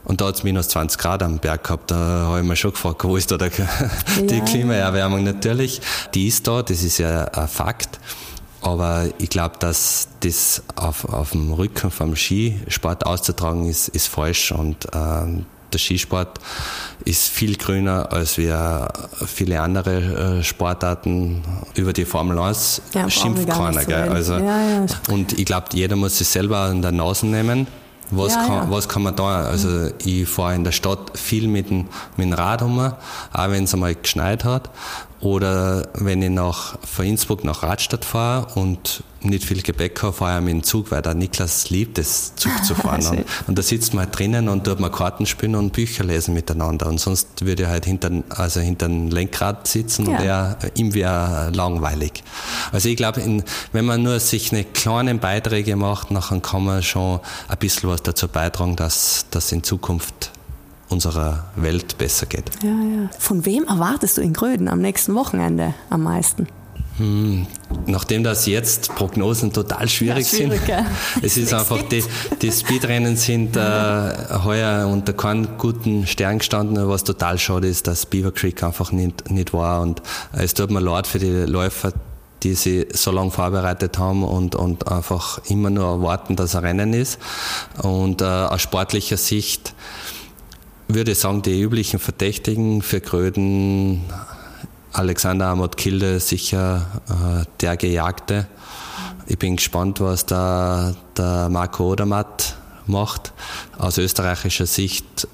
Und 0.03 0.21
da 0.21 0.27
hat 0.27 0.35
es 0.35 0.43
minus 0.43 0.69
20 0.69 0.99
Grad 0.99 1.23
am 1.23 1.39
Berg 1.39 1.63
gehabt. 1.63 1.89
Da 1.89 1.95
habe 1.95 2.41
ich 2.41 2.45
mir 2.45 2.55
schon 2.55 2.71
gefragt, 2.71 3.03
wo 3.03 3.17
ist 3.17 3.31
da 3.31 3.37
der, 3.37 3.49
die 4.21 4.39
Klimaerwärmung? 4.41 5.23
Natürlich, 5.23 5.81
die 6.13 6.27
ist 6.27 6.47
da, 6.47 6.61
das 6.61 6.83
ist 6.83 6.99
ja 6.99 7.25
ein 7.25 7.47
Fakt. 7.47 7.99
Aber 8.61 9.05
ich 9.19 9.29
glaube, 9.29 9.55
dass 9.59 10.07
das 10.21 10.63
auf, 10.75 11.05
auf 11.05 11.31
dem 11.31 11.53
Rücken 11.53 11.91
vom 11.91 12.15
Skisport 12.15 13.05
auszutragen 13.05 13.67
ist, 13.67 13.89
ist 13.89 14.07
falsch. 14.07 14.51
Und 14.51 14.87
ähm, 14.93 15.45
der 15.75 15.79
Skisport 15.79 16.39
ist 17.03 17.27
viel 17.27 17.55
grüner 17.57 18.11
als 18.11 18.37
wir 18.37 18.87
viele 19.27 19.61
andere 19.61 20.39
äh, 20.39 20.43
Sportarten. 20.43 21.43
Über 21.75 21.93
die 21.93 22.05
Formel 22.05 22.39
1 22.39 22.81
ja, 22.93 23.09
schimpft 23.09 23.47
keiner. 23.47 23.81
So 23.81 23.93
also, 23.93 24.33
ja, 24.33 24.69
ja. 24.69 24.85
Und 25.09 25.37
ich 25.37 25.45
glaube, 25.45 25.67
jeder 25.73 25.95
muss 25.95 26.17
sich 26.17 26.27
selber 26.27 26.59
an 26.59 26.81
der 26.81 26.91
Nase 26.91 27.27
nehmen. 27.27 27.67
Was, 28.11 28.35
ja, 28.35 28.45
kann, 28.45 28.55
ja. 28.55 28.71
was 28.71 28.87
kann 28.87 29.03
man 29.03 29.15
da? 29.15 29.45
Also 29.45 29.89
ich 30.03 30.27
fahre 30.27 30.55
in 30.55 30.63
der 30.63 30.71
Stadt 30.71 31.17
viel 31.17 31.47
mit 31.47 31.69
dem, 31.69 31.87
mit 32.17 32.27
dem 32.27 32.33
Rad 32.33 32.61
um, 32.61 32.79
auch 32.79 32.93
wenn 33.49 33.63
es 33.63 33.73
einmal 33.73 33.95
geschneit 33.95 34.43
hat. 34.43 34.69
Oder 35.25 35.87
wenn 35.95 36.21
ich 36.21 36.29
nach, 36.29 36.77
von 36.83 37.03
Innsbruck 37.03 37.43
nach 37.43 37.63
Radstadt 37.63 38.05
fahre 38.05 38.59
und 38.59 39.01
nicht 39.21 39.43
viel 39.43 39.63
Gepäck 39.63 40.03
habe, 40.03 40.13
fahre 40.13 40.37
ich 40.37 40.45
mit 40.45 40.53
dem 40.53 40.63
Zug, 40.63 40.91
weil 40.91 41.01
der 41.01 41.15
Niklas 41.15 41.71
liebt 41.71 41.97
es, 41.97 42.35
Zug 42.35 42.63
zu 42.63 42.75
fahren. 42.75 43.03
und, 43.07 43.25
und 43.47 43.57
da 43.57 43.63
sitzt 43.63 43.95
man 43.95 44.05
halt 44.05 44.19
drinnen 44.19 44.47
und 44.49 44.65
tut 44.65 44.79
man 44.79 44.91
Karten 44.91 45.25
spielen 45.25 45.55
und 45.55 45.73
Bücher 45.73 46.03
lesen 46.03 46.35
miteinander. 46.35 46.85
Und 46.85 46.99
sonst 46.99 47.43
würde 47.43 47.63
ich 47.63 47.69
halt 47.69 47.85
hinter, 47.85 48.11
also 48.29 48.59
hinter 48.59 48.87
dem 48.87 49.09
Lenkrad 49.09 49.67
sitzen 49.67 50.05
ja. 50.05 50.11
und 50.11 50.23
er, 50.23 50.57
ihm 50.75 50.93
wäre 50.93 51.49
langweilig. 51.55 52.23
Also 52.71 52.87
ich 52.89 52.95
glaube, 52.95 53.43
wenn 53.71 53.85
man 53.85 54.03
nur 54.03 54.19
sich 54.19 54.51
eine 54.51 54.63
kleinen 54.63 55.17
Beiträge 55.17 55.75
macht, 55.75 56.09
dann 56.11 56.43
kann 56.43 56.63
man 56.63 56.83
schon 56.83 57.19
ein 57.47 57.57
bisschen 57.57 57.89
was 57.89 58.03
dazu 58.03 58.27
beitragen, 58.27 58.75
dass 58.75 59.25
das 59.31 59.51
in 59.51 59.63
Zukunft 59.63 60.34
unserer 60.89 61.45
Welt 61.55 61.97
besser 61.97 62.25
geht. 62.25 62.51
Ja, 62.63 62.69
ja. 62.69 63.09
Von 63.17 63.45
wem 63.45 63.65
erwartest 63.65 64.17
du 64.17 64.21
in 64.21 64.33
Gröden 64.33 64.67
am 64.67 64.79
nächsten 64.79 65.15
Wochenende 65.15 65.73
am 65.89 66.03
meisten? 66.03 66.47
Hm, 66.97 67.45
nachdem 67.87 68.23
das 68.23 68.45
jetzt 68.45 68.95
Prognosen 68.95 69.51
total 69.51 69.89
schwierig, 69.89 70.31
ja, 70.31 70.37
schwierig 70.37 70.59
sind, 70.59 70.67
ja. 70.69 70.85
es 71.21 71.35
ist 71.35 71.53
einfach, 71.53 71.81
die, 71.81 72.01
die 72.41 72.51
Speedrennen 72.51 73.17
sind 73.17 73.57
äh, 73.57 73.59
heuer 74.45 74.87
unter 74.87 75.11
keinem 75.11 75.57
guten 75.57 76.07
Stern 76.07 76.37
gestanden, 76.37 76.87
was 76.87 77.03
total 77.03 77.37
schade 77.37 77.67
ist, 77.67 77.87
dass 77.87 78.05
Beaver 78.05 78.31
Creek 78.31 78.63
einfach 78.63 78.93
nicht, 78.93 79.29
nicht 79.29 79.51
war 79.51 79.81
und 79.81 80.01
es 80.31 80.53
tut 80.53 80.71
mir 80.71 80.79
leid 80.79 81.05
für 81.05 81.19
die 81.19 81.27
Läufer, 81.27 81.91
die 82.43 82.53
sich 82.53 82.87
so 82.93 83.11
lange 83.11 83.31
vorbereitet 83.31 83.97
haben 83.99 84.23
und, 84.23 84.55
und 84.55 84.87
einfach 84.89 85.41
immer 85.49 85.69
nur 85.69 85.85
erwarten, 85.85 86.37
dass 86.37 86.55
ein 86.55 86.63
Rennen 86.63 86.93
ist 86.93 87.19
und 87.81 88.21
äh, 88.21 88.25
aus 88.25 88.61
sportlicher 88.61 89.17
Sicht 89.17 89.73
würde 90.87 91.15
sagen, 91.15 91.41
die 91.41 91.61
üblichen 91.61 91.99
Verdächtigen 91.99 92.81
für 92.81 93.01
Gröden, 93.01 94.01
Alexander 94.93 95.47
Amott 95.47 95.77
Kilde 95.77 96.19
sicher 96.19 97.01
äh, 97.09 97.45
der 97.61 97.77
Gejagte. 97.77 98.47
Ich 99.27 99.37
bin 99.39 99.55
gespannt, 99.55 99.99
was 99.99 100.25
da 100.25 100.95
der 101.17 101.49
Marco 101.49 101.91
Odermatt 101.91 102.55
macht. 102.85 103.33
Aus 103.77 103.97
österreichischer 103.97 104.67
Sicht 104.67 105.27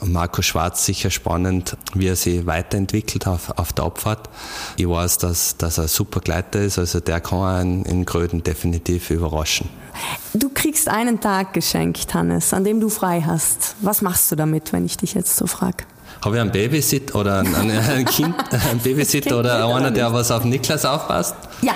Marco 0.00 0.42
Schwarz 0.42 0.84
sicher 0.84 1.10
spannend, 1.10 1.76
wie 1.94 2.08
er 2.08 2.16
sich 2.16 2.46
weiterentwickelt 2.46 3.26
auf, 3.26 3.50
auf 3.56 3.72
der 3.72 3.84
Abfahrt. 3.84 4.28
Ich 4.76 4.88
weiß, 4.88 5.18
dass, 5.18 5.56
dass 5.56 5.78
er 5.78 5.84
ein 5.84 5.88
super 5.88 6.20
Gleiter 6.20 6.60
ist, 6.60 6.78
also 6.78 7.00
der 7.00 7.20
kann 7.20 7.42
einen 7.42 7.84
in 7.84 8.04
Gröden 8.04 8.42
definitiv 8.42 9.10
überraschen. 9.10 9.68
Du 10.34 10.48
kriegst 10.48 10.88
einen 10.88 11.20
Tag 11.20 11.52
geschenkt, 11.52 12.12
Hannes, 12.14 12.52
an 12.52 12.64
dem 12.64 12.80
du 12.80 12.88
frei 12.88 13.22
hast. 13.22 13.76
Was 13.80 14.02
machst 14.02 14.30
du 14.32 14.36
damit, 14.36 14.72
wenn 14.72 14.84
ich 14.84 14.96
dich 14.96 15.14
jetzt 15.14 15.36
so 15.36 15.46
frage? 15.46 15.84
Habe 16.24 16.36
ich 16.36 16.40
einen 16.40 16.52
Babysitter 16.52 17.20
oder 17.20 17.40
ein, 17.40 17.54
ein 17.70 18.04
Kind, 18.04 18.34
ein 18.70 18.78
Babysitter 18.78 19.38
oder 19.38 19.66
einer, 19.66 19.90
der 19.90 20.12
was 20.12 20.30
auf 20.30 20.44
Niklas 20.44 20.84
aufpasst? 20.84 21.36
Ja, 21.62 21.74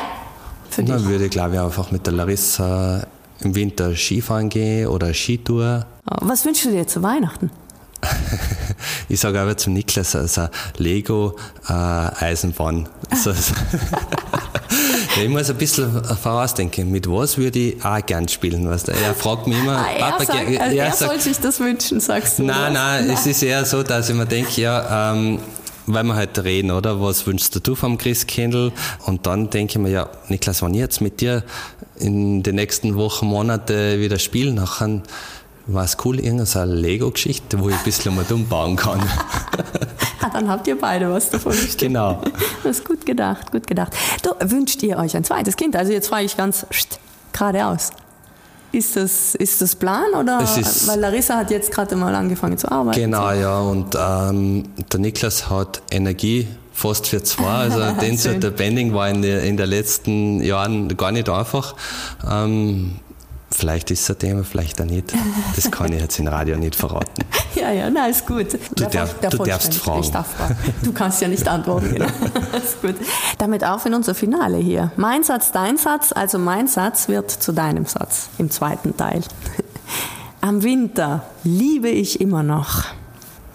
für 0.70 0.82
dich. 0.82 0.94
Dann 0.94 1.04
würde 1.04 1.26
ich, 1.26 1.30
glaube 1.30 1.54
ich, 1.54 1.60
einfach 1.60 1.90
mit 1.90 2.06
der 2.06 2.14
Larissa 2.14 3.06
im 3.40 3.54
Winter 3.54 3.94
Skifahren 3.94 4.48
gehen 4.48 4.88
oder 4.88 5.12
Skitour. 5.14 5.86
Was 6.04 6.44
wünschst 6.44 6.64
du 6.64 6.70
dir 6.70 6.86
zu 6.86 7.02
Weihnachten? 7.02 7.50
ich 9.08 9.20
sage 9.20 9.40
aber 9.40 9.56
zum 9.56 9.72
Niklas, 9.72 10.14
also 10.14 10.48
Lego 10.76 11.36
äh, 11.68 11.72
Eisenbahn. 11.72 12.88
So, 13.14 13.32
ich 15.22 15.28
muss 15.28 15.50
ein 15.50 15.56
bisschen 15.56 16.04
vorausdenken, 16.04 16.90
mit 16.90 17.10
was 17.10 17.38
würde 17.38 17.58
ich 17.58 17.84
auch 17.84 18.04
gern 18.04 18.28
spielen. 18.28 18.68
Weißt 18.68 18.88
du? 18.88 18.92
Er 18.92 19.14
fragt 19.14 19.46
mich 19.46 19.58
immer, 19.58 19.78
ah, 19.78 20.10
Papa, 20.10 20.24
sagt, 20.24 20.38
also 20.38 20.54
er, 20.54 20.72
er 20.86 20.92
soll 20.92 21.20
sich 21.20 21.38
das 21.38 21.60
wünschen, 21.60 22.00
sagst 22.00 22.38
du. 22.38 22.44
Nein, 22.44 22.74
nein, 22.74 23.06
nein, 23.06 23.16
es 23.16 23.26
ist 23.26 23.42
eher 23.42 23.64
so, 23.64 23.82
dass 23.82 24.08
ich 24.08 24.14
mir 24.14 24.26
denke, 24.26 24.60
ja, 24.60 25.12
ähm, 25.12 25.40
weil 25.86 26.04
wir 26.04 26.14
halt 26.14 26.38
reden, 26.44 26.70
oder? 26.70 27.00
Was 27.00 27.26
wünschst 27.26 27.66
du 27.66 27.74
vom 27.74 27.96
Christkindl? 27.98 28.72
Und 29.06 29.26
dann 29.26 29.50
denke 29.50 29.72
ich 29.72 29.78
mir, 29.78 29.90
ja, 29.90 30.08
Niklas, 30.28 30.62
wenn 30.62 30.74
ich 30.74 30.80
jetzt 30.80 31.00
mit 31.00 31.20
dir 31.20 31.42
in 31.96 32.42
den 32.42 32.56
nächsten 32.56 32.94
Wochen, 32.96 33.26
Monate 33.26 33.98
wieder 33.98 34.18
spiele, 34.18 34.52
nachher 34.52 35.02
war 35.68 35.84
es 35.84 35.96
cool, 36.04 36.18
irgendeine 36.18 36.74
Lego-Geschichte, 36.74 37.60
wo 37.60 37.68
ich 37.68 37.76
ein 37.76 37.84
bisschen 37.84 38.16
mal 38.16 38.24
dumm 38.26 38.48
bauen 38.48 38.76
kann. 38.76 39.00
ah, 40.22 40.30
dann 40.32 40.48
habt 40.48 40.66
ihr 40.66 40.78
beide 40.78 41.10
was 41.12 41.30
davon. 41.30 41.54
Genau. 41.78 42.22
Das 42.64 42.78
ist 42.78 42.84
gut 42.84 43.04
gedacht, 43.04 43.52
gut 43.52 43.66
gedacht. 43.66 43.92
Du, 44.22 44.30
wünscht 44.50 44.82
ihr 44.82 44.98
euch 44.98 45.16
ein 45.16 45.24
zweites 45.24 45.56
Kind? 45.56 45.76
Also 45.76 45.92
jetzt 45.92 46.08
frage 46.08 46.24
ich 46.24 46.36
ganz 46.36 46.66
geradeaus. 47.32 47.90
Ist 48.72 48.96
das, 48.96 49.34
ist 49.34 49.62
das 49.62 49.76
Plan 49.76 50.12
oder? 50.18 50.40
Weil 50.40 51.00
Larissa 51.00 51.36
hat 51.36 51.50
jetzt 51.50 51.70
gerade 51.70 51.96
mal 51.96 52.14
angefangen 52.14 52.58
zu 52.58 52.70
arbeiten. 52.70 53.00
Genau, 53.00 53.32
ja. 53.32 53.60
Und 53.60 53.94
ähm, 53.98 54.64
der 54.92 55.00
Niklas 55.00 55.48
hat 55.48 55.82
Energie 55.90 56.48
fast 56.72 57.06
für 57.06 57.22
zwei. 57.22 57.46
Also 57.46 57.80
den 58.00 58.16
so 58.16 58.32
der 58.34 58.50
Bending 58.50 58.92
war 58.92 59.08
in, 59.08 59.22
der, 59.22 59.42
in 59.42 59.56
den 59.56 59.68
letzten 59.68 60.42
Jahren 60.42 60.96
gar 60.96 61.12
nicht 61.12 61.28
einfach. 61.28 61.76
Ähm, 62.30 62.96
Vielleicht 63.50 63.90
ist 63.90 64.02
es 64.02 64.10
ein 64.10 64.18
Thema, 64.18 64.44
vielleicht 64.44 64.80
auch 64.80 64.84
nicht. 64.84 65.12
Das 65.56 65.70
kann 65.70 65.92
ich 65.92 66.00
jetzt 66.00 66.18
im 66.18 66.28
Radio 66.28 66.56
nicht 66.56 66.76
verraten. 66.76 67.24
ja, 67.54 67.72
ja, 67.72 67.88
na, 67.90 68.06
ist 68.06 68.26
gut. 68.26 68.46
Du, 68.76 68.84
darf, 68.84 69.14
du 69.20 69.38
darfst 69.38 69.74
fragen. 69.74 70.12
Darf 70.12 70.36
fragen. 70.36 70.56
Du 70.82 70.92
kannst 70.92 71.22
ja 71.22 71.28
nicht 71.28 71.48
antworten. 71.48 71.94
Genau. 71.94 72.06
ist 72.62 72.80
gut. 72.82 72.96
Damit 73.38 73.64
auf 73.64 73.86
in 73.86 73.94
unser 73.94 74.14
Finale 74.14 74.58
hier. 74.58 74.92
Mein 74.96 75.24
Satz, 75.24 75.50
dein 75.50 75.78
Satz, 75.78 76.12
also 76.12 76.38
mein 76.38 76.68
Satz 76.68 77.08
wird 77.08 77.30
zu 77.30 77.52
deinem 77.52 77.86
Satz 77.86 78.28
im 78.38 78.50
zweiten 78.50 78.96
Teil. 78.96 79.22
Am 80.40 80.62
Winter 80.62 81.24
liebe 81.42 81.88
ich 81.88 82.20
immer 82.20 82.42
noch. 82.42 82.84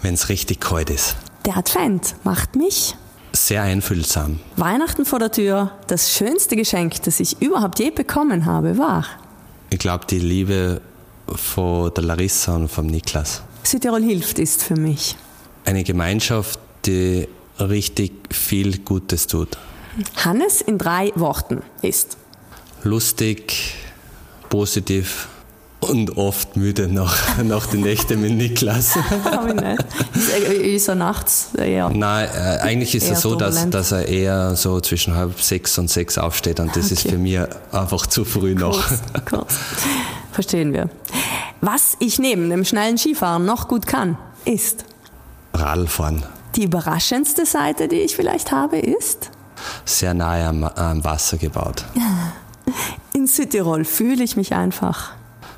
Wenn 0.02 0.14
es 0.14 0.28
richtig 0.28 0.60
kalt 0.60 0.90
ist. 0.90 1.16
Der 1.46 1.56
Advent 1.56 2.16
macht 2.24 2.56
mich 2.56 2.96
sehr 3.32 3.62
einfühlsam. 3.62 4.40
Weihnachten 4.56 5.04
vor 5.04 5.18
der 5.18 5.32
Tür, 5.32 5.72
das 5.86 6.12
schönste 6.12 6.56
Geschenk, 6.56 7.02
das 7.02 7.20
ich 7.20 7.40
überhaupt 7.40 7.78
je 7.78 7.90
bekommen 7.90 8.44
habe, 8.44 8.76
war 8.76 9.04
ich 9.74 9.80
glaube, 9.80 10.06
die 10.08 10.20
Liebe 10.20 10.80
von 11.26 11.92
der 11.94 12.04
Larissa 12.04 12.54
und 12.54 12.68
vom 12.68 12.86
Niklas. 12.86 13.42
Südtirol 13.64 14.04
hilft 14.04 14.38
ist 14.38 14.62
für 14.62 14.76
mich. 14.76 15.16
Eine 15.64 15.82
Gemeinschaft, 15.82 16.60
die 16.86 17.26
richtig 17.58 18.12
viel 18.32 18.78
Gutes 18.78 19.26
tut. 19.26 19.58
Hannes 20.24 20.60
in 20.60 20.78
drei 20.78 21.10
Worten 21.16 21.62
ist 21.82 22.16
lustig, 22.84 23.74
positiv 24.48 25.28
und 25.88 26.16
oft 26.16 26.56
müde 26.56 26.88
nach, 26.88 27.38
nach 27.44 27.66
den 27.66 27.80
Nächten 27.80 28.20
mit 28.20 28.32
Niklas. 28.32 28.96
Habe 29.24 29.50
ich 29.50 29.54
nicht. 29.54 30.60
Ist 30.60 30.88
er 30.88 30.94
nachts 30.94 31.48
eher? 31.56 31.90
Nein, 31.90 32.28
äh, 32.34 32.58
eigentlich 32.60 32.94
ist 32.94 33.10
es 33.10 33.20
so, 33.20 33.34
dass, 33.34 33.68
dass 33.70 33.92
er 33.92 34.08
eher 34.08 34.56
so 34.56 34.80
zwischen 34.80 35.14
halb 35.14 35.40
sechs 35.40 35.78
und 35.78 35.90
sechs 35.90 36.18
aufsteht 36.18 36.60
und 36.60 36.68
das 36.76 36.86
okay. 36.86 36.94
ist 36.94 37.08
für 37.08 37.18
mich 37.18 37.38
einfach 37.72 38.06
zu 38.06 38.24
früh 38.24 38.54
noch. 38.54 38.86
Kurz, 38.88 39.02
kurz. 39.28 39.54
Verstehen 40.32 40.72
wir. 40.72 40.88
Was 41.60 41.96
ich 42.00 42.18
neben 42.18 42.50
dem 42.50 42.64
schnellen 42.64 42.98
Skifahren 42.98 43.44
noch 43.44 43.68
gut 43.68 43.86
kann, 43.86 44.18
ist 44.44 44.84
Radfahren. 45.54 46.24
Die 46.56 46.64
überraschendste 46.64 47.46
Seite, 47.46 47.88
die 47.88 47.96
ich 47.96 48.16
vielleicht 48.16 48.52
habe, 48.52 48.78
ist 48.78 49.30
sehr 49.84 50.14
nahe 50.14 50.46
am, 50.46 50.64
am 50.64 51.04
Wasser 51.04 51.36
gebaut. 51.36 51.84
In 53.12 53.26
Südtirol 53.26 53.84
fühle 53.84 54.24
ich 54.24 54.36
mich 54.36 54.54
einfach 54.54 55.12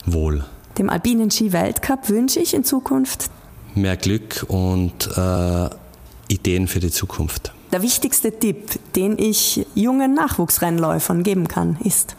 wohl. 0.06 0.44
Dem 0.78 0.90
Alpinen 0.90 1.30
Ski 1.30 1.52
Weltcup 1.52 2.08
wünsche 2.08 2.40
ich 2.40 2.54
in 2.54 2.64
Zukunft 2.64 3.30
mehr 3.76 3.96
Glück 3.96 4.44
und 4.48 5.08
äh, 5.16 5.68
Ideen 6.28 6.66
für 6.66 6.80
die 6.80 6.90
Zukunft. 6.90 7.52
Der 7.72 7.82
wichtigste 7.82 8.32
Tipp, 8.32 8.78
den 8.94 9.18
ich 9.18 9.66
jungen 9.74 10.14
Nachwuchsrennläufern 10.14 11.22
geben 11.22 11.48
kann, 11.48 11.78
ist 11.84 12.16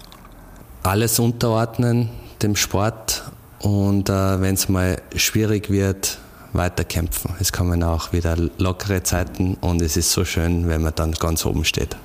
alles 0.83 1.19
unterordnen 1.19 2.09
dem 2.41 2.55
Sport 2.55 3.23
und 3.59 4.09
äh, 4.09 4.41
wenn 4.41 4.53
es 4.53 4.69
mal 4.69 5.01
schwierig 5.15 5.69
wird, 5.69 6.19
weiterkämpfen. 6.53 7.31
Es 7.39 7.51
kommen 7.51 7.83
auch 7.83 8.13
wieder 8.13 8.37
lockere 8.57 9.03
Zeiten 9.03 9.57
und 9.59 9.81
es 9.81 9.97
ist 9.97 10.11
so 10.11 10.23
schön, 10.23 10.67
wenn 10.67 10.83
man 10.83 10.93
dann 10.95 11.13
ganz 11.13 11.45
oben 11.45 11.65
steht. 11.65 11.97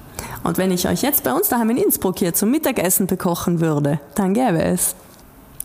Und 0.42 0.58
wenn 0.58 0.70
ich 0.70 0.88
euch 0.88 1.02
jetzt 1.02 1.22
bei 1.24 1.32
uns 1.32 1.48
daheim 1.48 1.70
in 1.70 1.76
Innsbruck 1.76 2.18
hier 2.18 2.32
zum 2.32 2.50
Mittagessen 2.50 3.06
bekochen 3.06 3.60
würde, 3.60 4.00
dann 4.14 4.34
gäbe 4.34 4.62
es. 4.62 4.96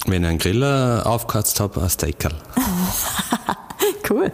Wenn 0.07 0.23
ich 0.23 0.29
einen 0.29 0.39
Griller 0.39 1.03
aufgekratzt 1.05 1.59
habe, 1.59 1.81
ein 1.81 1.89
Steakerl. 1.89 2.33
cool. 4.09 4.31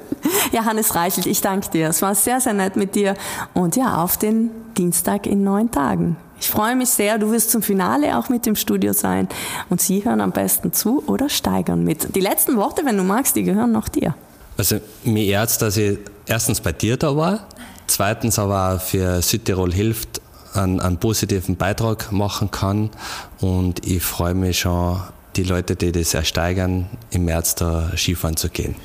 Ja, 0.52 0.66
Hannes 0.66 0.94
Reichelt, 0.94 1.26
ich 1.26 1.42
danke 1.42 1.70
dir. 1.72 1.90
Es 1.90 2.04
war 2.04 2.14
sehr, 2.14 2.40
sehr 2.40 2.54
nett 2.54 2.76
mit 2.76 2.94
dir. 2.94 3.16
Und 3.56 3.76
ja, 3.76 3.98
auf 4.04 4.18
den 4.18 4.52
Dienstag 4.78 5.26
in 5.26 5.44
neun 5.44 5.72
Tagen. 5.72 6.16
Ich 6.40 6.48
freue 6.48 6.76
mich 6.76 6.90
sehr. 6.90 7.18
Du 7.18 7.32
wirst 7.32 7.50
zum 7.50 7.64
Finale 7.64 8.20
auch 8.20 8.30
mit 8.30 8.46
im 8.46 8.56
Studio 8.56 8.94
sein. 8.94 9.28
Und 9.70 9.82
Sie 9.82 10.06
hören 10.06 10.22
am 10.22 10.32
besten 10.32 10.74
zu 10.74 11.04
oder 11.08 11.28
steigern 11.28 11.84
mit. 11.84 12.16
Die 12.16 12.20
letzten 12.20 12.56
Worte, 12.56 12.86
wenn 12.86 12.98
du 12.98 13.04
magst, 13.04 13.36
die 13.36 13.44
gehören 13.44 13.72
noch 13.72 13.90
dir. 13.90 14.14
Also 14.58 14.80
mir 15.04 15.26
ehrt 15.26 15.60
dass 15.60 15.78
ich 15.78 15.98
erstens 16.28 16.62
bei 16.62 16.72
dir 16.72 16.98
da 16.98 17.16
war, 17.18 17.48
zweitens 17.88 18.38
aber 18.38 18.76
auch 18.76 18.82
für 18.82 19.24
Südtirol 19.24 19.74
hilft, 19.74 20.22
einen, 20.54 20.80
einen 20.80 20.98
positiven 20.98 21.56
Beitrag 21.56 22.12
machen 22.12 22.52
kann. 22.52 22.92
Und 23.40 23.88
ich 23.88 24.04
freue 24.04 24.36
mich 24.36 24.60
schon, 24.60 25.02
die 25.36 25.44
Leute, 25.44 25.76
die 25.76 25.92
das 25.92 26.14
ersteigern, 26.14 26.90
im 27.12 27.26
März 27.26 27.56
da 27.56 27.92
Skifahren 27.96 28.38
zu 28.38 28.50
gehen. 28.50 28.76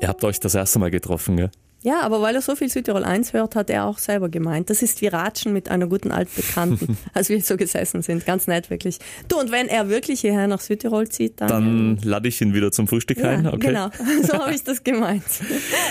Ihr 0.00 0.08
habt 0.08 0.22
euch 0.24 0.40
das 0.40 0.54
erste 0.54 0.78
Mal 0.78 0.90
getroffen, 0.90 1.36
gell? 1.36 1.50
Ja, 1.84 2.00
aber 2.00 2.22
weil 2.22 2.34
er 2.34 2.40
so 2.40 2.56
viel 2.56 2.70
Südtirol 2.70 3.04
1 3.04 3.34
hört, 3.34 3.56
hat 3.56 3.68
er 3.68 3.84
auch 3.84 3.98
selber 3.98 4.30
gemeint. 4.30 4.70
Das 4.70 4.80
ist 4.80 5.02
wie 5.02 5.06
Ratschen 5.08 5.52
mit 5.52 5.70
einer 5.70 5.86
guten 5.86 6.12
Altbekannten, 6.12 6.96
als 7.12 7.28
wir 7.28 7.38
so 7.42 7.58
gesessen 7.58 8.00
sind. 8.00 8.24
Ganz 8.24 8.46
nett, 8.46 8.70
wirklich. 8.70 8.98
Du, 9.28 9.38
und 9.38 9.52
wenn 9.52 9.68
er 9.68 9.90
wirklich 9.90 10.20
hierher 10.20 10.46
nach 10.46 10.60
Südtirol 10.60 11.08
zieht, 11.08 11.42
dann. 11.42 11.48
Dann 11.48 11.98
lade 12.02 12.28
ich 12.28 12.40
ihn 12.40 12.54
wieder 12.54 12.72
zum 12.72 12.88
Frühstück 12.88 13.18
ja, 13.18 13.28
ein. 13.28 13.46
Okay. 13.46 13.66
Genau, 13.66 13.90
so 14.22 14.32
habe 14.32 14.54
ich 14.54 14.64
das 14.64 14.82
gemeint. 14.82 15.24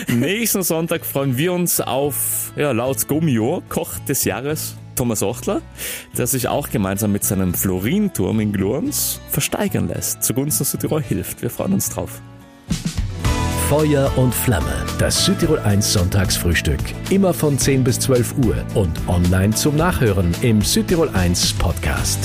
Nächsten 0.08 0.64
Sonntag 0.64 1.06
freuen 1.06 1.38
wir 1.38 1.54
uns 1.54 1.80
auf, 1.80 2.54
ja, 2.56 2.72
laut 2.72 3.08
Gomio, 3.08 3.62
Koch 3.70 4.00
des 4.00 4.24
Jahres. 4.24 4.76
Thomas 4.96 5.24
Ochtler, 5.24 5.62
der 6.18 6.28
sich 6.28 6.48
auch 6.48 6.70
gemeinsam 6.70 7.12
mit 7.12 7.24
seinem 7.24 7.54
Florinturm 7.54 8.40
in 8.40 8.52
Glurns 8.52 9.20
versteigern 9.30 9.88
lässt. 9.88 10.24
Zugunsten 10.24 10.66
Südtirol 10.66 11.02
hilft. 11.02 11.42
Wir 11.42 11.50
freuen 11.50 11.74
uns 11.74 11.90
drauf. 11.90 12.22
Feuer 13.70 14.12
und 14.18 14.36
Flamme. 14.36 14.86
Das 15.00 15.26
Südtirol 15.26 15.60
1 15.60 15.94
Sonntagsfrühstück. 15.94 16.80
Immer 17.10 17.34
von 17.34 17.58
10 17.58 17.84
bis 17.84 18.00
12 18.00 18.36
Uhr 18.46 18.56
und 18.76 18.92
online 19.08 19.54
zum 19.56 19.76
Nachhören 19.76 20.34
im 20.42 20.62
Südtirol 20.62 21.10
1 21.10 21.54
Podcast. 21.54 22.20